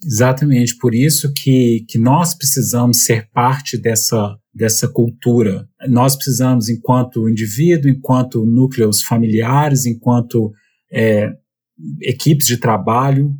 Exatamente, 0.06 0.76
por 0.76 0.94
isso 0.94 1.32
que, 1.32 1.84
que 1.88 1.98
nós 1.98 2.32
precisamos 2.32 3.04
ser 3.04 3.28
parte 3.32 3.76
dessa, 3.76 4.38
dessa 4.54 4.86
cultura. 4.86 5.68
Nós 5.88 6.14
precisamos, 6.14 6.68
enquanto 6.68 7.28
indivíduo, 7.28 7.90
enquanto 7.90 8.46
núcleos 8.46 9.02
familiares, 9.02 9.84
enquanto 9.84 10.52
é, 10.92 11.32
equipes 12.02 12.46
de 12.46 12.56
trabalho, 12.56 13.34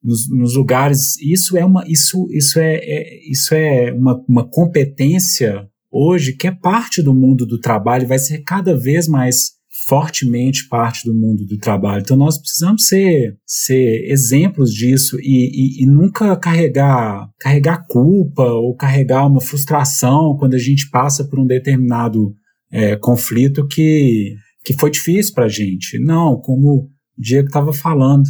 nos, 0.00 0.30
nos, 0.30 0.54
lugares. 0.54 1.20
Isso 1.20 1.58
é 1.58 1.64
uma, 1.64 1.84
isso, 1.88 2.28
isso 2.30 2.60
é, 2.60 2.76
é, 2.76 3.30
isso 3.30 3.52
é 3.52 3.92
uma, 3.92 4.24
uma 4.28 4.48
competência 4.48 5.68
hoje 5.90 6.32
que 6.36 6.46
é 6.46 6.52
parte 6.52 7.02
do 7.02 7.12
mundo 7.12 7.44
do 7.44 7.58
trabalho, 7.58 8.06
vai 8.06 8.20
ser 8.20 8.44
cada 8.44 8.76
vez 8.76 9.08
mais 9.08 9.57
fortemente 9.88 10.68
parte 10.68 11.08
do 11.08 11.14
mundo 11.14 11.46
do 11.46 11.56
trabalho. 11.56 12.02
Então 12.02 12.16
nós 12.16 12.36
precisamos 12.36 12.86
ser, 12.86 13.38
ser 13.46 14.04
exemplos 14.10 14.70
disso 14.70 15.18
e, 15.18 15.80
e, 15.80 15.82
e, 15.82 15.86
nunca 15.86 16.36
carregar, 16.36 17.26
carregar 17.40 17.86
culpa 17.88 18.44
ou 18.44 18.76
carregar 18.76 19.26
uma 19.26 19.40
frustração 19.40 20.36
quando 20.38 20.54
a 20.54 20.58
gente 20.58 20.90
passa 20.90 21.24
por 21.24 21.40
um 21.40 21.46
determinado 21.46 22.34
é, 22.70 22.96
conflito 22.96 23.66
que, 23.66 24.34
que 24.62 24.74
foi 24.74 24.90
difícil 24.90 25.32
para 25.32 25.46
a 25.46 25.48
gente. 25.48 25.98
Não, 25.98 26.38
como 26.38 26.68
o 26.68 26.88
Diego 27.16 27.46
estava 27.46 27.72
falando, 27.72 28.24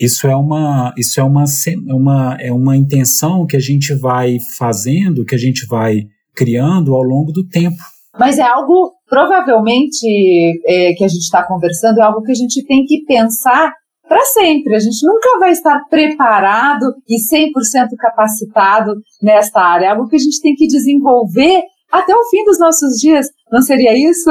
isso 0.00 0.28
é 0.28 0.36
uma, 0.36 0.94
isso 0.96 1.18
é 1.18 1.24
uma, 1.24 1.44
uma, 1.88 2.36
é 2.38 2.52
uma 2.52 2.76
intenção 2.76 3.44
que 3.44 3.56
a 3.56 3.60
gente 3.60 3.92
vai 3.94 4.38
fazendo, 4.56 5.24
que 5.24 5.34
a 5.34 5.38
gente 5.38 5.66
vai 5.66 6.04
criando 6.32 6.94
ao 6.94 7.02
longo 7.02 7.32
do 7.32 7.44
tempo. 7.44 7.82
Mas 8.18 8.38
é 8.38 8.42
algo, 8.42 8.92
provavelmente, 9.08 10.06
é, 10.66 10.92
que 10.94 11.04
a 11.04 11.08
gente 11.08 11.22
está 11.22 11.46
conversando, 11.46 11.98
é 11.98 12.02
algo 12.02 12.22
que 12.22 12.32
a 12.32 12.36
gente 12.36 12.64
tem 12.66 12.84
que 12.84 13.04
pensar 13.04 13.72
para 14.08 14.24
sempre. 14.24 14.74
A 14.74 14.78
gente 14.78 15.04
nunca 15.04 15.38
vai 15.38 15.50
estar 15.50 15.80
preparado 15.90 16.94
e 17.08 17.16
100% 17.20 17.50
capacitado 17.98 18.94
nesta 19.22 19.60
área. 19.60 19.86
É 19.86 19.88
algo 19.90 20.08
que 20.08 20.16
a 20.16 20.20
gente 20.20 20.40
tem 20.40 20.54
que 20.54 20.66
desenvolver 20.66 21.62
até 21.90 22.14
o 22.14 22.28
fim 22.28 22.44
dos 22.44 22.58
nossos 22.58 22.98
dias. 22.98 23.26
Não 23.50 23.62
seria 23.62 23.96
isso? 23.96 24.30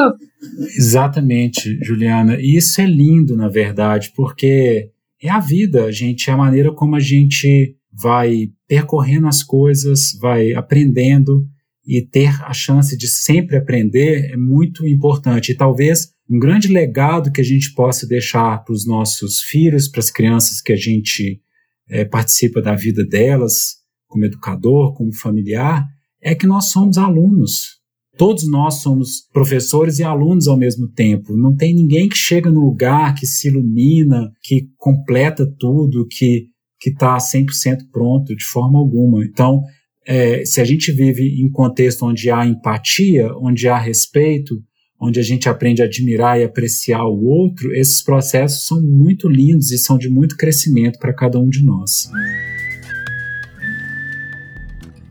Exatamente, 0.77 1.77
Juliana. 1.83 2.37
E 2.39 2.55
isso 2.55 2.81
é 2.81 2.85
lindo, 2.85 3.35
na 3.35 3.49
verdade, 3.49 4.11
porque 4.15 4.89
é 5.21 5.29
a 5.29 5.39
vida, 5.39 5.91
gente, 5.91 6.29
é 6.29 6.33
a 6.33 6.37
maneira 6.37 6.73
como 6.73 6.95
a 6.95 6.99
gente 6.99 7.75
vai 7.91 8.49
percorrendo 8.67 9.27
as 9.27 9.41
coisas, 9.41 10.17
vai 10.19 10.53
aprendendo 10.53 11.45
e 11.85 12.01
ter 12.01 12.41
a 12.43 12.53
chance 12.53 12.97
de 12.97 13.07
sempre 13.07 13.57
aprender 13.57 14.31
é 14.31 14.37
muito 14.37 14.87
importante. 14.87 15.51
E 15.51 15.55
talvez 15.55 16.09
um 16.29 16.39
grande 16.39 16.67
legado 16.67 17.31
que 17.31 17.41
a 17.41 17.43
gente 17.43 17.73
possa 17.73 18.07
deixar 18.07 18.63
para 18.63 18.73
os 18.73 18.85
nossos 18.85 19.41
filhos, 19.41 19.87
para 19.87 19.99
as 19.99 20.09
crianças 20.09 20.61
que 20.61 20.73
a 20.73 20.75
gente 20.75 21.39
é, 21.87 22.03
participa 22.03 22.61
da 22.61 22.75
vida 22.75 23.05
delas, 23.05 23.75
como 24.07 24.25
educador, 24.25 24.95
como 24.95 25.13
familiar, 25.13 25.85
é 26.21 26.33
que 26.33 26.47
nós 26.47 26.71
somos 26.71 26.97
alunos. 26.97 27.75
Todos 28.17 28.47
nós 28.47 28.75
somos 28.75 29.27
professores 29.31 29.99
e 29.99 30.03
alunos 30.03 30.47
ao 30.47 30.57
mesmo 30.57 30.87
tempo. 30.87 31.35
Não 31.35 31.55
tem 31.55 31.75
ninguém 31.75 32.07
que 32.07 32.15
chega 32.15 32.49
no 32.49 32.61
lugar, 32.61 33.13
que 33.13 33.27
se 33.27 33.49
ilumina, 33.49 34.31
que 34.41 34.69
completa 34.77 35.45
tudo, 35.59 36.07
que 36.07 36.47
está 36.83 37.17
100% 37.17 37.89
pronto, 37.91 38.35
de 38.35 38.45
forma 38.45 38.79
alguma. 38.79 39.23
Então, 39.25 39.61
é, 40.07 40.45
se 40.45 40.61
a 40.61 40.63
gente 40.63 40.91
vive 40.91 41.41
em 41.41 41.49
contexto 41.49 42.05
onde 42.05 42.29
há 42.29 42.45
empatia, 42.45 43.29
onde 43.37 43.67
há 43.67 43.77
respeito, 43.77 44.61
onde 44.99 45.19
a 45.19 45.23
gente 45.23 45.49
aprende 45.49 45.81
a 45.81 45.85
admirar 45.85 46.39
e 46.39 46.43
apreciar 46.43 47.03
o 47.05 47.25
outro, 47.25 47.73
esses 47.73 48.03
processos 48.03 48.65
são 48.65 48.81
muito 48.81 49.27
lindos 49.27 49.71
e 49.71 49.77
são 49.77 49.97
de 49.97 50.09
muito 50.09 50.37
crescimento 50.37 50.99
para 50.99 51.13
cada 51.13 51.39
um 51.39 51.49
de 51.49 51.63
nós. 51.63 52.09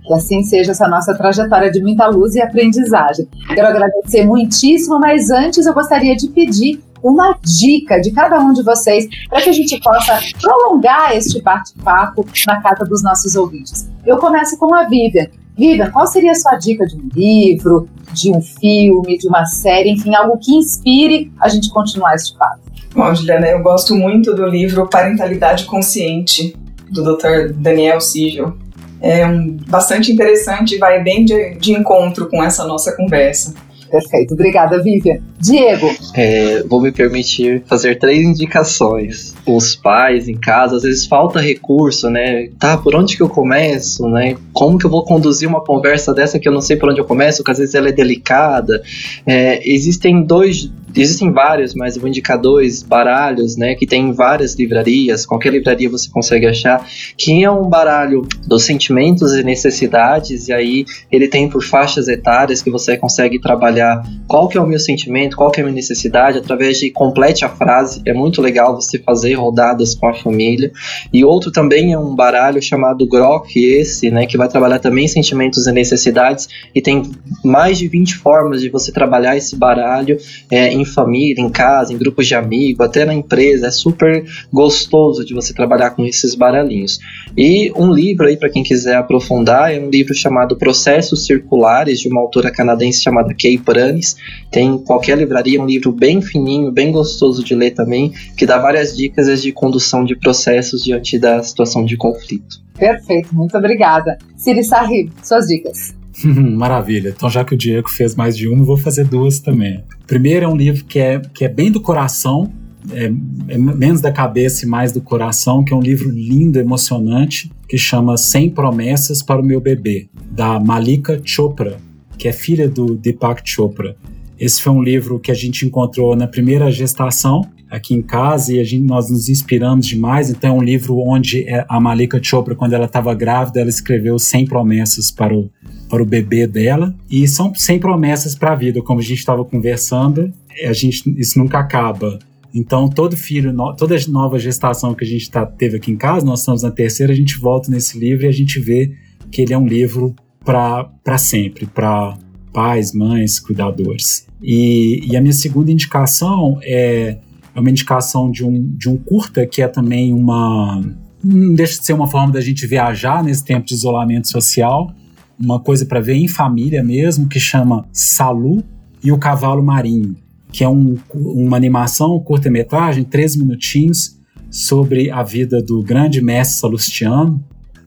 Que 0.06 0.12
assim 0.12 0.42
seja 0.42 0.72
essa 0.72 0.86
nossa 0.86 1.14
trajetória 1.14 1.70
de 1.70 1.80
muita 1.80 2.06
luz 2.06 2.34
e 2.34 2.40
aprendizagem. 2.40 3.26
Quero 3.48 3.66
agradecer 3.66 4.24
muitíssimo, 4.24 4.98
mas 5.00 5.30
antes 5.30 5.66
eu 5.66 5.72
gostaria 5.72 6.14
de 6.14 6.28
pedir 6.28 6.80
uma 7.04 7.38
dica 7.42 8.00
de 8.00 8.10
cada 8.10 8.40
um 8.40 8.54
de 8.54 8.62
vocês 8.62 9.06
para 9.28 9.42
que 9.42 9.50
a 9.50 9.52
gente 9.52 9.78
possa 9.80 10.18
prolongar 10.40 11.14
este 11.14 11.40
bate-papo 11.42 12.26
na 12.46 12.62
casa 12.62 12.84
dos 12.86 13.02
nossos 13.02 13.36
ouvintes. 13.36 13.90
Eu 14.06 14.16
começo 14.16 14.56
com 14.56 14.74
a 14.74 14.84
Vivian. 14.84 15.26
Vivian, 15.56 15.90
qual 15.90 16.06
seria 16.06 16.32
a 16.32 16.34
sua 16.34 16.56
dica 16.56 16.86
de 16.86 16.96
um 16.96 17.08
livro, 17.14 17.88
de 18.12 18.30
um 18.30 18.40
filme, 18.40 19.18
de 19.18 19.28
uma 19.28 19.44
série, 19.44 19.90
enfim, 19.90 20.14
algo 20.14 20.38
que 20.38 20.54
inspire 20.54 21.30
a 21.38 21.48
gente 21.48 21.70
continuar 21.70 22.14
este 22.14 22.36
papo? 22.38 22.60
Bom, 22.94 23.14
Juliana, 23.14 23.48
eu 23.48 23.62
gosto 23.62 23.94
muito 23.94 24.34
do 24.34 24.46
livro 24.46 24.88
Parentalidade 24.88 25.64
Consciente, 25.66 26.56
do 26.90 27.02
Dr. 27.02 27.52
Daniel 27.54 28.00
Sigel. 28.00 28.56
É 29.00 29.26
um, 29.26 29.58
bastante 29.68 30.10
interessante 30.10 30.76
e 30.76 30.78
vai 30.78 31.02
bem 31.02 31.24
de, 31.24 31.56
de 31.56 31.72
encontro 31.72 32.30
com 32.30 32.42
essa 32.42 32.64
nossa 32.64 32.96
conversa. 32.96 33.54
Perfeito, 33.94 34.34
obrigada, 34.34 34.82
Vivian. 34.82 35.20
Diego. 35.38 35.88
É, 36.14 36.64
vou 36.64 36.80
me 36.82 36.90
permitir 36.90 37.62
fazer 37.64 37.96
três 37.96 38.26
indicações. 38.26 39.32
Os 39.46 39.76
pais 39.76 40.26
em 40.28 40.34
casa, 40.34 40.74
às 40.74 40.82
vezes 40.82 41.06
falta 41.06 41.38
recurso, 41.38 42.10
né? 42.10 42.48
Tá, 42.58 42.76
por 42.76 42.96
onde 42.96 43.16
que 43.16 43.22
eu 43.22 43.28
começo, 43.28 44.08
né? 44.08 44.36
Como 44.52 44.78
que 44.78 44.84
eu 44.84 44.90
vou 44.90 45.04
conduzir 45.04 45.48
uma 45.48 45.62
conversa 45.62 46.12
dessa 46.12 46.40
que 46.40 46.48
eu 46.48 46.52
não 46.52 46.60
sei 46.60 46.76
por 46.76 46.90
onde 46.90 47.00
eu 47.00 47.04
começo, 47.04 47.38
porque 47.38 47.52
às 47.52 47.58
vezes 47.58 47.76
ela 47.76 47.88
é 47.88 47.92
delicada. 47.92 48.82
É, 49.24 49.60
existem 49.64 50.24
dois 50.24 50.68
Existem 50.96 51.32
vários, 51.32 51.74
mas 51.74 51.96
eu 51.96 52.00
vou 52.00 52.08
indicar 52.08 52.38
dois 52.38 52.82
baralhos, 52.82 53.56
né, 53.56 53.74
que 53.74 53.86
tem 53.86 54.08
em 54.08 54.12
várias 54.12 54.54
livrarias, 54.54 55.26
qualquer 55.26 55.52
livraria 55.52 55.90
você 55.90 56.08
consegue 56.10 56.46
achar, 56.46 56.86
que 57.16 57.42
é 57.42 57.50
um 57.50 57.68
baralho 57.68 58.26
dos 58.46 58.64
sentimentos 58.64 59.32
e 59.32 59.42
necessidades, 59.42 60.48
e 60.48 60.52
aí 60.52 60.84
ele 61.10 61.28
tem 61.28 61.48
por 61.48 61.64
faixas 61.64 62.08
etárias 62.08 62.62
que 62.62 62.70
você 62.70 62.96
consegue 62.96 63.40
trabalhar 63.40 64.04
qual 64.28 64.48
que 64.48 64.56
é 64.56 64.60
o 64.60 64.66
meu 64.66 64.78
sentimento, 64.78 65.36
qual 65.36 65.50
que 65.50 65.60
é 65.60 65.62
a 65.62 65.66
minha 65.66 65.74
necessidade, 65.74 66.38
através 66.38 66.78
de 66.78 66.90
complete 66.90 67.44
a 67.44 67.48
frase, 67.48 68.00
é 68.06 68.12
muito 68.12 68.40
legal 68.40 68.74
você 68.74 68.98
fazer 68.98 69.34
rodadas 69.34 69.94
com 69.94 70.06
a 70.06 70.14
família. 70.14 70.70
E 71.12 71.24
outro 71.24 71.50
também 71.50 71.92
é 71.92 71.98
um 71.98 72.14
baralho 72.14 72.62
chamado 72.62 73.06
Grok, 73.06 73.58
esse, 73.58 74.10
né, 74.10 74.26
que 74.26 74.36
vai 74.36 74.48
trabalhar 74.48 74.78
também 74.78 75.08
sentimentos 75.08 75.66
e 75.66 75.72
necessidades, 75.72 76.48
e 76.74 76.80
tem 76.80 77.02
mais 77.44 77.78
de 77.78 77.88
20 77.88 78.16
formas 78.16 78.60
de 78.60 78.68
você 78.68 78.92
trabalhar 78.92 79.36
esse 79.36 79.56
baralho 79.56 80.16
é, 80.50 80.72
em 80.72 80.83
em 80.84 80.92
família, 80.92 81.42
em 81.42 81.50
casa, 81.50 81.92
em 81.92 81.98
grupos 81.98 82.26
de 82.26 82.34
amigos, 82.34 82.86
até 82.86 83.04
na 83.04 83.14
empresa. 83.14 83.66
É 83.66 83.70
super 83.70 84.24
gostoso 84.52 85.24
de 85.24 85.34
você 85.34 85.52
trabalhar 85.52 85.90
com 85.90 86.04
esses 86.04 86.34
baralhinhos. 86.34 86.98
E 87.36 87.72
um 87.76 87.92
livro 87.92 88.26
aí 88.26 88.36
para 88.36 88.50
quem 88.50 88.62
quiser 88.62 88.96
aprofundar 88.96 89.74
é 89.74 89.80
um 89.80 89.90
livro 89.90 90.14
chamado 90.14 90.56
Processos 90.56 91.26
Circulares 91.26 91.98
de 92.00 92.08
uma 92.08 92.20
autora 92.20 92.50
canadense 92.50 93.02
chamada 93.02 93.34
Kay 93.34 93.58
Pranes. 93.58 94.16
Tem 94.50 94.68
em 94.68 94.78
qualquer 94.78 95.18
livraria, 95.18 95.60
um 95.60 95.66
livro 95.66 95.90
bem 95.92 96.20
fininho, 96.20 96.70
bem 96.70 96.92
gostoso 96.92 97.42
de 97.42 97.54
ler 97.54 97.72
também, 97.72 98.12
que 98.36 98.46
dá 98.46 98.58
várias 98.58 98.96
dicas 98.96 99.42
de 99.42 99.52
condução 99.52 100.04
de 100.04 100.16
processos 100.16 100.82
diante 100.82 101.18
da 101.18 101.42
situação 101.42 101.84
de 101.84 101.96
conflito. 101.96 102.62
Perfeito, 102.78 103.34
muito 103.34 103.56
obrigada. 103.56 104.18
Siri 104.36 104.64
Sahib, 104.64 105.12
suas 105.22 105.46
dicas. 105.46 106.03
Maravilha. 106.24 107.12
Então, 107.16 107.28
já 107.28 107.44
que 107.44 107.54
o 107.54 107.56
Diego 107.56 107.88
fez 107.88 108.14
mais 108.14 108.36
de 108.36 108.48
uma, 108.48 108.64
vou 108.64 108.76
fazer 108.76 109.04
duas 109.04 109.38
também. 109.38 109.82
Primeiro 110.06 110.44
é 110.44 110.48
um 110.48 110.56
livro 110.56 110.84
que 110.84 110.98
é, 110.98 111.20
que 111.32 111.44
é 111.44 111.48
bem 111.48 111.70
do 111.70 111.80
coração, 111.80 112.52
é, 112.92 113.10
é, 113.48 113.58
menos 113.58 114.00
da 114.00 114.12
cabeça 114.12 114.64
e 114.64 114.68
mais 114.68 114.92
do 114.92 115.00
coração, 115.00 115.64
que 115.64 115.72
é 115.72 115.76
um 115.76 115.80
livro 115.80 116.10
lindo, 116.10 116.58
emocionante, 116.58 117.50
que 117.68 117.78
chama 117.78 118.16
100 118.16 118.50
Promessas 118.50 119.22
para 119.22 119.40
o 119.40 119.44
Meu 119.44 119.60
Bebê, 119.60 120.08
da 120.30 120.60
Malika 120.60 121.20
Chopra, 121.24 121.78
que 122.18 122.28
é 122.28 122.32
filha 122.32 122.68
do 122.68 122.94
Deepak 122.94 123.42
Chopra. 123.44 123.96
Esse 124.38 124.62
foi 124.62 124.72
um 124.72 124.82
livro 124.82 125.18
que 125.18 125.30
a 125.30 125.34
gente 125.34 125.64
encontrou 125.64 126.14
na 126.14 126.26
primeira 126.26 126.70
gestação 126.70 127.48
aqui 127.70 127.94
em 127.94 128.02
casa 128.02 128.52
e 128.52 128.60
a 128.60 128.64
gente, 128.64 128.84
nós 128.84 129.10
nos 129.10 129.28
inspiramos 129.28 129.86
demais. 129.86 130.30
Então 130.30 130.50
é 130.50 130.52
um 130.52 130.62
livro 130.62 130.98
onde 130.98 131.48
é, 131.48 131.64
a 131.68 131.80
Malika 131.80 132.20
Chopra, 132.22 132.54
quando 132.54 132.72
ela 132.72 132.84
estava 132.84 133.14
grávida, 133.14 133.60
ela 133.60 133.70
escreveu 133.70 134.18
100 134.18 134.46
promessas 134.46 135.10
para 135.10 135.34
o, 135.34 135.50
para 135.94 136.02
o 136.02 136.06
bebê 136.06 136.44
dela 136.44 136.92
e 137.08 137.28
são 137.28 137.54
100 137.54 137.78
promessas 137.78 138.34
para 138.34 138.50
a 138.50 138.54
vida, 138.56 138.82
como 138.82 138.98
a 138.98 139.02
gente 139.02 139.18
estava 139.18 139.44
conversando. 139.44 140.32
A 140.66 140.72
gente, 140.72 141.08
isso 141.16 141.38
nunca 141.38 141.60
acaba. 141.60 142.18
Então, 142.52 142.88
todo 142.88 143.16
filho, 143.16 143.54
toda 143.76 143.96
nova 144.08 144.36
gestação 144.36 144.92
que 144.92 145.04
a 145.04 145.06
gente 145.06 145.30
tá, 145.30 145.46
teve 145.46 145.76
aqui 145.76 145.92
em 145.92 145.96
casa, 145.96 146.26
nós 146.26 146.40
estamos 146.40 146.64
na 146.64 146.72
terceira, 146.72 147.12
a 147.12 147.16
gente 147.16 147.38
volta 147.38 147.70
nesse 147.70 147.96
livro 147.96 148.24
e 148.24 148.28
a 148.28 148.32
gente 148.32 148.58
vê 148.58 148.92
que 149.30 149.40
ele 149.42 149.52
é 149.52 149.58
um 149.58 149.68
livro 149.68 150.16
para 150.44 151.16
sempre, 151.16 151.66
para 151.66 152.18
pais, 152.52 152.92
mães, 152.92 153.38
cuidadores. 153.38 154.26
E, 154.42 155.00
e, 155.08 155.16
a 155.16 155.20
minha 155.20 155.32
segunda 155.32 155.70
indicação 155.70 156.58
é 156.62 157.18
é 157.54 157.60
uma 157.60 157.70
indicação 157.70 158.32
de 158.32 158.44
um, 158.44 158.74
de 158.76 158.88
um 158.88 158.96
curta 158.96 159.46
que 159.46 159.62
é 159.62 159.68
também 159.68 160.12
uma. 160.12 160.82
Não 161.22 161.54
deixa 161.54 161.78
de 161.78 161.86
ser 161.86 161.92
uma 161.92 162.08
forma 162.08 162.32
da 162.32 162.40
gente 162.40 162.66
viajar 162.66 163.22
nesse 163.22 163.44
tempo 163.44 163.64
de 163.64 163.74
isolamento 163.74 164.28
social, 164.28 164.92
uma 165.38 165.60
coisa 165.60 165.86
para 165.86 166.00
ver 166.00 166.14
em 166.14 166.28
família 166.28 166.82
mesmo, 166.82 167.28
que 167.28 167.40
chama 167.40 167.86
Salu 167.92 168.62
e 169.02 169.12
o 169.12 169.18
Cavalo 169.18 169.62
Marinho, 169.62 170.16
que 170.52 170.64
é 170.64 170.68
um, 170.68 170.96
uma 171.14 171.56
animação, 171.56 172.18
curta-metragem, 172.20 173.04
três 173.04 173.36
minutinhos, 173.36 174.18
sobre 174.50 175.10
a 175.10 175.22
vida 175.22 175.60
do 175.60 175.82
grande 175.82 176.20
mestre 176.20 176.60
Salustiano, 176.60 177.42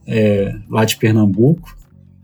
é, 0.05 0.53
lá 0.69 0.83
de 0.83 0.97
Pernambuco, 0.97 1.77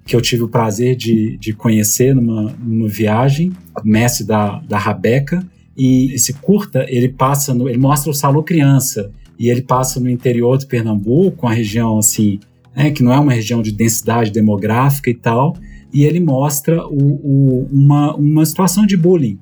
que 0.06 0.16
eu 0.16 0.22
tive 0.22 0.44
o 0.44 0.50
prazer 0.50 0.96
de, 0.96 1.38
de 1.38 1.54
conhecer 1.54 2.14
numa, 2.14 2.54
numa 2.60 2.90
viagem, 2.90 3.54
mestre 3.84 4.26
da, 4.26 4.60
da 4.60 4.78
Rabeca, 4.78 5.46
E 5.78 6.14
esse 6.14 6.34
curta, 6.34 6.86
ele 6.88 7.10
passa 7.10 7.54
no, 7.54 7.68
ele 7.68 7.78
mostra 7.78 8.12
o 8.12 8.14
Salu 8.14 8.44
criança 8.44 9.12
e 9.40 9.50
ele 9.50 9.62
passa 9.62 10.00
no 10.00 10.10
interior 10.10 10.58
de 10.58 10.68
Pernambuco, 10.68 11.46
uma 11.46 11.54
região 11.54 11.98
assim, 11.98 12.40
né, 12.76 12.92
que 12.92 13.04
não 13.04 13.14
é 13.14 13.20
uma 13.20 13.34
região 13.34 13.62
de 13.62 13.72
densidade 13.72 14.32
demográfica 14.32 15.10
e 15.10 15.14
tal, 15.14 15.56
e 15.94 16.04
ele 16.04 16.20
mostra 16.20 16.86
o, 16.88 17.20
o, 17.24 17.70
uma, 17.72 18.16
uma 18.16 18.46
situação 18.46 18.86
de 18.86 18.98
bullying, 18.98 19.38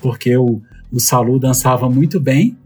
porque 0.00 0.36
o, 0.36 0.60
o 0.90 0.98
Salu 0.98 1.38
dançava 1.38 1.88
muito 1.88 2.18
bem 2.18 2.56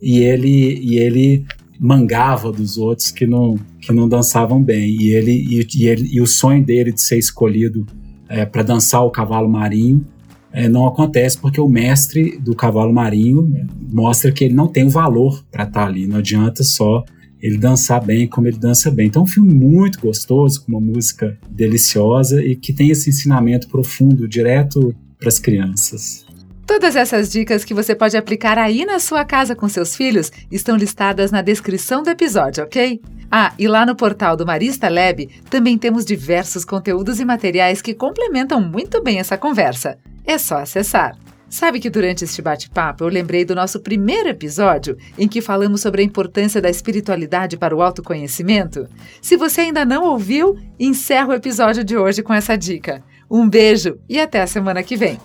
e 0.00 0.20
ele, 0.20 0.78
e 0.80 0.98
ele 0.98 1.44
mangava 1.78 2.52
dos 2.52 2.78
outros 2.78 3.10
que 3.10 3.26
não, 3.26 3.58
que 3.80 3.92
não 3.92 4.08
dançavam 4.08 4.62
bem. 4.62 4.96
E, 5.00 5.10
ele, 5.10 5.32
e, 5.32 5.66
e 5.76 5.86
ele, 5.86 6.08
e 6.12 6.20
o 6.20 6.26
sonho 6.26 6.64
dele 6.64 6.92
de 6.92 7.00
ser 7.00 7.18
escolhido 7.18 7.86
é, 8.28 8.44
para 8.44 8.62
dançar 8.62 9.04
o 9.04 9.10
cavalo 9.10 9.48
marinho 9.48 10.04
é, 10.52 10.68
não 10.68 10.86
acontece 10.86 11.38
porque 11.38 11.60
o 11.60 11.68
mestre 11.68 12.38
do 12.38 12.54
cavalo 12.54 12.92
marinho 12.92 13.66
mostra 13.92 14.32
que 14.32 14.44
ele 14.44 14.54
não 14.54 14.66
tem 14.66 14.84
o 14.84 14.90
valor 14.90 15.44
para 15.50 15.64
estar 15.64 15.82
tá 15.82 15.86
ali. 15.86 16.06
Não 16.06 16.18
adianta 16.18 16.62
só 16.62 17.04
ele 17.40 17.58
dançar 17.58 18.04
bem 18.04 18.26
como 18.26 18.46
ele 18.46 18.58
dança 18.58 18.90
bem. 18.90 19.06
Então, 19.06 19.22
é 19.22 19.24
um 19.24 19.28
filme 19.28 19.52
muito 19.52 20.00
gostoso, 20.00 20.64
com 20.64 20.72
uma 20.72 20.80
música 20.80 21.38
deliciosa 21.50 22.42
e 22.42 22.56
que 22.56 22.72
tem 22.72 22.90
esse 22.90 23.10
ensinamento 23.10 23.68
profundo 23.68 24.28
direto 24.28 24.94
para 25.18 25.28
as 25.28 25.38
crianças. 25.38 26.26
Todas 26.66 26.96
essas 26.96 27.30
dicas 27.30 27.64
que 27.64 27.72
você 27.72 27.94
pode 27.94 28.16
aplicar 28.16 28.58
aí 28.58 28.84
na 28.84 28.98
sua 28.98 29.24
casa 29.24 29.56
com 29.56 29.68
seus 29.68 29.96
filhos 29.96 30.30
estão 30.50 30.76
listadas 30.76 31.30
na 31.30 31.40
descrição 31.40 32.02
do 32.02 32.10
episódio, 32.10 32.62
ok? 32.62 33.00
Ah, 33.30 33.54
e 33.58 33.66
lá 33.66 33.86
no 33.86 33.96
portal 33.96 34.36
do 34.36 34.44
Marista 34.44 34.88
Lab 34.88 35.28
também 35.48 35.78
temos 35.78 36.04
diversos 36.04 36.64
conteúdos 36.64 37.20
e 37.20 37.24
materiais 37.24 37.80
que 37.80 37.94
complementam 37.94 38.60
muito 38.60 39.02
bem 39.02 39.18
essa 39.18 39.38
conversa. 39.38 39.98
É 40.26 40.36
só 40.36 40.58
acessar. 40.58 41.16
Sabe 41.48 41.80
que 41.80 41.88
durante 41.88 42.24
este 42.24 42.42
bate-papo 42.42 43.04
eu 43.04 43.08
lembrei 43.08 43.44
do 43.44 43.54
nosso 43.54 43.80
primeiro 43.80 44.28
episódio, 44.28 44.98
em 45.16 45.26
que 45.26 45.40
falamos 45.40 45.80
sobre 45.80 46.02
a 46.02 46.04
importância 46.04 46.60
da 46.60 46.68
espiritualidade 46.68 47.56
para 47.56 47.74
o 47.74 47.80
autoconhecimento? 47.80 48.86
Se 49.22 49.36
você 49.36 49.62
ainda 49.62 49.84
não 49.84 50.04
ouviu, 50.04 50.58
encerra 50.78 51.28
o 51.28 51.34
episódio 51.34 51.82
de 51.82 51.96
hoje 51.96 52.22
com 52.22 52.34
essa 52.34 52.56
dica. 52.56 53.02
Um 53.30 53.48
beijo 53.48 53.98
e 54.08 54.20
até 54.20 54.42
a 54.42 54.46
semana 54.46 54.82
que 54.82 54.96
vem! 54.96 55.18